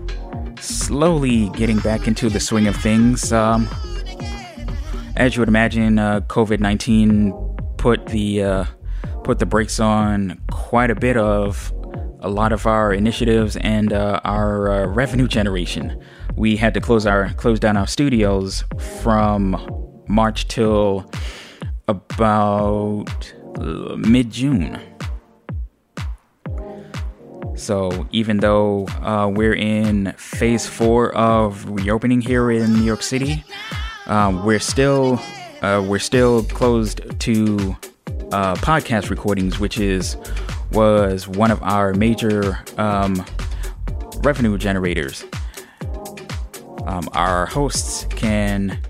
slowly 0.61 1.49
getting 1.55 1.79
back 1.79 2.07
into 2.07 2.29
the 2.29 2.41
swing 2.41 2.67
of 2.67 2.77
things. 2.77 3.33
Um, 3.33 3.67
as 5.17 5.35
you 5.35 5.41
would 5.41 5.49
imagine, 5.49 5.99
uh, 5.99 6.21
COVID 6.21 6.61
19 6.61 7.33
put 7.79 8.05
the 8.09 8.43
uh, 8.43 8.65
put 9.25 9.39
the 9.39 9.47
brakes 9.47 9.81
on 9.81 10.39
quite 10.51 10.91
a 10.91 10.95
bit 10.95 11.17
of 11.17 11.73
a 12.21 12.29
lot 12.29 12.53
of 12.53 12.67
our 12.67 12.93
initiatives 12.93 13.57
and 13.57 13.95
uh, 13.95 14.21
our 14.25 14.71
uh, 14.71 14.87
revenue 14.89 15.27
generation. 15.27 15.99
We 16.37 16.57
had 16.57 16.75
to 16.75 16.81
close 16.83 17.07
our 17.07 17.31
close 17.31 17.59
down 17.59 17.79
our 17.79 17.87
studios 17.87 18.63
from 19.01 20.05
March 20.07 20.49
till 20.49 21.11
about 21.89 23.33
uh, 23.59 23.97
mid 23.97 24.31
June. 24.31 24.79
So 27.59 28.07
even 28.13 28.39
though 28.39 28.87
uh, 29.03 29.29
we're 29.33 29.55
in 29.55 30.13
phase 30.17 30.67
four 30.67 31.15
of 31.15 31.69
reopening 31.69 32.21
here 32.21 32.51
in 32.51 32.73
New 32.73 32.85
York 32.85 33.03
City, 33.03 33.45
um, 34.07 34.45
we're 34.45 34.61
still 34.61 35.21
uh, 35.61 35.85
we're 35.87 35.99
still 35.99 36.45
closed 36.45 37.01
to 37.21 37.77
uh, 38.31 38.55
podcast 38.57 39.11
recordings, 39.11 39.59
which 39.59 39.79
is 39.79 40.17
was 40.73 41.27
one 41.27 41.51
of 41.51 41.63
our 41.63 41.95
major 41.95 42.61
um, 42.77 43.25
revenue 44.19 44.57
generators. 44.57 45.25
Um, 46.87 47.09
our 47.13 47.47
hosts 47.47 48.05
can, 48.11 48.81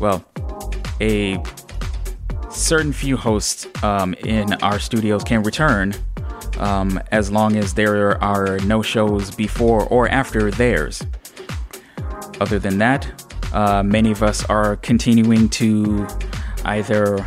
well, 0.00 0.24
a 1.00 1.42
certain 2.50 2.92
few 2.92 3.16
hosts 3.16 3.66
um, 3.82 4.14
in 4.14 4.52
our 4.54 4.78
studios 4.78 5.24
can 5.24 5.42
return 5.42 5.94
um, 6.58 7.00
as 7.12 7.30
long 7.30 7.56
as 7.56 7.74
there 7.74 8.22
are 8.22 8.58
no 8.60 8.82
shows 8.82 9.30
before 9.34 9.86
or 9.86 10.08
after 10.08 10.50
theirs. 10.50 11.04
Other 12.40 12.58
than 12.58 12.78
that, 12.78 13.24
uh, 13.52 13.82
many 13.82 14.10
of 14.10 14.22
us 14.22 14.44
are 14.46 14.76
continuing 14.76 15.48
to 15.50 16.06
either 16.64 17.26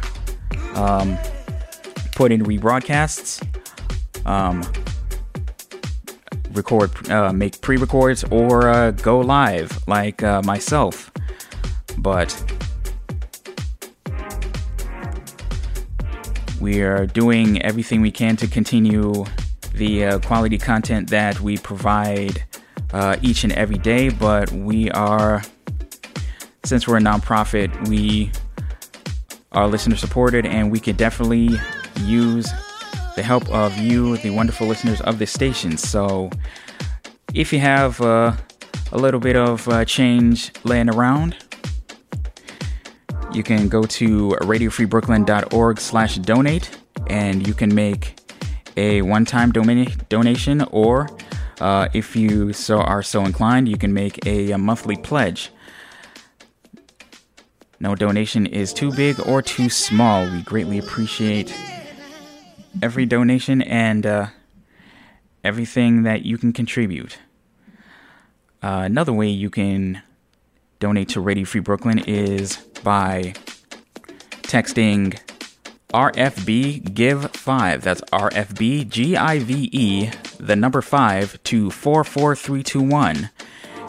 um, 0.75 1.17
put 2.15 2.31
in 2.31 2.43
rebroadcasts, 2.43 3.41
um, 4.25 4.63
record, 6.51 7.09
uh, 7.09 7.31
make 7.33 7.59
pre-records, 7.61 8.23
or 8.25 8.69
uh, 8.69 8.91
go 8.91 9.19
live 9.19 9.87
like 9.87 10.21
uh, 10.21 10.41
myself. 10.43 11.11
But 11.97 12.29
we 16.59 16.81
are 16.81 17.05
doing 17.05 17.61
everything 17.61 18.01
we 18.01 18.11
can 18.11 18.35
to 18.37 18.47
continue 18.47 19.25
the 19.73 20.05
uh, 20.05 20.19
quality 20.19 20.57
content 20.57 21.09
that 21.09 21.39
we 21.39 21.57
provide 21.57 22.43
uh, 22.93 23.15
each 23.21 23.43
and 23.43 23.53
every 23.53 23.77
day. 23.77 24.09
But 24.09 24.51
we 24.51 24.89
are, 24.91 25.41
since 26.65 26.87
we're 26.87 26.97
a 26.97 27.01
nonprofit, 27.01 27.87
we 27.87 28.31
are 29.51 29.67
listener 29.67 29.95
supported, 29.95 30.45
and 30.45 30.71
we 30.71 30.79
could 30.79 30.97
definitely 30.97 31.49
use 32.01 32.51
the 33.15 33.23
help 33.23 33.49
of 33.49 33.77
you, 33.77 34.17
the 34.17 34.29
wonderful 34.29 34.67
listeners 34.67 35.01
of 35.01 35.19
this 35.19 35.31
station. 35.31 35.77
So, 35.77 36.29
if 37.33 37.53
you 37.53 37.59
have 37.59 38.01
uh, 38.01 38.35
a 38.91 38.97
little 38.97 39.19
bit 39.19 39.35
of 39.35 39.67
uh, 39.67 39.85
change 39.85 40.51
laying 40.63 40.89
around, 40.89 41.35
you 43.33 43.43
can 43.43 43.67
go 43.69 43.83
to 43.83 44.29
radiofreebrooklyn.org 44.41 45.79
slash 45.79 46.17
donate 46.17 46.77
and 47.07 47.47
you 47.47 47.53
can 47.53 47.73
make 47.73 48.19
a 48.77 49.01
one-time 49.01 49.51
donation 49.51 50.61
or 50.71 51.09
uh, 51.59 51.87
if 51.93 52.15
you 52.15 52.53
so 52.53 52.77
are 52.79 53.03
so 53.03 53.25
inclined 53.25 53.67
you 53.67 53.77
can 53.77 53.93
make 53.93 54.25
a, 54.25 54.51
a 54.51 54.57
monthly 54.57 54.95
pledge 54.95 55.51
no 57.79 57.95
donation 57.95 58.45
is 58.45 58.73
too 58.73 58.91
big 58.93 59.19
or 59.27 59.41
too 59.41 59.69
small 59.69 60.29
we 60.29 60.41
greatly 60.43 60.77
appreciate 60.77 61.53
every 62.81 63.05
donation 63.05 63.61
and 63.61 64.05
uh, 64.05 64.27
everything 65.43 66.03
that 66.03 66.23
you 66.23 66.37
can 66.37 66.53
contribute. 66.53 67.19
Uh, 68.61 68.83
another 68.85 69.13
way 69.13 69.27
you 69.27 69.49
can 69.49 70.01
donate 70.79 71.09
to 71.09 71.21
Radio 71.21 71.45
Free 71.45 71.61
Brooklyn 71.61 71.99
is 71.99 72.57
by 72.83 73.33
texting 74.43 75.19
RFB 75.93 76.93
Give 76.93 77.31
5. 77.31 77.81
That's 77.81 78.01
RFB 78.11 78.89
G 78.89 79.17
I 79.17 79.39
V 79.39 79.69
E, 79.71 80.11
the 80.39 80.55
number 80.55 80.81
5 80.81 81.41
to 81.43 81.71
44321. 81.71 83.29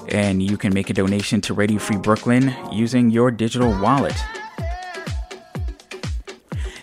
And 0.08 0.42
you 0.42 0.56
can 0.56 0.72
make 0.72 0.90
a 0.90 0.94
donation 0.94 1.40
to 1.42 1.54
Radio 1.54 1.78
Free 1.78 1.98
Brooklyn 1.98 2.54
using 2.72 3.10
your 3.10 3.30
digital 3.30 3.70
wallet. 3.80 4.16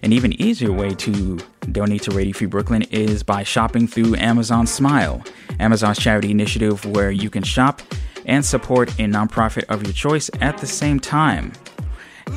An 0.04 0.14
even 0.14 0.40
easier 0.40 0.72
way 0.72 0.94
to 0.96 1.40
donate 1.72 2.04
to 2.04 2.12
Radio 2.12 2.34
Free 2.34 2.48
Brooklyn 2.48 2.84
is 2.84 3.24
by 3.24 3.44
shopping 3.44 3.88
through 3.88 4.16
Amazon 4.16 4.68
Smile, 4.68 5.24
Amazon's 5.60 5.98
charity 5.98 6.32
initiative 6.32 6.86
where 6.86 7.12
you 7.12 7.30
can 7.30 7.44
shop 7.44 7.82
and 8.26 8.46
support 8.46 8.90
a 8.92 9.06
nonprofit 9.06 9.64
of 9.66 9.84
your 9.84 9.94
choice 9.94 10.30
at 10.42 10.60
the 10.60 10.68
same 10.68 11.00
time. 11.00 11.52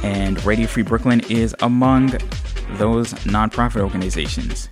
And 0.02 0.42
Radio 0.44 0.66
Free 0.66 0.82
Brooklyn 0.82 1.20
is 1.28 1.54
among 1.60 2.12
those 2.72 3.12
nonprofit 3.24 3.80
organizations. 3.80 4.68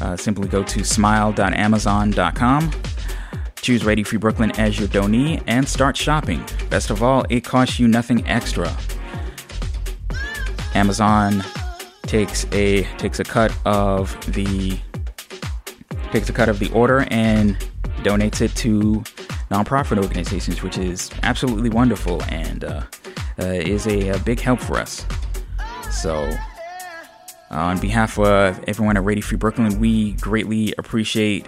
Uh, 0.00 0.16
simply 0.16 0.48
go 0.48 0.62
to 0.62 0.84
smile.amazon.com, 0.84 2.70
choose 3.56 3.84
Radio 3.84 4.04
Free 4.04 4.18
Brooklyn 4.18 4.50
as 4.52 4.78
your 4.78 4.88
donee, 4.88 5.42
and 5.46 5.68
start 5.68 5.96
shopping. 5.96 6.44
Best 6.70 6.90
of 6.90 7.02
all, 7.02 7.24
it 7.28 7.44
costs 7.44 7.78
you 7.78 7.86
nothing 7.86 8.26
extra. 8.26 8.74
Amazon 10.74 11.44
takes 12.02 12.46
a 12.52 12.82
takes 12.96 13.20
a 13.20 13.24
cut 13.24 13.54
of 13.64 14.18
the 14.32 14.78
takes 16.10 16.28
a 16.28 16.32
cut 16.32 16.48
of 16.48 16.58
the 16.58 16.70
order 16.72 17.06
and 17.10 17.56
donates 18.02 18.40
it 18.40 18.54
to 18.56 19.02
nonprofit 19.50 20.02
organizations, 20.02 20.62
which 20.62 20.78
is 20.78 21.10
absolutely 21.22 21.70
wonderful 21.70 22.22
and 22.24 22.64
uh, 22.64 22.82
is 23.38 23.86
a, 23.86 24.10
a, 24.10 24.18
big 24.20 24.40
help 24.40 24.60
for 24.60 24.78
us. 24.78 25.06
So, 25.90 26.24
uh, 27.50 27.56
on 27.56 27.78
behalf 27.80 28.18
of 28.18 28.62
everyone 28.66 28.96
at 28.96 29.04
Radio 29.04 29.22
Free 29.22 29.38
Brooklyn, 29.38 29.78
we 29.78 30.12
greatly 30.14 30.74
appreciate 30.78 31.46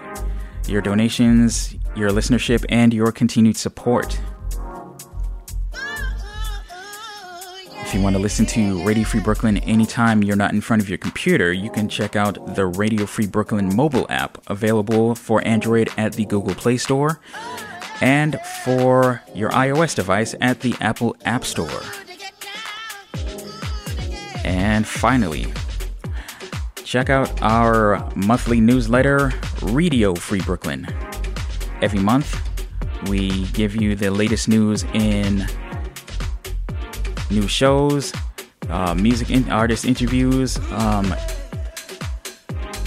your 0.66 0.82
donations, 0.82 1.74
your 1.96 2.10
listenership, 2.10 2.64
and 2.68 2.92
your 2.92 3.12
continued 3.12 3.56
support. 3.56 4.18
If 7.80 7.94
you 7.94 8.02
want 8.02 8.16
to 8.16 8.22
listen 8.22 8.44
to 8.46 8.84
Radio 8.84 9.04
Free 9.04 9.20
Brooklyn 9.20 9.58
anytime 9.58 10.24
you're 10.24 10.36
not 10.36 10.52
in 10.52 10.60
front 10.60 10.82
of 10.82 10.88
your 10.88 10.98
computer, 10.98 11.52
you 11.52 11.70
can 11.70 11.88
check 11.88 12.16
out 12.16 12.54
the 12.56 12.66
Radio 12.66 13.06
Free 13.06 13.26
Brooklyn 13.26 13.74
mobile 13.74 14.06
app 14.08 14.38
available 14.48 15.14
for 15.14 15.46
Android 15.46 15.88
at 15.96 16.14
the 16.14 16.24
Google 16.24 16.54
Play 16.54 16.76
Store 16.76 17.20
and 18.00 18.38
for 18.64 19.22
your 19.34 19.50
iOS 19.50 19.94
device 19.94 20.34
at 20.40 20.60
the 20.60 20.74
Apple 20.80 21.16
App 21.24 21.44
Store. 21.44 21.82
And 24.44 24.86
finally, 24.86 25.52
check 26.84 27.08
out 27.08 27.42
our 27.42 28.10
monthly 28.14 28.60
newsletter, 28.60 29.32
Radio 29.62 30.14
Free 30.14 30.40
Brooklyn. 30.40 30.86
Every 31.80 32.00
month, 32.00 32.40
we 33.08 33.46
give 33.48 33.74
you 33.74 33.94
the 33.94 34.10
latest 34.10 34.48
news 34.48 34.84
in 34.94 35.46
new 37.30 37.48
shows, 37.48 38.12
uh, 38.68 38.94
music 38.94 39.28
artist 39.50 39.84
interviews, 39.84 40.58
um, 40.72 41.14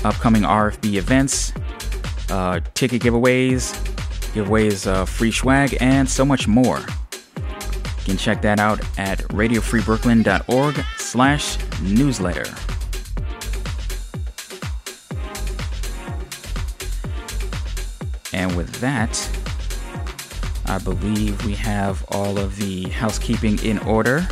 upcoming 0.03 0.43
RFB 0.43 0.95
events, 0.95 1.53
uh, 2.30 2.60
ticket 2.74 3.01
giveaways, 3.01 3.76
giveaways, 4.38 4.86
uh, 4.86 5.06
free 5.06 5.32
swag, 5.32 5.76
and 5.82 6.08
so 6.08 6.24
much 6.24 6.48
more. 6.48 6.80
You 7.38 8.14
can 8.14 8.18
check 8.18 8.42
that 8.44 8.60
out 8.60 8.80
at 8.98 9.20
radiofreebrooklyn.org 9.30 10.86
slash 10.98 11.58
newsletter. 11.82 12.46
And 18.34 18.56
with 18.56 18.72
that, 18.80 19.30
I 20.66 20.78
believe 20.80 21.44
we 21.46 21.54
have 21.56 22.06
all 22.10 22.38
of 22.38 22.58
the 22.58 22.90
housekeeping 22.90 23.58
in 23.64 23.80
order. 23.80 24.28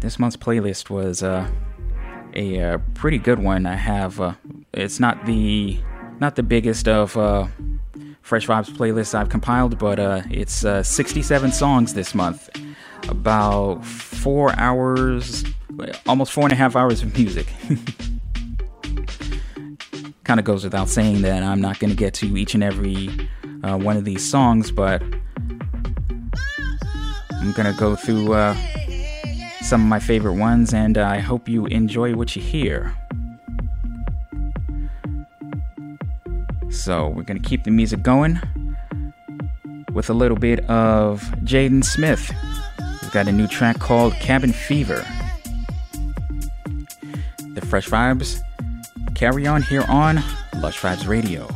This 0.00 0.18
month's 0.18 0.36
playlist 0.36 0.90
was 0.90 1.24
uh, 1.24 1.48
a, 2.34 2.60
uh, 2.60 2.78
pretty 2.94 3.18
good 3.18 3.40
one. 3.40 3.66
I 3.66 3.74
have 3.74 4.20
uh, 4.20 4.34
it's 4.72 5.00
not 5.00 5.26
the 5.26 5.78
not 6.20 6.36
the 6.36 6.42
biggest 6.44 6.86
of 6.86 7.16
uh, 7.16 7.48
Fresh 8.22 8.46
Vibes 8.46 8.70
playlists 8.70 9.14
I've 9.14 9.28
compiled, 9.28 9.78
but 9.78 9.98
uh, 9.98 10.22
it's 10.30 10.64
uh, 10.64 10.84
67 10.84 11.50
songs 11.52 11.94
this 11.94 12.14
month, 12.14 12.48
about 13.08 13.84
four 13.84 14.52
hours 14.58 15.44
almost 16.06 16.32
four 16.32 16.42
and 16.44 16.52
a 16.52 16.56
half 16.56 16.74
hours 16.74 17.02
of 17.02 17.16
music. 17.16 17.52
kind 20.24 20.40
of 20.40 20.44
goes 20.44 20.64
without 20.64 20.88
saying 20.88 21.22
that 21.22 21.42
I'm 21.42 21.60
not 21.60 21.78
going 21.78 21.90
to 21.90 21.96
get 21.96 22.14
to 22.14 22.36
each 22.36 22.54
and 22.54 22.62
every 22.62 23.08
one 23.62 23.96
of 23.96 24.04
these 24.04 24.28
songs, 24.28 24.70
but 24.70 25.02
I'm 27.30 27.52
going 27.52 27.72
to 27.72 27.78
go 27.78 27.94
through 27.96 28.32
uh, 28.32 28.54
some 29.60 29.82
of 29.82 29.88
my 29.88 30.00
favorite 30.00 30.34
ones, 30.34 30.72
and 30.72 30.96
I 30.96 31.18
hope 31.18 31.48
you 31.48 31.66
enjoy 31.66 32.14
what 32.14 32.34
you 32.36 32.42
hear. 32.42 32.94
So, 36.70 37.08
we're 37.08 37.22
going 37.22 37.40
to 37.40 37.48
keep 37.48 37.64
the 37.64 37.70
music 37.70 38.02
going 38.02 38.40
with 39.92 40.10
a 40.10 40.14
little 40.14 40.36
bit 40.36 40.60
of 40.70 41.22
Jaden 41.42 41.84
Smith. 41.84 42.30
We've 43.02 43.12
got 43.12 43.26
a 43.26 43.32
new 43.32 43.46
track 43.46 43.78
called 43.78 44.14
Cabin 44.14 44.52
Fever. 44.52 45.04
The 47.54 47.62
Fresh 47.66 47.88
Vibes. 47.88 48.40
Carry 49.14 49.46
on 49.46 49.62
here 49.62 49.84
on 49.88 50.16
Lush 50.56 50.78
Vibes 50.80 51.08
Radio. 51.08 51.48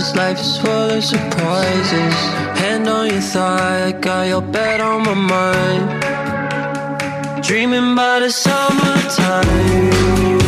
Cause 0.00 0.16
life 0.16 0.40
is 0.40 0.56
full 0.56 0.90
of 0.96 1.04
surprises. 1.04 2.14
Hand 2.58 2.88
on 2.88 3.10
your 3.10 3.20
thigh, 3.20 3.88
I 3.88 3.92
got 3.92 4.28
your 4.28 4.40
bed 4.40 4.80
on 4.80 5.02
my 5.02 5.12
mind. 5.12 6.02
Dreaming 7.44 7.94
by 7.94 8.20
the 8.20 8.30
summertime. 8.30 10.39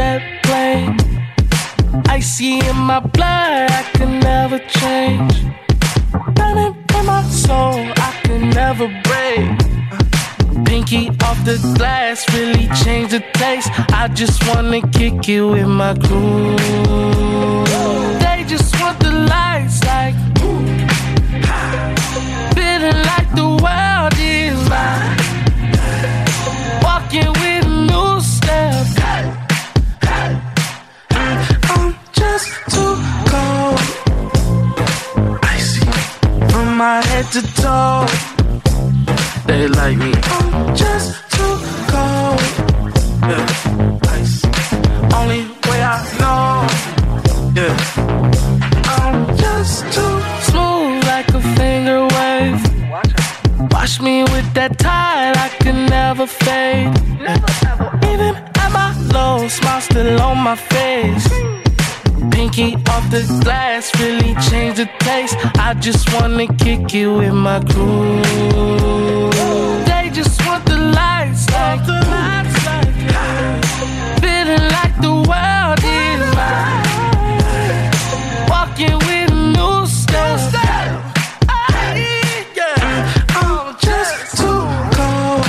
jet 0.00 0.22
plane. 0.44 0.96
Icy 2.08 2.52
in 2.70 2.76
my 2.90 3.00
blood, 3.16 3.70
I 3.80 3.82
can 3.96 4.12
never 4.30 4.58
change. 4.80 5.34
Burning 6.36 6.74
in 6.96 7.04
my 7.06 7.22
soul, 7.44 7.80
I 8.08 8.10
can 8.24 8.42
never 8.60 8.86
break. 9.06 9.46
Pinky 10.66 11.02
off 11.26 11.38
the 11.50 11.56
glass, 11.76 12.18
really 12.34 12.66
changed 12.82 13.12
the 13.16 13.22
taste. 13.40 13.68
I 14.00 14.08
just 14.20 14.38
wanna 14.48 14.80
kick 14.98 15.28
you 15.32 15.44
in 15.62 15.70
my 15.82 15.92
crew. 16.04 16.56
They 18.22 18.38
just 18.52 18.70
want 18.80 18.96
the 19.04 19.12
light 19.30 19.39
to 37.32 37.42
toe. 37.62 38.06
They 39.46 39.68
like 39.68 39.96
me. 39.96 40.12
I'm 40.14 40.74
just 40.74 41.14
too 41.30 41.56
cold. 41.92 42.42
Yeah, 43.30 43.98
ice. 44.16 44.44
Only 45.14 45.42
way 45.68 45.80
I 45.80 45.98
know. 46.18 46.66
Yeah. 47.54 47.76
I'm 48.98 49.36
just 49.36 49.84
too 49.94 50.16
smooth 50.48 51.04
like 51.04 51.28
a 51.28 51.42
finger 51.56 52.00
wave. 52.16 52.60
Wash 53.70 54.00
me 54.00 54.24
with 54.24 54.52
that 54.54 54.76
tide, 54.78 55.36
I 55.36 55.48
can 55.62 55.86
never 55.86 56.26
fade. 56.26 56.90
Even 58.10 58.34
at 58.34 58.70
my 58.72 58.90
low, 59.14 59.46
smile 59.46 59.80
still 59.80 60.20
on 60.20 60.38
my 60.38 60.56
face. 60.56 61.28
Pinky 62.30 62.74
off 62.88 63.10
the 63.10 63.22
glass 63.42 63.90
really 64.00 64.34
change 64.48 64.76
the 64.76 64.88
taste. 65.00 65.36
I 65.58 65.74
just 65.74 66.12
wanna 66.14 66.46
kick 66.56 66.94
it 66.94 67.06
with 67.06 67.34
my 67.34 67.60
crew. 67.60 68.22
They 69.84 70.10
just 70.12 70.44
want 70.46 70.64
the 70.64 70.76
lights, 70.76 71.48
like 71.50 71.84
the 71.86 72.00
lights, 72.14 72.66
like 72.66 72.94
feeling 74.22 74.66
like 74.76 74.94
the 75.00 75.14
world 75.30 75.80
is 75.84 76.20
mine. 76.38 77.90
Walking 78.48 78.98
with 79.06 79.30
a 79.30 79.34
new 79.56 79.86
step. 79.86 80.40
I'm 83.38 83.76
just 83.78 84.36
too 84.38 84.62
cold 84.96 85.46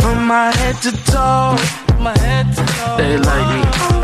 from 0.00 0.18
my 0.26 0.50
head 0.56 0.76
to 0.82 0.92
toe. 1.10 1.56
My 2.00 2.14
head 2.18 2.46
to 2.56 2.62
toe. 2.76 2.96
They 2.98 3.16
like 3.18 3.48
me. 3.54 4.03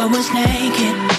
I 0.00 0.06
was 0.06 0.32
naked. 0.32 1.09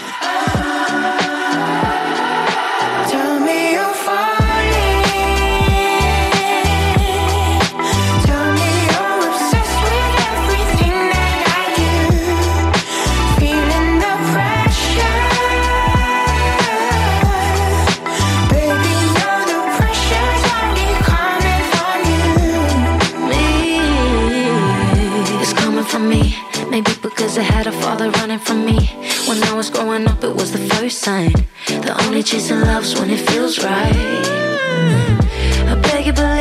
I 27.41 27.43
had 27.43 27.65
a 27.65 27.71
father 27.71 28.11
running 28.11 28.37
from 28.37 28.63
me. 28.67 28.77
When 29.27 29.41
I 29.41 29.53
was 29.53 29.71
growing 29.71 30.07
up, 30.07 30.23
it 30.23 30.35
was 30.35 30.51
the 30.51 30.59
first 30.75 30.99
sign. 30.99 31.33
The 31.65 31.99
only 32.05 32.21
chasing 32.21 32.61
love's 32.61 32.93
when 32.99 33.09
it 33.09 33.27
feels 33.31 33.63
right. 33.63 33.95
I 35.71 35.73
beg 35.81 36.05
you 36.05 36.13
believe 36.13 36.40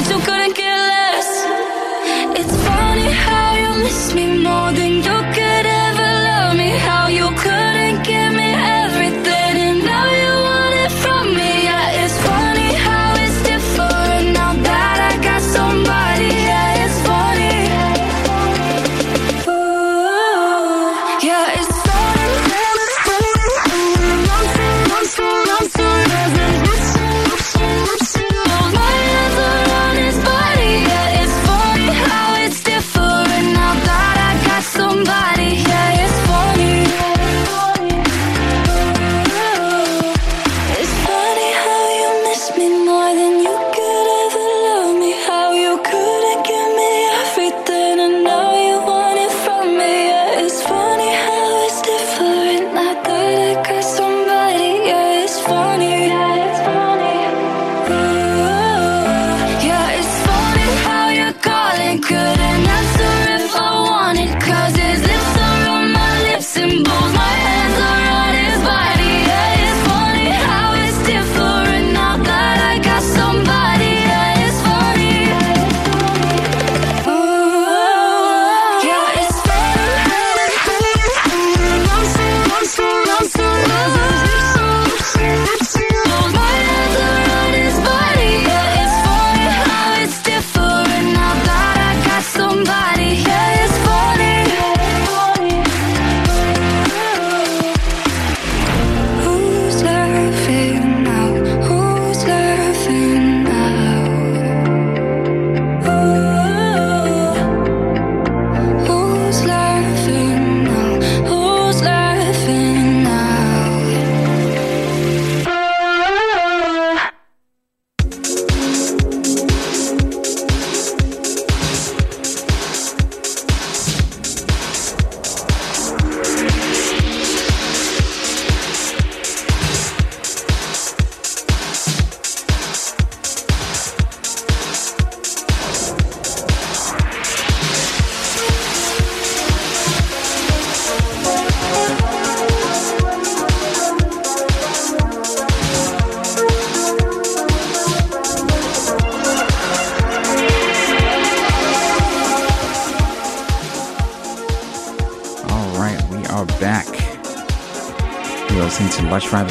that 0.00 0.10
you 0.10 0.18
couldn't 0.26 0.54
get 0.54 0.76
less. 0.92 1.30
It's 2.38 2.56
funny 2.66 3.10
how 3.26 3.48
you 3.62 3.82
miss 3.82 4.14
me 4.14 4.26
more 4.44 4.70
than 4.72 4.92
you 5.06 5.18
can. 5.34 5.37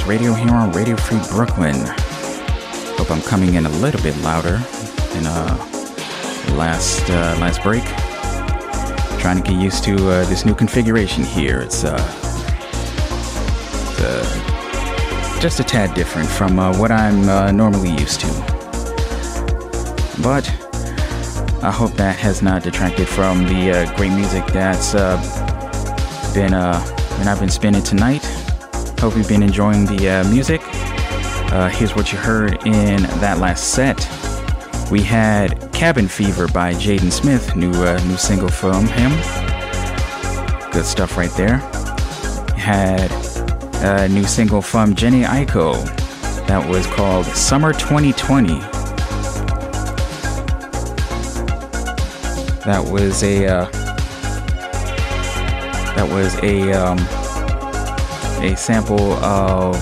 Radio 0.08 0.34
here 0.34 0.52
on 0.52 0.72
Radio 0.72 0.96
Free 0.96 1.20
Brooklyn. 1.30 1.76
Hope 2.96 3.12
I'm 3.12 3.22
coming 3.24 3.56
in 3.56 3.66
a 3.66 3.70
little 3.70 4.02
bit 4.02 4.16
louder 4.20 4.58
than 5.12 5.26
uh, 5.28 5.58
last 6.56 7.10
uh, 7.10 7.36
last 7.42 7.62
break. 7.62 7.84
Trying 9.20 9.44
to 9.44 9.52
get 9.52 9.62
used 9.62 9.84
to 9.84 9.96
uh, 9.96 10.24
this 10.30 10.46
new 10.46 10.56
configuration 10.56 11.26
here. 11.26 11.60
It's, 11.60 11.84
uh, 11.84 11.98
it's, 13.82 14.00
uh 14.00 15.40
just 15.42 15.60
a 15.60 15.64
tad 15.66 15.94
different 15.94 16.30
from 16.30 16.58
uh, 16.58 16.78
what 16.78 16.90
I'm 16.90 17.28
uh, 17.28 17.52
normally 17.52 17.92
used 17.92 18.22
to. 18.22 18.28
But 20.24 20.50
I 21.62 21.70
hope 21.70 21.92
that 21.96 22.16
has 22.18 22.42
not 22.42 22.64
detracted 22.64 23.10
from 23.10 23.44
the 23.44 23.72
uh, 23.72 23.96
great 23.98 24.14
music 24.14 24.46
that's 24.48 24.94
been 26.34 26.54
uh, 26.54 26.80
been 27.18 27.28
I've 27.28 27.42
been 27.42 27.50
spinning 27.50 27.84
tonight. 27.84 28.24
Hope 29.00 29.16
you've 29.16 29.28
been 29.28 29.44
enjoying 29.44 29.86
the 29.86 30.10
uh, 30.10 30.24
music. 30.30 30.60
Uh, 31.54 31.70
here's 31.70 31.96
what 31.96 32.12
you 32.12 32.18
heard 32.18 32.66
in 32.66 33.04
that 33.22 33.38
last 33.38 33.76
set. 33.76 33.98
We 34.92 35.04
had 35.04 35.72
Cabin 35.72 36.08
Fever 36.08 36.48
by 36.48 36.74
Jaden 36.74 37.12
Smith, 37.12 37.56
new 37.56 37.72
uh, 37.72 38.00
new 38.06 38.18
single 38.18 38.50
from 38.50 38.88
him. 38.88 39.12
Good 40.72 40.84
stuff 40.84 41.16
right 41.16 41.30
there. 41.32 41.58
Had 42.58 43.12
a 43.84 44.10
new 44.10 44.24
single 44.24 44.64
from 44.64 44.96
Jhené 44.96 45.26
Aiko 45.26 45.76
that 46.48 46.68
was 46.68 46.88
called 46.88 47.28
Summer 47.28 47.74
2020. 47.74 48.60
That 52.66 52.84
was 52.92 53.22
a 53.22 53.46
uh, 53.46 53.66
that 55.96 56.10
was 56.12 56.36
a 56.44 56.72
um, 56.74 56.98
a 58.42 58.56
sample 58.56 59.14
of 59.14 59.76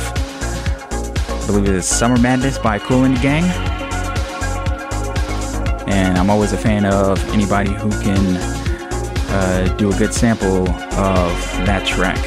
I 1.46 1.48
believe 1.48 1.66
it 1.66 1.76
is 1.76 1.86
Summer 1.86 2.18
Madness 2.18 2.58
by 2.58 2.80
Kool 2.80 3.04
and 3.04 3.16
the 3.16 3.22
Gang. 3.22 3.44
And 5.88 6.18
I'm 6.18 6.32
always 6.32 6.54
a 6.54 6.58
fan 6.58 6.86
of 6.86 7.24
anybody 7.30 7.72
who 7.72 7.92
can 8.02 8.38
uh, 9.30 9.76
do 9.78 9.92
a 9.92 9.96
good 9.96 10.12
sample 10.12 10.68
of 10.68 11.32
that 11.68 11.86
track. 11.86 12.18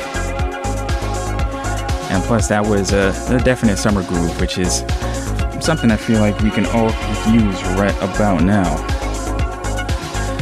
And 2.12 2.22
plus, 2.22 2.46
that 2.48 2.64
was 2.64 2.92
a, 2.92 3.08
a 3.28 3.38
definite 3.42 3.76
summer 3.78 4.04
groove, 4.04 4.40
which 4.40 4.56
is 4.56 4.84
something 5.60 5.90
I 5.90 5.96
feel 5.96 6.20
like 6.20 6.38
we 6.40 6.50
can 6.50 6.66
all 6.66 6.90
use 7.32 7.60
right 7.76 7.96
about 8.00 8.44
now. 8.44 8.76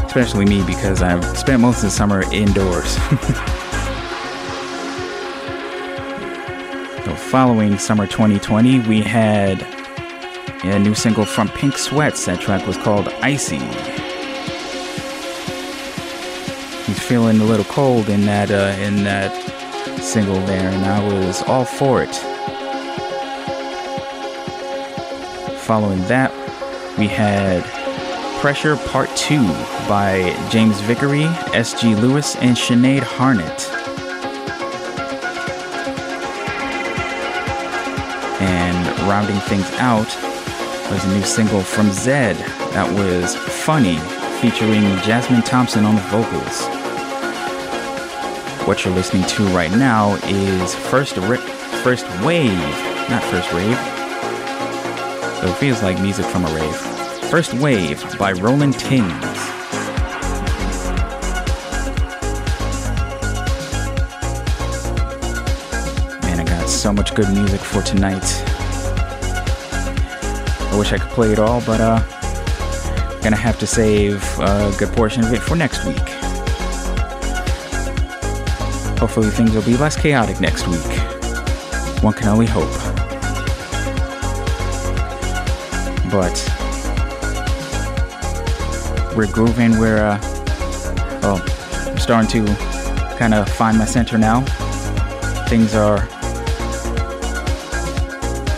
Especially 0.04 0.44
me, 0.44 0.62
because 0.66 1.00
I've 1.00 1.24
spent 1.38 1.62
most 1.62 1.78
of 1.78 1.84
the 1.84 1.90
summer 1.90 2.30
indoors. 2.30 2.98
following 7.36 7.76
summer 7.76 8.06
2020, 8.06 8.80
we 8.88 9.02
had 9.02 9.60
a 10.64 10.78
new 10.78 10.94
single 10.94 11.26
from 11.26 11.50
Pink 11.50 11.76
Sweats. 11.76 12.24
That 12.24 12.40
track 12.40 12.66
was 12.66 12.78
called 12.78 13.08
Icy. 13.20 13.58
He's 16.86 16.98
feeling 16.98 17.38
a 17.38 17.44
little 17.44 17.66
cold 17.66 18.08
in 18.08 18.24
that 18.24 18.50
uh, 18.50 18.74
in 18.82 19.04
that 19.04 19.34
single 20.00 20.40
there, 20.46 20.70
and 20.70 20.86
I 20.86 21.06
was 21.06 21.42
all 21.42 21.66
for 21.66 22.02
it. 22.02 22.14
Following 25.58 26.00
that, 26.04 26.32
we 26.96 27.06
had 27.06 27.62
Pressure 28.40 28.78
Part 28.78 29.14
2 29.14 29.46
by 29.86 30.34
James 30.50 30.80
Vickery, 30.80 31.24
S.G. 31.52 31.96
Lewis, 31.96 32.34
and 32.36 32.56
Sinead 32.56 33.02
Harnett. 33.02 33.76
Rounding 39.06 39.38
things 39.40 39.70
out 39.78 40.06
was 40.90 41.04
a 41.04 41.14
new 41.14 41.22
single 41.22 41.62
from 41.62 41.86
Zedd 41.86 42.36
that 42.72 42.88
was 42.92 43.34
Funny, 43.36 43.98
featuring 44.40 44.82
Jasmine 45.02 45.42
Thompson 45.42 45.84
on 45.84 45.94
the 45.94 46.00
vocals. 46.02 46.66
What 48.66 48.84
you're 48.84 48.94
listening 48.94 49.24
to 49.28 49.44
right 49.48 49.70
now 49.70 50.14
is 50.24 50.74
First 50.74 51.16
Ri- 51.16 51.38
First 51.82 52.06
Wave, 52.24 52.58
not 53.08 53.22
First 53.24 53.52
Rave. 53.52 53.78
So 55.40 55.48
it 55.48 55.56
feels 55.56 55.82
like 55.82 56.00
music 56.00 56.26
from 56.26 56.44
a 56.44 56.54
rave. 56.54 56.76
First 57.30 57.54
Wave 57.54 58.02
by 58.18 58.32
Roland 58.32 58.78
Tings. 58.78 59.10
Man, 66.22 66.40
I 66.40 66.44
got 66.44 66.68
so 66.68 66.92
much 66.92 67.14
good 67.14 67.28
music 67.32 67.60
for 67.60 67.82
tonight. 67.82 68.24
I 70.77 70.78
wish 70.78 70.93
I 70.93 70.98
could 70.98 71.11
play 71.12 71.32
it 71.32 71.39
all, 71.39 71.62
but 71.62 71.81
uh, 71.81 72.01
gonna 73.23 73.35
have 73.35 73.59
to 73.61 73.66
save 73.66 74.23
a 74.39 74.74
good 74.77 74.90
portion 74.90 75.24
of 75.24 75.32
it 75.32 75.40
for 75.40 75.57
next 75.57 75.86
week. 75.86 75.97
Hopefully, 78.98 79.31
things 79.31 79.53
will 79.53 79.62
be 79.62 79.74
less 79.78 79.97
chaotic 79.97 80.39
next 80.39 80.69
week. 80.69 80.85
One 82.03 82.12
can 82.12 82.28
only 82.28 82.44
hope. 82.44 82.69
But 86.12 86.36
we're 89.16 89.32
grooving. 89.32 89.78
We're 89.78 89.97
uh, 89.97 90.20
well, 91.23 91.43
I'm 91.86 91.97
starting 91.97 92.44
to 92.44 92.55
kind 93.16 93.32
of 93.32 93.48
find 93.48 93.78
my 93.78 93.86
center 93.86 94.19
now. 94.19 94.43
Things 95.48 95.74
are 95.74 96.07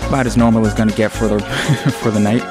about 0.09 0.27
as 0.27 0.37
normal 0.37 0.67
as 0.67 0.73
gonna 0.73 0.93
get 0.93 1.13
for 1.13 1.29
the 1.29 1.41
for 2.01 2.11
the 2.11 2.19
night, 2.19 2.43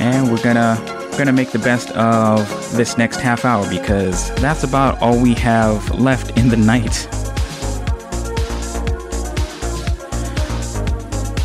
and 0.00 0.30
we're 0.30 0.42
gonna 0.42 0.76
gonna 1.18 1.32
make 1.32 1.50
the 1.50 1.58
best 1.58 1.90
of 1.92 2.48
this 2.76 2.96
next 2.96 3.20
half 3.20 3.44
hour 3.44 3.68
because 3.68 4.34
that's 4.36 4.64
about 4.64 5.00
all 5.00 5.20
we 5.20 5.34
have 5.34 5.98
left 5.98 6.36
in 6.38 6.48
the 6.48 6.56
night. 6.56 7.08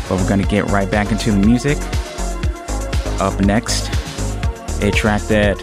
But 0.08 0.18
we're 0.18 0.28
gonna 0.28 0.42
get 0.42 0.64
right 0.66 0.90
back 0.90 1.12
into 1.12 1.30
the 1.32 1.38
music. 1.38 1.78
Up 3.20 3.38
next, 3.40 3.88
a 4.82 4.90
track 4.90 5.22
that 5.22 5.62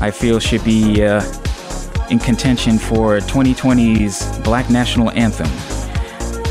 I 0.00 0.10
feel 0.10 0.38
should 0.40 0.64
be 0.64 1.04
uh, 1.04 1.22
in 2.10 2.18
contention 2.18 2.78
for 2.78 3.18
2020's 3.18 4.38
Black 4.40 4.70
National 4.70 5.10
Anthem. 5.10 5.48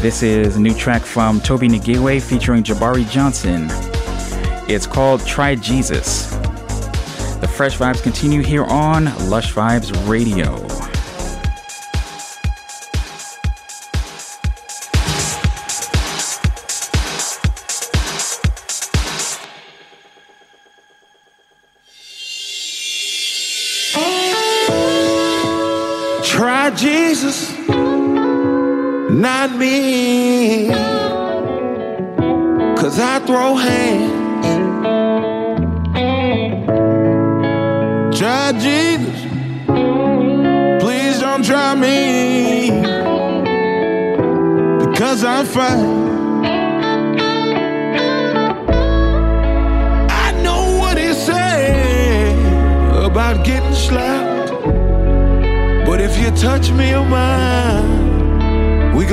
This 0.03 0.21
is 0.21 0.57
a 0.57 0.59
new 0.59 0.73
track 0.73 1.03
from 1.03 1.39
Tobe 1.39 1.61
Nwigwe 1.61 2.21
featuring 2.21 2.61
Jabari 2.61 3.09
Johnson. 3.09 3.67
It's 4.69 4.85
called 4.85 5.25
Try 5.25 5.55
Jesus. 5.55 6.25
The 7.39 7.47
Fresh 7.47 7.77
Vibes 7.77 8.03
continue 8.03 8.41
here 8.41 8.65
on 8.65 9.05
Lush 9.29 9.53
Vibes 9.53 9.93
Radio. 10.05 10.72
Not 29.21 29.51
me. 29.55 30.69
Cause 32.75 32.99
I 32.99 33.19
throw 33.25 33.55
hands. 33.55 34.23
Try 38.17 38.51
Jesus, 38.53 39.21
please 40.81 41.19
don't 41.19 41.45
try 41.45 41.75
me. 41.75 42.69
Because 44.85 45.23
I'm 45.23 45.45
fine. 45.45 46.45
I 50.09 50.41
know 50.43 50.77
what 50.79 50.97
he 50.97 51.13
said 51.13 52.35
about 53.03 53.45
getting 53.45 53.73
slapped. 53.73 54.51
But 55.85 56.01
if 56.01 56.17
you 56.19 56.31
touch 56.31 56.71
me 56.71 56.93
mine, 56.93 58.02
we 58.02 58.02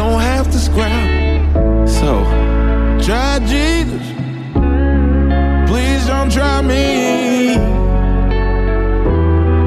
gon' 0.01 0.18
have 0.18 0.51
to 0.51 0.59
scrap. 0.59 1.09
So, 1.86 2.24
try 3.05 3.39
Jesus. 3.40 4.06
Please 5.68 6.06
don't 6.06 6.32
try 6.32 6.62
me. 6.62 7.59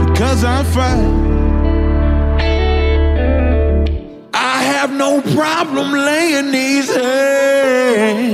Because 0.08 0.44
I'm 0.44 0.66
fine. 0.66 1.14
I 4.34 4.58
have 4.72 4.92
no 4.92 5.22
problem 5.36 5.92
laying 5.92 6.50
these 6.52 6.90
hands. 6.96 8.34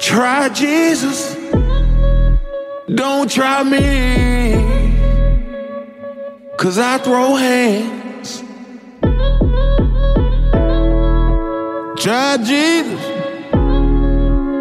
Try 0.00 0.48
Jesus. 0.48 1.36
Don't 2.92 3.30
try 3.30 3.62
me. 3.62 4.56
Cause 6.56 6.78
I 6.78 6.98
throw 6.98 7.36
hands. 7.36 7.97
Try 12.00 12.36
Jesus. 12.36 13.04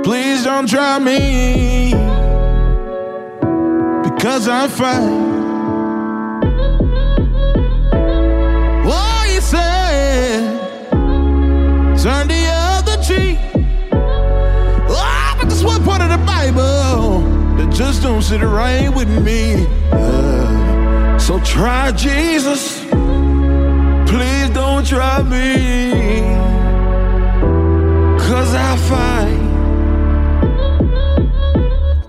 Please 0.04 0.44
don't 0.44 0.68
try 0.68 0.98
me. 0.98 1.92
Because 4.04 4.48
I'm 4.48 4.70
fine. 4.70 5.28
Oh, 8.90 9.24
you 9.32 9.40
said, 9.40 10.90
turn 12.02 12.28
the 12.28 12.48
other 12.50 13.04
cheek. 13.04 13.38
Oh, 14.90 15.36
but 15.40 15.48
this 15.48 15.64
one 15.64 15.84
part 15.84 16.02
of 16.02 16.10
the 16.10 16.26
Bible 16.26 17.20
that 17.58 17.72
just 17.72 18.02
don't 18.02 18.24
sit 18.24 18.42
right 18.42 18.90
with 18.90 19.10
me. 19.24 19.68
Uh, 19.92 21.20
so 21.20 21.40
try 21.42 21.92
Jesus. 21.92 22.84
Please 24.10 24.50
don't 24.56 24.88
try 24.88 25.22
me. 25.22 26.67
Cause 28.38 28.54
I 28.54 28.78
find 28.78 29.42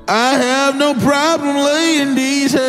I 0.06 0.34
have 0.34 0.76
no 0.76 0.92
problem 0.92 1.56
laying 1.56 2.14
these 2.14 2.52
hands. 2.52 2.68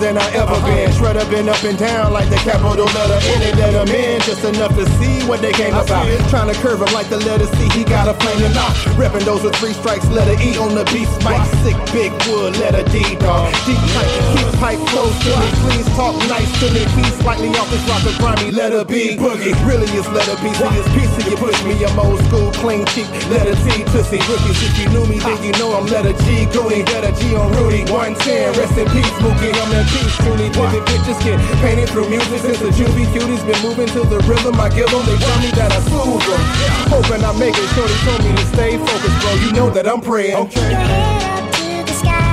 Than 0.00 0.16
I 0.16 0.30
ever 0.32 0.58
been. 0.62 0.89
Shredder 1.00 1.24
been 1.32 1.48
up 1.48 1.64
and 1.64 1.78
down 1.78 2.12
like 2.12 2.28
the 2.28 2.36
capital 2.44 2.84
letter 2.84 3.20
in 3.32 3.40
it. 3.40 3.56
Let 3.56 3.72
him 3.72 3.88
in 3.88 4.20
just 4.20 4.44
enough 4.44 4.76
to 4.76 4.84
see 5.00 5.24
what 5.24 5.40
they 5.40 5.50
came 5.50 5.72
about. 5.72 6.04
Trying 6.28 6.52
to 6.52 6.56
curve 6.60 6.84
him 6.84 6.92
like 6.92 7.08
the 7.08 7.16
letter 7.24 7.48
C, 7.56 7.72
he 7.72 7.84
got 7.88 8.04
a 8.04 8.12
flame 8.20 8.44
and 8.44 8.52
out. 8.60 8.76
Reppin' 9.00 9.24
those 9.24 9.42
with 9.42 9.56
three 9.56 9.72
strikes, 9.72 10.04
letter 10.12 10.36
E 10.44 10.60
on 10.60 10.76
the 10.76 10.84
beat 10.92 11.08
spike. 11.16 11.40
Sick 11.64 11.78
big 11.96 12.12
wood, 12.28 12.52
letter 12.60 12.84
D, 12.92 13.00
dog. 13.16 13.48
Deep 13.64 13.80
pipe, 13.96 14.12
keep 14.36 14.48
pipe 14.60 14.80
close 14.92 15.16
to 15.24 15.32
me. 15.40 15.48
Please 15.64 15.88
talk 15.96 16.12
nice 16.28 16.52
to 16.60 16.68
me. 16.68 16.84
Be 16.92 17.04
slightly 17.24 17.48
off 17.56 17.72
this 17.72 17.80
rock 17.88 18.04
of 18.04 18.12
grimy, 18.20 18.52
letter 18.52 18.84
B. 18.84 19.16
Boogie, 19.16 19.56
really 19.64 19.88
is 19.96 20.04
letter 20.12 20.36
B. 20.44 20.52
See, 20.52 20.68
it's 20.76 20.88
piece 20.92 21.14
of 21.16 21.24
you 21.24 21.36
push 21.40 21.56
me. 21.64 21.80
I'm 21.80 21.96
old 21.96 22.20
school, 22.28 22.52
clean 22.60 22.84
cheek, 22.92 23.08
letter 23.32 23.56
T. 23.64 23.88
Pussy 23.88 24.20
rookies, 24.28 24.60
if 24.68 24.76
you 24.76 24.92
knew 24.92 25.08
me, 25.08 25.16
then 25.16 25.40
you 25.40 25.56
know 25.56 25.72
I'm 25.72 25.88
letter 25.88 26.12
G. 26.28 26.44
Goonie, 26.52 26.84
letter 26.92 27.16
G 27.16 27.32
on 27.40 27.48
Rudy. 27.56 27.88
110, 27.88 28.52
rest 28.60 28.76
in 28.76 28.84
peace, 28.92 29.16
Mookie. 29.24 29.48
I'm 29.48 29.72
that 29.72 29.88
peace, 29.88 30.16
truly. 30.20 30.52
Vivid 30.52 30.89
pictures 30.90 31.20
get 31.22 31.38
painted 31.62 31.88
through 31.88 32.10
music 32.10 32.42
since 32.42 32.58
the 32.58 32.70
juvie 32.74 33.06
cuties 33.14 33.42
been 33.46 33.60
moving 33.62 33.86
to 33.94 34.02
the 34.02 34.18
rhythm. 34.26 34.58
I 34.58 34.68
give 34.68 34.90
them, 34.90 35.06
they 35.06 35.16
tell 35.16 35.38
me 35.38 35.50
that 35.54 35.70
I 35.70 35.80
soothe 35.86 36.22
them. 36.26 36.42
Hoping 36.90 37.22
I 37.22 37.32
make 37.38 37.54
it, 37.54 37.68
shorty 37.74 37.94
told 38.02 38.20
me 38.26 38.34
to 38.34 38.46
stay 38.50 38.74
focused, 38.76 39.18
bro. 39.22 39.30
You 39.38 39.52
know 39.52 39.70
that 39.70 39.86
I'm 39.86 40.00
praying. 40.00 40.36
Okay. 40.50 40.74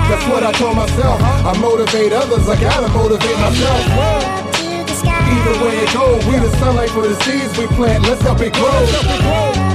That's 0.09 0.25
what 0.31 0.41
I 0.41 0.51
told 0.53 0.75
myself. 0.75 1.21
I 1.21 1.53
motivate 1.59 2.13
others, 2.13 2.49
I 2.49 2.55
gotta 2.59 2.89
motivate 2.89 3.37
myself. 3.37 3.83
Either 5.05 5.55
way 5.61 5.75
it 5.77 5.93
goes, 5.93 6.25
we 6.25 6.39
the 6.39 6.49
sunlight 6.57 6.89
for 6.89 7.05
the 7.05 7.15
seeds 7.23 7.53
we 7.57 7.67
plant. 7.77 8.03
Let's 8.03 8.21
help 8.21 8.41
it 8.41 8.53
grow. 8.53 9.67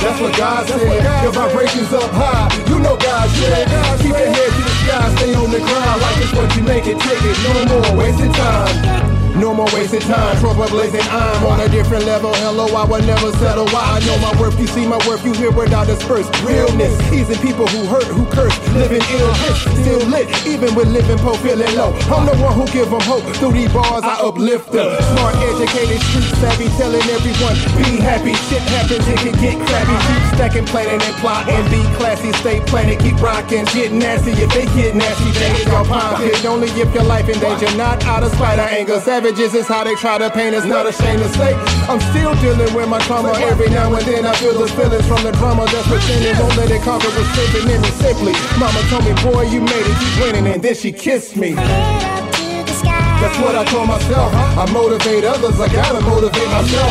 That's 0.00 0.18
what 0.18 0.34
God 0.36 0.66
said. 0.66 1.22
Your 1.22 1.32
vibrations 1.32 1.92
up 1.92 2.10
high. 2.16 2.48
You 2.66 2.80
know 2.80 2.96
God 2.96 3.28
said. 3.36 3.68
Keep 4.00 4.16
your 4.16 4.32
head 4.32 4.59
sky, 4.86 5.14
stay 5.16 5.34
on 5.34 5.50
the 5.50 5.60
ground. 5.60 6.00
Like 6.00 6.18
it's 6.18 6.32
what 6.32 6.56
you 6.56 6.62
make 6.62 6.86
it, 6.86 6.98
take 7.00 7.22
it. 7.22 7.36
No 7.44 7.80
more 7.80 7.98
wasting 7.98 8.32
time. 8.32 9.19
No 9.40 9.54
more 9.54 9.72
wasting 9.72 10.00
time, 10.00 10.36
trouble 10.36 10.68
blazing. 10.68 11.00
I'm 11.08 11.46
on 11.46 11.60
a 11.60 11.68
different 11.70 12.04
level. 12.04 12.28
Hello, 12.44 12.68
I 12.76 12.84
will 12.84 13.00
never 13.00 13.32
settle. 13.40 13.64
Why 13.72 13.96
I 13.96 13.98
know 14.04 14.20
my 14.20 14.38
worth, 14.38 14.60
you 14.60 14.66
see 14.66 14.86
my 14.86 15.00
worth, 15.08 15.24
you 15.24 15.32
hear 15.32 15.50
without 15.50 15.86
disperse. 15.86 16.28
Realness, 16.44 16.92
easing 17.10 17.40
people 17.40 17.66
who 17.68 17.86
hurt, 17.88 18.04
who 18.04 18.26
curse, 18.36 18.52
living 18.76 19.00
ill, 19.16 19.32
still 19.80 20.04
lit, 20.12 20.28
even 20.44 20.74
with 20.74 20.92
living 20.92 21.16
po 21.24 21.40
feeling 21.40 21.72
low. 21.72 21.96
I'm 22.12 22.28
the 22.28 22.36
one 22.36 22.52
who 22.52 22.68
give 22.68 22.90
them 22.92 23.00
hope. 23.08 23.24
Through 23.40 23.52
these 23.56 23.72
bars, 23.72 24.04
I 24.04 24.20
uplift 24.20 24.72
them. 24.72 24.92
Smart, 25.16 25.34
educated, 25.40 26.04
street 26.12 26.36
savvy, 26.36 26.68
telling 26.76 27.00
everyone, 27.08 27.56
be 27.80 27.96
happy. 27.96 28.36
Shit 28.52 28.60
happens, 28.68 29.08
it 29.08 29.24
can 29.24 29.32
get 29.40 29.56
crappy. 29.64 29.96
Keep 30.04 30.24
stacking, 30.36 30.66
planning 30.68 31.00
and 31.00 31.16
plotting. 31.16 31.64
Be 31.72 31.80
classy, 31.96 32.30
stay 32.44 32.60
planted, 32.68 33.00
keep 33.00 33.16
rocking. 33.24 33.64
Get 33.72 33.88
nasty 33.90 34.36
if 34.36 34.52
they 34.52 34.68
get 34.76 34.94
nasty, 34.94 35.32
they 35.32 35.64
pocket. 35.88 36.44
Only 36.44 36.68
if 36.76 36.92
your 36.92 37.04
life 37.04 37.28
in 37.30 37.38
danger, 37.40 37.74
not 37.76 38.04
out 38.04 38.22
of 38.22 38.32
spite 38.32 38.58
or 38.58 38.68
anger. 38.68 39.00
Savages 39.30 39.54
is 39.54 39.68
how 39.68 39.84
they 39.84 39.94
try 39.94 40.18
to 40.18 40.28
paint 40.28 40.56
us, 40.56 40.64
not 40.64 40.86
ashamed 40.86 41.22
to 41.22 41.28
say. 41.38 41.54
I'm 41.86 42.00
still 42.10 42.34
dealing 42.42 42.74
with 42.74 42.88
my 42.88 42.98
trauma 43.06 43.30
every 43.46 43.70
now 43.70 43.94
and 43.94 44.04
then. 44.04 44.26
I 44.26 44.34
feel 44.34 44.58
the 44.58 44.66
feelings 44.66 45.06
from 45.06 45.22
the 45.22 45.30
drama 45.30 45.66
that's 45.66 45.86
pretending. 45.86 46.34
it. 46.34 46.40
Won't 46.42 46.56
let 46.56 46.68
it 46.68 46.82
conquer 46.82 47.06
what's 47.14 47.30
sleeping 47.38 47.70
in 47.70 47.80
me 47.80 47.90
simply. 48.02 48.34
Mama 48.58 48.82
told 48.90 49.06
me, 49.06 49.14
boy, 49.22 49.46
you 49.46 49.60
made 49.60 49.86
it, 49.86 49.96
you 50.02 50.10
winning, 50.18 50.46
and 50.52 50.60
then 50.60 50.74
she 50.74 50.90
kissed 50.90 51.36
me. 51.36 51.54
That's 51.54 53.38
what 53.38 53.54
I 53.54 53.64
told 53.70 53.86
myself. 53.86 54.34
I 54.34 54.66
motivate 54.72 55.22
others, 55.22 55.60
I 55.60 55.68
gotta 55.68 56.00
motivate 56.00 56.50
myself. 56.50 56.90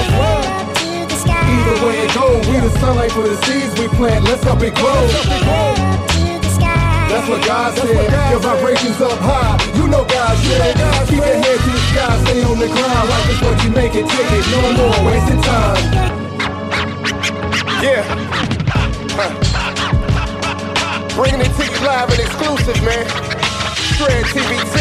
Either 1.27 1.75
way 1.85 2.07
it 2.07 2.15
goes, 2.15 2.47
we 2.47 2.59
the 2.63 2.71
sunlight 2.79 3.11
for 3.11 3.27
the 3.27 3.35
seeds 3.43 3.77
we 3.77 3.89
plant. 3.99 4.23
Let's 4.23 4.43
help 4.43 4.61
it 4.61 4.73
grow. 4.75 4.95
That's 7.09 7.27
what 7.27 7.43
God 7.45 7.75
said. 7.75 8.31
Your 8.31 8.39
vibrations 8.39 9.01
up 9.01 9.17
high. 9.19 9.57
You 9.75 9.87
know 9.89 10.05
God 10.05 10.37
said. 10.37 10.77
Keep 11.09 11.17
your 11.17 11.25
head 11.25 11.59
to 11.59 11.78
sky, 11.89 12.13
stay 12.23 12.43
on 12.43 12.57
the 12.59 12.67
ground. 12.67 13.09
Like 13.09 13.25
it's 13.29 13.41
what 13.41 13.57
you 13.63 13.71
make 13.71 13.93
it, 13.95 14.05
take 14.05 14.31
it. 14.37 14.45
No 14.53 14.61
more 14.77 14.99
wasting 15.05 15.41
time. 15.41 15.81
Yeah. 17.81 18.03
Huh. 19.17 19.31
Bringing 21.15 21.41
it 21.41 21.51
to 21.57 21.63
you 21.65 21.79
live 21.85 22.09
and 22.13 22.21
exclusive, 22.21 22.79
man. 22.85 23.05
Shred 23.97 24.23
TVT. 24.31 24.77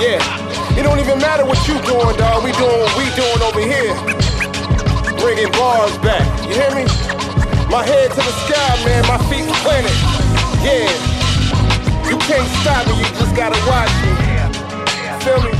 Yeah. 0.00 0.20
It 0.78 0.82
don't 0.82 1.00
even 1.00 1.18
matter 1.18 1.44
what 1.44 1.60
you 1.68 1.76
doing, 1.84 2.16
dog. 2.16 2.44
We 2.44 2.52
doing 2.56 2.80
what 2.80 2.94
we 2.96 3.06
doing 3.18 3.40
over 3.44 3.60
here. 3.60 3.94
Bringing 5.20 5.52
bars 5.52 5.96
back. 5.98 6.24
You 6.48 6.54
hear 6.56 6.72
me? 6.72 6.84
My 7.68 7.84
head 7.84 8.10
to 8.10 8.16
the 8.16 8.34
sky, 8.48 8.72
man. 8.84 9.04
My 9.06 9.18
feet 9.28 9.46
planted. 9.62 9.94
Yeah. 10.64 10.88
You 12.08 12.16
can't 12.26 12.48
stop 12.62 12.86
me, 12.88 12.98
you 12.98 13.06
just 13.20 13.36
gotta 13.36 13.58
watch 13.68 13.92
me. 14.02 14.30
Feel 15.22 15.42
me? 15.42 15.59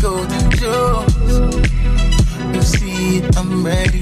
golden 0.00 0.50
jewels. 0.50 1.14
You 2.54 2.62
see 2.62 3.22
I'm 3.36 3.64
ready 3.64 3.97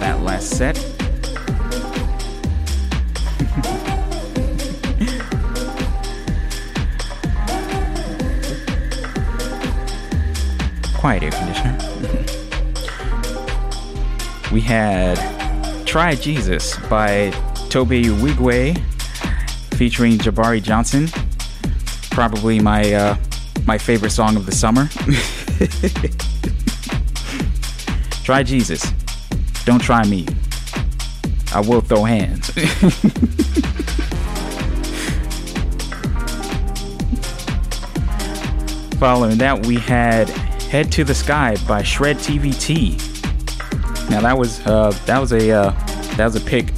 that 0.00 0.22
last 0.22 0.50
set. 0.50 0.76
Quiet 10.98 11.22
air 11.22 11.30
conditioner. 11.30 11.78
we 14.52 14.60
had 14.60 15.16
Try 15.86 16.14
Jesus 16.14 16.76
by 16.88 17.30
Tobe 17.70 18.02
Nwigwe 18.02 18.76
featuring 19.76 20.18
Jabari 20.18 20.62
Johnson. 20.62 21.08
Probably 22.10 22.60
my 22.60 22.92
uh, 22.92 23.16
my 23.66 23.78
favorite 23.78 24.10
song 24.10 24.36
of 24.36 24.44
the 24.46 24.52
summer. 24.52 24.88
try 28.24 28.42
Jesus. 28.42 28.92
Don't 29.66 29.82
try 29.82 30.06
me. 30.06 30.24
I 31.52 31.60
will 31.60 31.80
throw 31.80 32.04
hands. 32.04 32.50
Following 39.00 39.38
that, 39.38 39.66
we 39.66 39.74
had 39.74 40.28
"Head 40.70 40.92
to 40.92 41.02
the 41.02 41.14
Sky" 41.14 41.56
by 41.66 41.82
Shred 41.82 42.16
TVT. 42.18 43.00
Now 44.08 44.20
that 44.20 44.38
was 44.38 44.64
uh, 44.68 44.96
that 45.06 45.18
was 45.18 45.32
a 45.32 45.50
uh, 45.50 45.70
that 46.16 46.24
was 46.24 46.36
a 46.36 46.40
pick 46.40 46.68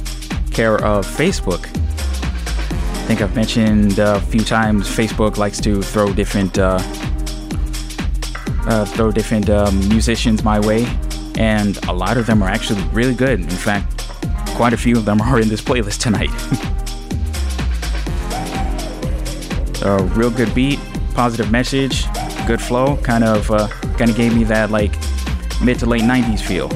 care 0.51 0.83
of 0.83 1.05
Facebook. 1.05 1.67
I 1.67 3.05
think 3.05 3.21
I've 3.21 3.35
mentioned 3.35 3.99
a 3.99 4.19
few 4.19 4.41
times 4.41 4.89
Facebook 4.89 5.37
likes 5.37 5.61
to 5.61 5.83
throw 5.83 6.11
different 6.11 6.57
uh, 6.57 6.79
uh, 8.65 8.85
throw 8.85 9.11
different 9.11 9.51
um, 9.51 9.77
musicians 9.89 10.43
my 10.43 10.59
way, 10.59 10.87
and 11.39 11.83
a 11.85 11.93
lot 11.93 12.17
of 12.17 12.27
them 12.27 12.43
are 12.43 12.49
actually 12.49 12.83
really 12.89 13.15
good. 13.15 13.39
In 13.39 13.49
fact, 13.49 13.97
quite 14.49 14.73
a 14.73 14.77
few 14.77 14.97
of 14.97 15.05
them 15.05 15.21
are 15.21 15.39
in 15.39 15.47
this 15.47 15.61
playlist 15.61 15.99
tonight. 16.01 16.29
a 19.81 20.03
real 20.13 20.29
good 20.29 20.53
beat, 20.53 20.79
positive 21.15 21.49
message, 21.49 22.03
good 22.45 22.61
flow. 22.61 22.97
Kind 22.97 23.23
of 23.23 23.49
uh, 23.49 23.67
kind 23.97 24.11
of 24.11 24.17
gave 24.17 24.35
me 24.35 24.43
that 24.43 24.69
like 24.69 24.91
mid 25.63 25.79
to 25.79 25.85
late 25.85 26.03
'90s 26.03 26.41
feel. 26.41 26.69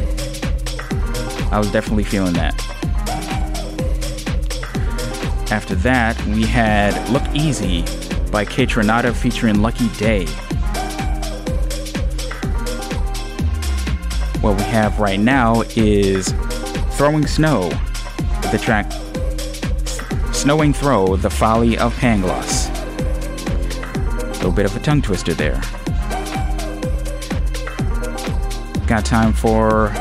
I 1.53 1.59
was 1.59 1.71
definitely 1.71 2.05
feeling 2.05 2.33
that. 2.33 2.55
After 5.51 5.75
that, 5.75 6.19
we 6.25 6.43
had 6.43 6.97
Look 7.09 7.23
Easy 7.35 7.81
by 8.31 8.43
Kaytranada 8.43 9.13
featuring 9.13 9.61
Lucky 9.61 9.87
Daye. 9.89 10.25
What 14.43 14.57
we 14.57 14.63
have 14.63 14.99
right 14.99 15.21
now 15.21 15.61
is 15.77 16.33
Throwing 16.97 17.25
Snow, 17.25 17.69
the 18.51 18.59
track 18.61 18.91
Snowing 20.33 20.73
Throw, 20.73 21.15
The 21.15 21.29
Folly 21.29 21.77
of 21.77 21.95
Pangloss. 21.95 22.67
A 24.21 24.33
little 24.33 24.51
bit 24.51 24.65
of 24.65 24.75
a 24.75 24.81
tongue 24.81 25.01
twister 25.01 25.33
there. 25.33 25.61
Got 28.85 29.05
time 29.05 29.31
for 29.31 29.93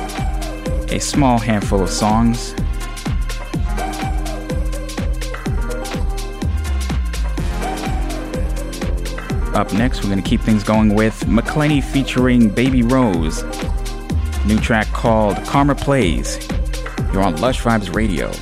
a 0.88 0.98
small 0.98 1.38
handful 1.38 1.80
of 1.80 1.90
songs. 1.90 2.52
Up 9.54 9.72
next, 9.72 10.02
we're 10.02 10.10
going 10.10 10.20
to 10.20 10.28
keep 10.28 10.40
things 10.40 10.64
going 10.64 10.96
with 10.96 11.26
McClenney 11.26 11.80
featuring 11.80 12.48
Baby 12.48 12.82
Rose. 12.82 13.44
New 14.46 14.58
track 14.58 14.88
called 14.88 15.36
Karma 15.44 15.74
Plays. 15.74 16.48
You're 17.12 17.22
on 17.22 17.36
Lush 17.36 17.62
Vibes 17.62 17.94
Radio. 17.94 18.32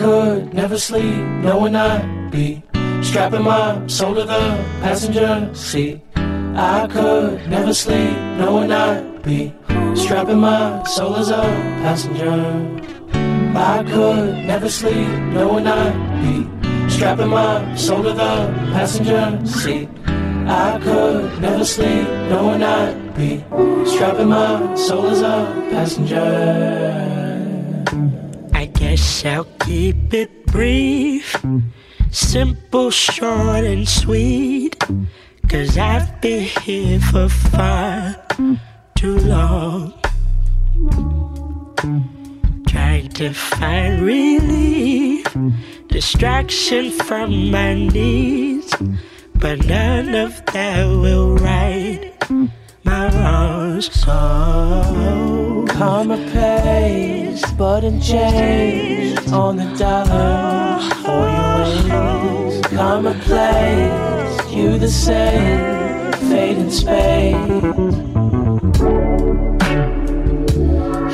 Could 0.00 0.54
never 0.54 0.78
sleep 0.78 1.20
knowing 1.44 1.76
I'd 1.76 2.30
be 2.30 2.62
strapping 3.02 3.44
my 3.44 3.86
soul 3.86 4.14
to 4.14 4.24
the 4.24 4.44
passenger 4.80 5.50
seat. 5.54 6.00
I 6.16 6.88
could 6.90 7.46
never 7.50 7.74
sleep 7.74 8.16
knowing 8.40 8.72
I'd 8.72 9.22
be 9.22 9.52
strapping 9.94 10.38
my 10.38 10.82
soul 10.84 11.16
as 11.16 11.28
a 11.28 11.42
passenger. 11.84 12.32
I 13.54 13.84
could 13.84 14.46
never 14.50 14.70
sleep 14.70 15.08
knowing 15.34 15.66
I'd 15.66 15.94
be 16.24 16.36
strapping 16.90 17.28
my 17.28 17.74
soul 17.74 18.02
to 18.02 18.14
the 18.14 18.34
passenger 18.72 19.38
seat. 19.44 19.90
I 20.48 20.80
could 20.82 21.42
never 21.42 21.64
sleep 21.66 22.08
knowing 22.30 22.62
I'd 22.62 23.14
be 23.14 23.44
strapping 23.84 24.30
my 24.30 24.74
soul 24.76 25.10
as 25.10 25.20
a 25.20 25.36
passenger. 25.70 26.99
Guess 29.00 29.24
I'll 29.24 29.44
keep 29.60 30.12
it 30.12 30.44
brief, 30.44 31.34
simple, 32.10 32.90
short, 32.90 33.64
and 33.64 33.88
sweet. 33.88 34.76
Cause 35.48 35.78
I've 35.78 36.20
been 36.20 36.44
here 36.60 37.00
for 37.00 37.30
far 37.30 38.14
too 38.96 39.16
long. 39.20 39.94
Trying 42.68 43.08
to 43.20 43.32
find 43.32 44.02
relief, 44.02 45.24
distraction 45.88 46.90
from 46.90 47.50
my 47.50 47.72
needs. 47.72 48.70
But 49.34 49.64
none 49.64 50.14
of 50.14 50.44
that 50.52 50.84
will 50.84 51.36
right 51.36 52.12
my 52.84 53.08
wrongs. 53.16 53.90
So 53.98 55.39
Karma 55.72 56.16
pays, 56.32 57.42
but 57.52 57.84
in 57.84 58.00
change 58.00 59.18
on 59.32 59.56
the 59.56 59.66
dollar 59.76 60.78
for 61.02 61.24
your 61.36 61.58
ways. 61.64 62.60
Karma 62.66 63.14
plays 63.24 64.52
you 64.52 64.78
the 64.78 64.88
same, 64.88 66.12
fade 66.28 66.58
in 66.58 66.70
space. 66.70 67.34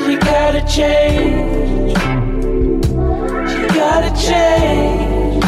You 0.07 0.19
gotta 0.19 0.63
change. 0.67 1.97
You 3.53 3.67
gotta 3.81 4.11
change. 4.27 5.45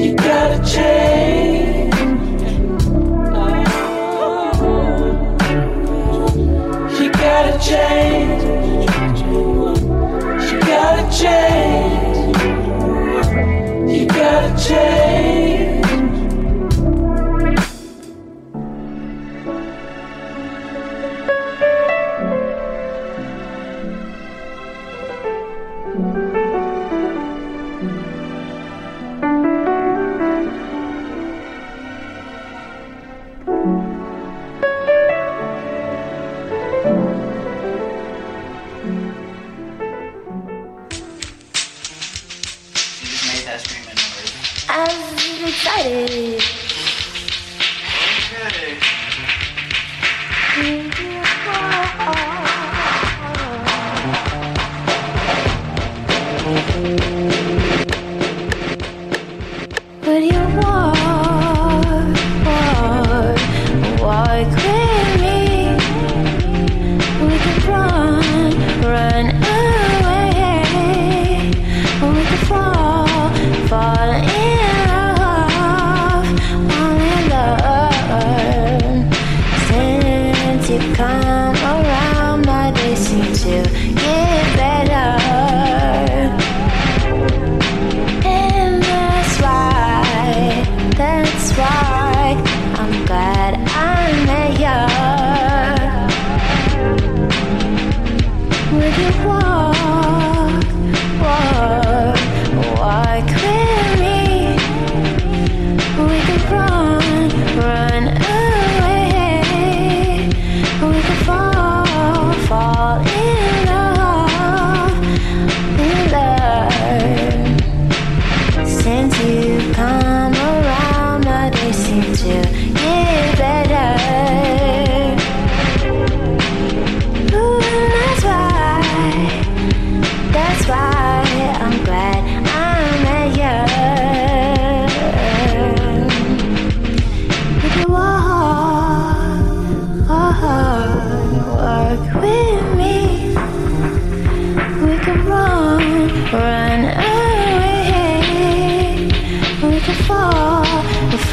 You 0.00 0.14
gotta 0.14 0.64
change. 0.64 1.37
gotta 7.58 7.70
change. 7.70 8.84
You 10.50 10.60
gotta 10.60 11.04
change. 11.18 12.36
You 13.90 14.06
gotta 14.06 14.64
change. 14.64 15.27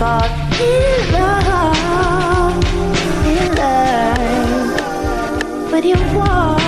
in 0.05 1.11
love, 1.13 2.63
in 3.25 3.55
love, 3.55 4.81
but 5.71 5.83
you 5.83 5.95
won't. 6.15 6.64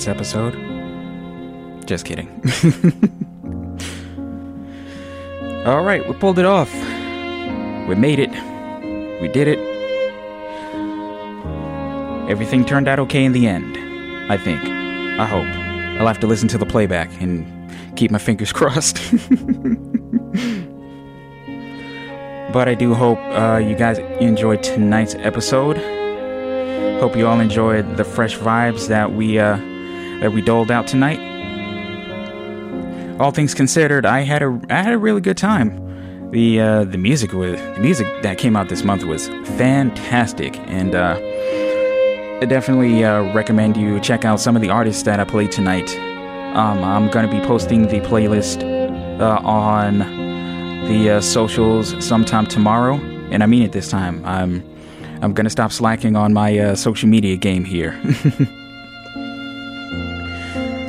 Tonight's 0.00 0.08
episode. 0.08 0.54
Just 1.86 2.04
kidding. 2.04 2.28
All 5.66 5.82
right, 5.82 6.06
we 6.08 6.14
pulled 6.14 6.38
it 6.38 6.46
off. 6.46 6.72
We 7.86 7.94
made 7.94 8.18
it. 8.18 8.30
We 9.20 9.28
did 9.28 9.46
it. 9.48 9.58
Everything 12.30 12.64
turned 12.64 12.88
out 12.88 12.98
okay 13.00 13.24
in 13.24 13.32
the 13.32 13.46
end. 13.46 13.76
I 14.30 14.38
think. 14.38 14.62
I 14.62 15.26
hope. 15.26 15.46
I'll 16.00 16.06
have 16.06 16.20
to 16.20 16.26
listen 16.26 16.48
to 16.48 16.58
the 16.58 16.66
playback 16.66 17.10
and 17.20 17.44
keep 17.96 18.10
my 18.10 18.18
fingers 18.18 18.52
crossed. 18.58 18.96
but 22.52 22.68
I 22.68 22.74
do 22.74 22.94
hope 22.94 23.18
uh, 23.18 23.58
you 23.58 23.74
guys 23.74 23.98
enjoyed 24.20 24.62
tonight's 24.62 25.14
episode. 25.16 25.76
Hope 27.00 27.16
you 27.16 27.26
all 27.26 27.40
enjoyed 27.40 27.96
the 27.96 28.04
fresh 28.04 28.38
vibes 28.38 28.88
that 28.88 29.12
we 29.12 29.38
uh, 29.38 29.58
that 30.20 30.32
we 30.32 30.40
doled 30.42 30.70
out 30.70 30.86
tonight. 30.86 31.18
All 33.20 33.30
things 33.30 33.54
considered, 33.54 34.06
I 34.06 34.20
had 34.20 34.42
a 34.42 34.60
I 34.70 34.82
had 34.82 34.92
a 34.92 34.98
really 34.98 35.20
good 35.20 35.36
time. 35.36 36.30
The 36.30 36.60
uh, 36.60 36.84
the 36.84 36.96
music 36.96 37.32
was 37.32 37.60
the 37.60 37.80
music 37.80 38.06
that 38.22 38.38
came 38.38 38.56
out 38.56 38.68
this 38.68 38.84
month 38.84 39.04
was 39.04 39.28
fantastic, 39.58 40.56
and 40.68 40.94
uh, 40.94 41.18
I 42.40 42.46
definitely 42.46 43.04
uh, 43.04 43.34
recommend 43.34 43.76
you 43.76 44.00
check 44.00 44.24
out 44.24 44.40
some 44.40 44.56
of 44.56 44.62
the 44.62 44.70
artists 44.70 45.02
that 45.02 45.20
I 45.20 45.24
played 45.24 45.52
tonight. 45.52 45.94
Um, 46.54 46.82
I'm 46.82 47.10
gonna 47.10 47.30
be 47.30 47.40
posting 47.40 47.82
the 47.88 48.00
playlist 48.00 48.62
uh, 49.20 49.40
on 49.46 49.98
the 50.88 51.10
uh, 51.10 51.20
socials 51.20 51.94
sometime 52.04 52.46
tomorrow, 52.46 52.94
and 53.30 53.42
I 53.42 53.46
mean 53.46 53.62
it 53.62 53.72
this 53.72 53.90
time. 53.90 54.24
I'm 54.24 54.64
I'm 55.20 55.34
gonna 55.34 55.50
stop 55.50 55.72
slacking 55.72 56.16
on 56.16 56.32
my 56.32 56.58
uh, 56.58 56.74
social 56.74 57.08
media 57.08 57.36
game 57.36 57.64
here. 57.64 58.00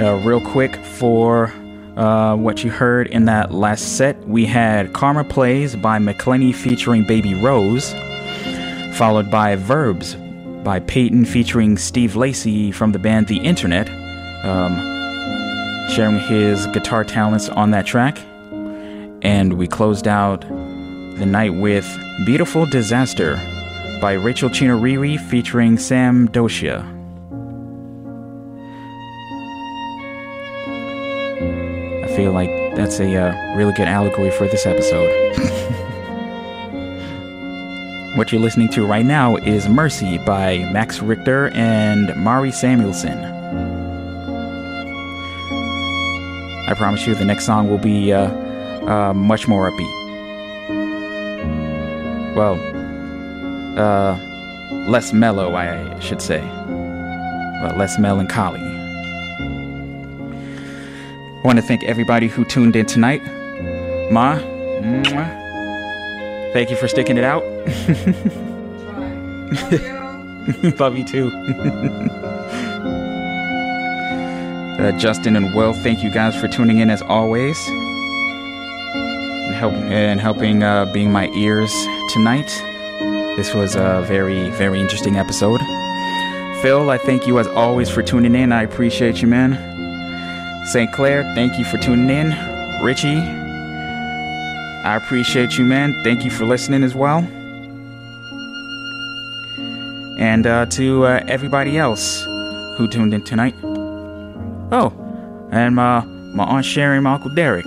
uh, 0.02 0.16
real 0.24 0.42
quick 0.42 0.76
for 0.78 1.54
uh, 1.96 2.36
what 2.36 2.64
you 2.64 2.72
heard 2.72 3.08
in 3.08 3.26
that 3.26 3.54
last 3.54 3.98
set, 3.98 4.18
we 4.28 4.46
had 4.46 4.94
Karma 4.94 5.24
Plays 5.24 5.76
by 5.76 6.00
McClenney 6.00 6.56
featuring 6.56 7.06
Baby 7.06 7.36
Rose, 7.36 7.94
followed 8.98 9.30
by 9.30 9.56
Verbs 9.56 10.16
by 10.64 10.80
Peyton 10.80 11.26
featuring 11.26 11.78
Steve 11.78 12.16
Lacy 12.16 12.72
from 12.72 12.92
the 12.92 13.00
band 13.00 13.28
The 13.28 13.38
Internet, 13.38 13.90
um, 14.46 14.78
sharing 15.90 16.20
his 16.20 16.68
guitar 16.68 17.04
talents 17.04 17.50
on 17.50 17.72
that 17.72 17.86
track. 17.86 18.18
And 19.24 19.54
we 19.54 19.68
closed 19.68 20.08
out 20.08 20.42
the 20.42 21.26
night 21.26 21.54
with 21.56 21.86
Beautiful 22.26 22.66
Disaster 22.66 23.36
by 24.00 24.14
Rachel 24.14 24.50
Chinouriri 24.50 25.20
featuring 25.30 25.78
Sam 25.78 26.28
Doshia. 26.28 27.01
Feel 32.16 32.34
like 32.34 32.50
that's 32.76 33.00
a 33.00 33.16
uh, 33.16 33.56
really 33.56 33.74
good 33.74 33.88
allegory 33.88 34.32
for 34.32 34.48
this 34.48 34.66
episode. 34.66 35.10
what 38.18 38.32
you're 38.32 38.42
listening 38.42 38.70
to 38.70 38.86
right 38.86 39.06
now 39.06 39.38
is 39.38 39.70
Mercy 39.70 40.18
by 40.18 40.60
Max 40.72 41.02
Richter 41.02 41.50
and 41.50 42.14
Mari 42.18 42.52
Samuelsen. 42.52 43.24
I 46.68 46.74
promise 46.74 47.06
you 47.08 47.16
the 47.16 47.26
next 47.26 47.46
song 47.46 47.70
will 47.70 47.78
be 47.78 48.12
uh, 48.14 48.30
uh, 48.88 49.14
much 49.14 49.48
more 49.48 49.72
upbeat. 49.72 49.98
Well, 52.36 52.56
uh, 53.78 54.18
less 54.88 55.14
mellow, 55.14 55.56
I 55.56 56.00
should 56.00 56.22
say. 56.22 56.42
Well, 56.42 57.76
less 57.78 58.00
melancholy. 58.00 58.71
I 61.44 61.48
want 61.48 61.58
to 61.58 61.64
thank 61.64 61.84
everybody 61.84 62.28
who 62.28 62.46
tuned 62.46 62.76
in 62.76 62.86
tonight. 62.86 63.24
Ma, 64.12 64.38
mwah, 64.38 66.54
thank 66.54 66.70
you 66.70 66.76
for 66.76 66.88
sticking 66.88 67.18
it 67.18 67.24
out. 67.24 67.44
Love 70.80 70.96
you 70.96 71.04
too. 71.04 71.32
uh, 74.80 74.92
Justin 75.00 75.36
and 75.36 75.56
Will, 75.56 75.74
thank 75.74 76.04
you 76.04 76.12
guys 76.12 76.40
for 76.40 76.48
tuning 76.48 76.78
in 76.78 76.92
as 76.92 77.02
always. 77.02 77.58
And, 77.68 79.56
help, 79.56 79.74
and 79.74 80.22
helping 80.22 80.62
uh, 80.62 80.86
being 80.94 81.12
my 81.12 81.28
ears 81.30 81.74
tonight. 82.14 82.50
This 83.36 83.56
was 83.56 83.74
a 83.76 84.04
very, 84.08 84.52
very 84.52 84.80
interesting 84.80 85.16
episode. 85.16 85.60
Phil, 86.62 86.92
I 86.92 87.00
thank 87.00 87.26
you 87.26 87.40
as 87.40 87.48
always 87.48 87.90
for 87.90 88.04
tuning 88.04 88.36
in. 88.36 88.52
I 88.52 88.62
appreciate 88.62 89.24
you, 89.24 89.28
man. 89.28 89.71
St. 90.66 90.92
Clair, 90.94 91.24
thank 91.36 91.58
you 91.58 91.66
for 91.66 91.78
tuning 91.78 92.10
in. 92.10 92.30
Richie, 92.84 93.18
I 94.84 94.96
appreciate 94.96 95.58
you, 95.58 95.66
man. 95.66 95.94
Thank 96.04 96.24
you 96.24 96.32
for 96.32 96.46
listening 96.46 96.84
as 96.84 96.96
well. 96.96 97.20
And 100.20 100.48
uh, 100.48 100.66
to 100.68 101.06
uh, 101.06 101.24
everybody 101.28 101.78
else 101.78 102.24
who 102.78 102.88
tuned 102.88 103.14
in 103.14 103.24
tonight. 103.24 103.56
Oh, 103.64 104.94
and 105.52 105.76
my, 105.76 106.06
my 106.36 106.44
Aunt 106.46 106.66
Sherry 106.66 106.98
and 106.98 107.04
my 107.04 107.14
Uncle 107.14 107.34
Derek. 107.36 107.66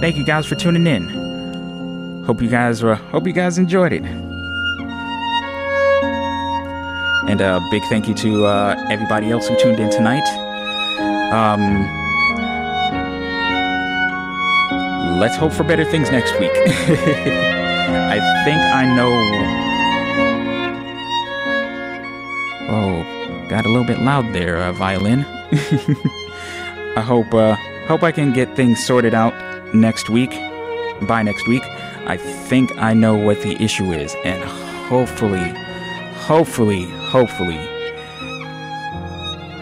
Thank 0.00 0.16
you 0.16 0.24
guys 0.24 0.46
for 0.46 0.54
tuning 0.54 0.86
in. 0.86 2.24
Hope 2.26 2.42
you 2.42 2.48
guys 2.48 2.84
uh, 2.84 2.94
hope 2.94 3.26
you 3.26 3.32
guys 3.32 3.58
enjoyed 3.58 3.92
it. 3.92 4.04
And 7.28 7.40
a 7.40 7.60
big 7.70 7.82
thank 7.84 8.08
you 8.08 8.14
to 8.14 8.46
uh, 8.46 8.86
everybody 8.90 9.30
else 9.30 9.48
who 9.48 9.56
tuned 9.58 9.78
in 9.78 9.90
tonight. 9.90 10.26
Um, 11.32 11.99
let's 15.20 15.36
hope 15.36 15.52
for 15.52 15.64
better 15.64 15.84
things 15.84 16.10
next 16.10 16.32
week. 16.40 16.50
I 16.56 18.18
think 18.44 18.58
I 18.58 18.86
know. 18.96 19.12
Oh, 22.70 23.46
got 23.50 23.66
a 23.66 23.68
little 23.68 23.84
bit 23.84 23.98
loud 24.00 24.32
there, 24.32 24.56
uh, 24.56 24.72
violin. 24.72 25.24
I 26.96 27.02
hope 27.02 27.34
uh, 27.34 27.54
hope 27.86 28.02
I 28.02 28.12
can 28.12 28.32
get 28.32 28.56
things 28.56 28.82
sorted 28.84 29.12
out 29.12 29.34
next 29.74 30.08
week. 30.08 30.30
By 31.02 31.22
next 31.22 31.46
week, 31.46 31.62
I 32.06 32.16
think 32.16 32.76
I 32.78 32.94
know 32.94 33.14
what 33.14 33.42
the 33.42 33.62
issue 33.62 33.92
is, 33.92 34.14
and 34.24 34.42
hopefully, 34.88 35.52
hopefully, 36.28 36.84
hopefully, 36.84 37.60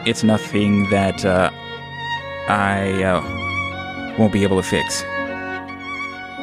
it's 0.09 0.23
nothing 0.23 0.89
that 0.91 1.25
uh, 1.25 1.51
I 2.49 3.03
uh, 3.03 4.17
won't 4.19 4.33
be 4.33 4.43
able 4.45 4.57
to 4.57 4.69
fix. 4.69 5.05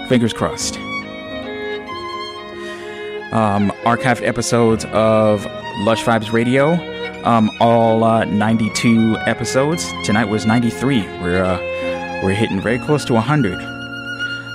Fingers 0.07 0.34
crossed. 0.34 0.77
Um, 3.34 3.72
archived 3.84 4.26
episodes 4.26 4.86
of 4.94 5.45
Lush 5.80 6.03
Vibes 6.03 6.32
Radio, 6.32 6.73
um, 7.26 7.49
all 7.60 8.03
uh, 8.03 8.23
92 8.26 9.18
episodes. 9.26 9.91
Tonight 10.03 10.26
was 10.26 10.45
93. 10.45 11.02
We're 11.22 11.44
uh, 11.44 11.57
we're 12.23 12.34
hitting 12.34 12.61
very 12.61 12.80
close 12.80 13.03
to 13.06 13.14
100. 13.14 13.53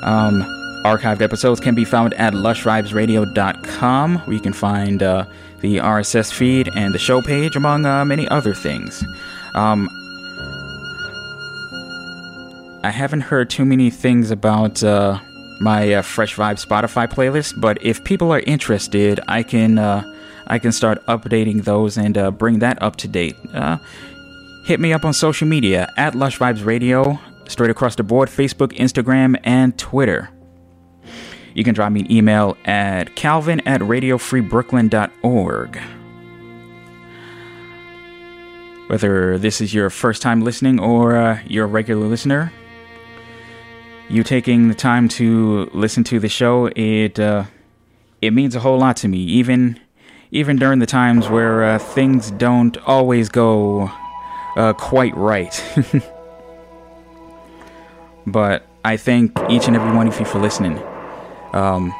Um, 0.02 0.42
archived 0.84 1.20
episodes 1.20 1.60
can 1.60 1.74
be 1.74 1.84
found 1.84 2.14
at 2.14 2.32
lushvibesradio.com, 2.32 4.18
where 4.20 4.32
you 4.32 4.40
can 4.40 4.52
find 4.52 5.02
uh, 5.02 5.26
the 5.60 5.76
RSS 5.76 6.32
feed 6.32 6.70
and 6.74 6.94
the 6.94 6.98
show 6.98 7.20
page, 7.20 7.56
among 7.56 7.84
uh, 7.84 8.04
many 8.04 8.26
other 8.28 8.54
things. 8.54 9.04
Um, 9.54 9.88
I 12.82 12.90
haven't 12.90 13.20
heard 13.20 13.50
too 13.50 13.66
many 13.66 13.90
things 13.90 14.30
about 14.30 14.82
uh, 14.82 15.18
my 15.60 15.94
uh, 15.94 16.02
Fresh 16.02 16.36
Vibe 16.36 16.64
Spotify 16.64 17.08
playlist, 17.08 17.60
but 17.60 17.82
if 17.84 18.02
people 18.02 18.32
are 18.32 18.40
interested, 18.40 19.20
I 19.28 19.42
can 19.42 19.78
uh, 19.78 20.02
I 20.46 20.58
can 20.58 20.72
start 20.72 21.04
updating 21.06 21.64
those 21.64 21.96
and 21.96 22.16
uh, 22.16 22.30
bring 22.30 22.60
that 22.60 22.82
up 22.82 22.96
to 22.96 23.08
date. 23.08 23.36
Uh, 23.52 23.78
hit 24.64 24.80
me 24.80 24.92
up 24.92 25.04
on 25.04 25.12
social 25.12 25.46
media 25.46 25.92
at 25.96 26.14
Lush 26.14 26.38
Vibes 26.38 26.64
Radio, 26.64 27.18
straight 27.46 27.70
across 27.70 27.94
the 27.94 28.02
board: 28.02 28.28
Facebook, 28.28 28.76
Instagram, 28.76 29.38
and 29.44 29.78
Twitter. 29.78 30.30
You 31.54 31.64
can 31.64 31.74
drop 31.74 31.92
me 31.92 32.00
an 32.00 32.10
email 32.10 32.56
at 32.64 33.16
calvin 33.16 33.60
at 33.66 33.80
radiofreebrooklyn.org. 33.80 35.80
Whether 38.86 39.38
this 39.38 39.60
is 39.60 39.74
your 39.74 39.90
first 39.90 40.22
time 40.22 40.40
listening 40.40 40.80
or 40.80 41.16
uh, 41.16 41.40
you're 41.46 41.66
a 41.66 41.68
regular 41.68 42.06
listener, 42.06 42.52
you 44.10 44.24
taking 44.24 44.68
the 44.68 44.74
time 44.74 45.08
to 45.08 45.70
listen 45.72 46.02
to 46.04 46.18
the 46.18 46.28
show, 46.28 46.66
it 46.74 47.20
uh, 47.20 47.44
it 48.20 48.32
means 48.32 48.56
a 48.56 48.60
whole 48.60 48.78
lot 48.78 48.96
to 48.98 49.08
me. 49.08 49.18
Even 49.18 49.78
even 50.32 50.56
during 50.56 50.80
the 50.80 50.86
times 50.86 51.28
where 51.28 51.64
uh, 51.64 51.78
things 51.78 52.30
don't 52.32 52.76
always 52.78 53.28
go 53.28 53.90
uh, 54.56 54.72
quite 54.72 55.16
right. 55.16 55.62
but 58.26 58.66
I 58.84 58.96
thank 58.96 59.32
each 59.48 59.66
and 59.66 59.76
every 59.76 59.94
one 59.94 60.08
of 60.08 60.18
you 60.18 60.26
for 60.26 60.40
listening. 60.40 60.78
Um, 61.52 61.94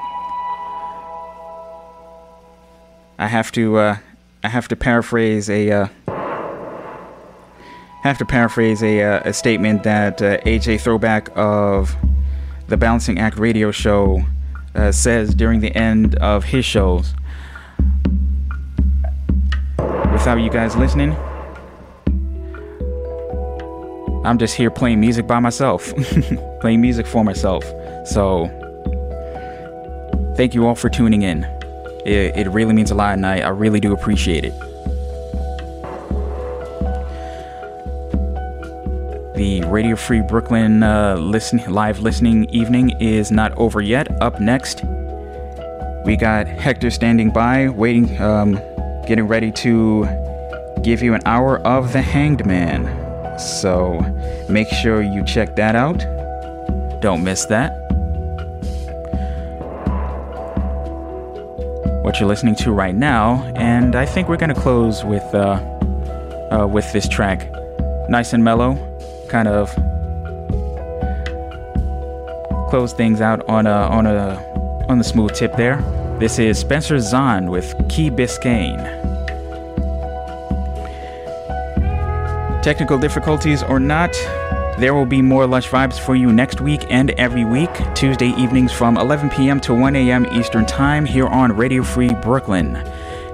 I 3.18 3.28
have 3.28 3.52
to 3.52 3.76
uh, 3.76 3.96
I 4.42 4.48
have 4.48 4.66
to 4.68 4.76
paraphrase 4.76 5.48
a 5.48 5.70
uh, 5.70 5.88
have 8.02 8.18
to 8.18 8.24
paraphrase 8.24 8.82
a, 8.82 9.02
uh, 9.02 9.20
a 9.24 9.32
statement 9.32 9.82
that 9.82 10.22
uh, 10.22 10.38
AJ 10.38 10.80
Throwback 10.80 11.28
of 11.36 11.94
the 12.68 12.76
Balancing 12.76 13.18
Act 13.18 13.36
radio 13.36 13.70
show 13.70 14.22
uh, 14.74 14.92
says 14.92 15.34
during 15.34 15.60
the 15.60 15.74
end 15.74 16.14
of 16.16 16.44
his 16.44 16.64
shows. 16.64 17.14
Without 20.12 20.36
you 20.36 20.50
guys 20.50 20.76
listening, 20.76 21.14
I'm 24.24 24.38
just 24.38 24.54
here 24.54 24.70
playing 24.70 25.00
music 25.00 25.26
by 25.26 25.40
myself, 25.40 25.92
playing 26.60 26.80
music 26.80 27.06
for 27.06 27.24
myself. 27.24 27.64
So, 28.06 28.48
thank 30.36 30.54
you 30.54 30.66
all 30.66 30.74
for 30.74 30.88
tuning 30.88 31.22
in. 31.22 31.44
It, 32.04 32.36
it 32.36 32.48
really 32.48 32.72
means 32.72 32.90
a 32.90 32.94
lot, 32.94 33.14
and 33.14 33.26
I, 33.26 33.40
I 33.40 33.48
really 33.48 33.80
do 33.80 33.92
appreciate 33.92 34.44
it. 34.44 34.69
The 39.40 39.62
Radio 39.62 39.96
Free 39.96 40.20
Brooklyn 40.20 40.82
uh, 40.82 41.14
listen 41.14 41.60
live 41.72 42.00
listening 42.00 42.44
evening 42.50 42.90
is 43.00 43.30
not 43.30 43.56
over 43.56 43.80
yet. 43.80 44.06
Up 44.20 44.38
next, 44.38 44.84
we 46.04 46.14
got 46.14 46.46
Hector 46.46 46.90
standing 46.90 47.30
by, 47.30 47.70
waiting, 47.70 48.20
um, 48.20 48.60
getting 49.06 49.26
ready 49.26 49.50
to 49.52 50.06
give 50.82 51.00
you 51.00 51.14
an 51.14 51.22
hour 51.24 51.58
of 51.60 51.94
the 51.94 52.02
Hanged 52.02 52.44
Man. 52.44 52.84
So 53.38 54.00
make 54.50 54.68
sure 54.68 55.00
you 55.00 55.24
check 55.24 55.56
that 55.56 55.74
out. 55.74 56.00
Don't 57.00 57.24
miss 57.24 57.46
that. 57.46 57.70
What 62.04 62.20
you're 62.20 62.28
listening 62.28 62.56
to 62.56 62.72
right 62.72 62.94
now, 62.94 63.50
and 63.56 63.96
I 63.96 64.04
think 64.04 64.28
we're 64.28 64.36
gonna 64.36 64.54
close 64.54 65.02
with 65.02 65.24
uh, 65.34 65.54
uh, 66.52 66.66
with 66.66 66.92
this 66.92 67.08
track, 67.08 67.50
nice 68.10 68.34
and 68.34 68.44
mellow 68.44 68.89
kind 69.30 69.48
of 69.48 69.70
close 72.68 72.92
things 72.92 73.20
out 73.20 73.48
on 73.48 73.66
a 73.66 73.70
on 73.70 74.06
a 74.06 74.36
on 74.88 74.98
the 74.98 75.04
smooth 75.04 75.32
tip 75.32 75.54
there. 75.56 75.76
This 76.18 76.38
is 76.38 76.58
Spencer 76.58 76.98
Zahn 76.98 77.48
with 77.48 77.74
Key 77.88 78.10
Biscayne. 78.10 78.98
Technical 82.62 82.98
difficulties 82.98 83.62
or 83.62 83.80
not, 83.80 84.12
there 84.78 84.94
will 84.94 85.06
be 85.06 85.22
more 85.22 85.46
Lush 85.46 85.68
Vibes 85.68 85.98
for 85.98 86.14
you 86.14 86.32
next 86.32 86.60
week 86.60 86.84
and 86.90 87.10
every 87.12 87.44
week, 87.44 87.70
Tuesday 87.94 88.34
evenings 88.36 88.72
from 88.72 88.98
11 88.98 89.30
p.m. 89.30 89.60
to 89.60 89.72
1 89.72 89.96
a.m. 89.96 90.26
Eastern 90.32 90.66
Time 90.66 91.06
here 91.06 91.26
on 91.28 91.56
Radio 91.56 91.82
Free 91.82 92.12
Brooklyn. 92.14 92.74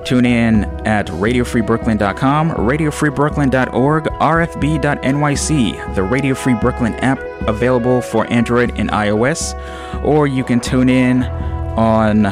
Tune 0.07 0.25
in 0.25 0.65
at 0.87 1.09
radiofreebrooklyn.com, 1.09 2.53
radiofreebrooklyn.org, 2.53 4.05
rfb.nyc, 4.05 5.95
the 5.97 6.03
Radio 6.05 6.35
Free 6.37 6.55
Brooklyn 6.55 6.95
app 6.95 7.19
available 7.49 8.01
for 8.01 8.33
Android 8.33 8.79
and 8.79 8.89
iOS, 8.91 9.61
or 10.05 10.29
you 10.29 10.45
can 10.45 10.61
tune 10.61 10.89
in 10.89 11.25
on 11.25 12.23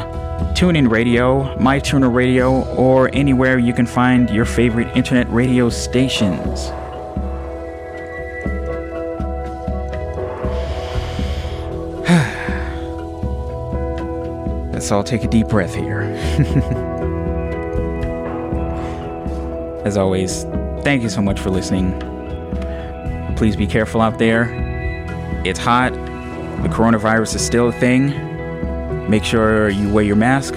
TuneIn 0.55 0.89
Radio, 0.89 1.53
MyTuner 1.57 2.13
Radio, 2.13 2.63
or 2.75 3.13
anywhere 3.13 3.59
you 3.59 3.73
can 3.73 3.85
find 3.85 4.29
your 4.29 4.45
favorite 4.45 4.87
internet 4.95 5.29
radio 5.29 5.69
stations. 5.69 6.69
Let's 14.73 14.93
all 14.93 15.03
take 15.03 15.25
a 15.25 15.27
deep 15.27 15.49
breath 15.49 15.75
here. 15.75 16.03
As 19.85 19.97
always, 19.97 20.45
thank 20.83 21.03
you 21.03 21.09
so 21.09 21.21
much 21.21 21.39
for 21.39 21.51
listening. 21.51 21.93
Please 23.35 23.55
be 23.55 23.67
careful 23.67 24.01
out 24.01 24.17
there. 24.17 24.49
It's 25.45 25.59
hot. 25.59 25.93
The 25.93 26.69
coronavirus 26.69 27.35
is 27.35 27.45
still 27.45 27.67
a 27.67 27.71
thing. 27.71 28.09
Make 29.07 29.23
sure 29.23 29.69
you 29.69 29.93
wear 29.93 30.03
your 30.03 30.15
mask, 30.15 30.55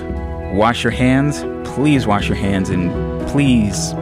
wash 0.54 0.82
your 0.82 0.92
hands. 0.92 1.44
Please 1.68 2.06
wash 2.06 2.26
your 2.26 2.38
hands 2.38 2.70
and 2.70 2.90
please 3.28 3.92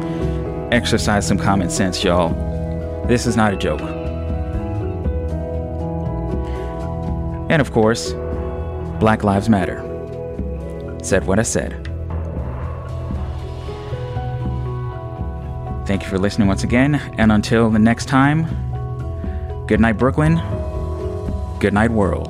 exercise 0.70 1.27
some 1.27 1.39
common 1.39 1.70
sense, 1.70 2.05
y'all. 2.05 2.28
This 3.09 3.27
is 3.27 3.36
not 3.36 3.53
a 3.53 3.57
joke. 3.57 3.81
And 7.51 7.61
of 7.61 7.73
course, 7.73 8.12
Black 9.01 9.24
Lives 9.24 9.48
Matter. 9.48 9.82
Said 11.03 11.27
what 11.27 11.40
I 11.40 11.43
said. 11.43 11.86
Thank 15.97 16.05
you 16.05 16.10
for 16.10 16.18
listening 16.18 16.47
once 16.47 16.62
again, 16.62 16.97
and 17.16 17.32
until 17.32 17.70
the 17.70 17.78
next 17.78 18.05
time, 18.05 18.44
good 19.66 19.81
night, 19.81 19.94
Brooklyn. 19.94 20.35
Good 21.59 21.73
night, 21.73 21.90
world. 21.90 22.26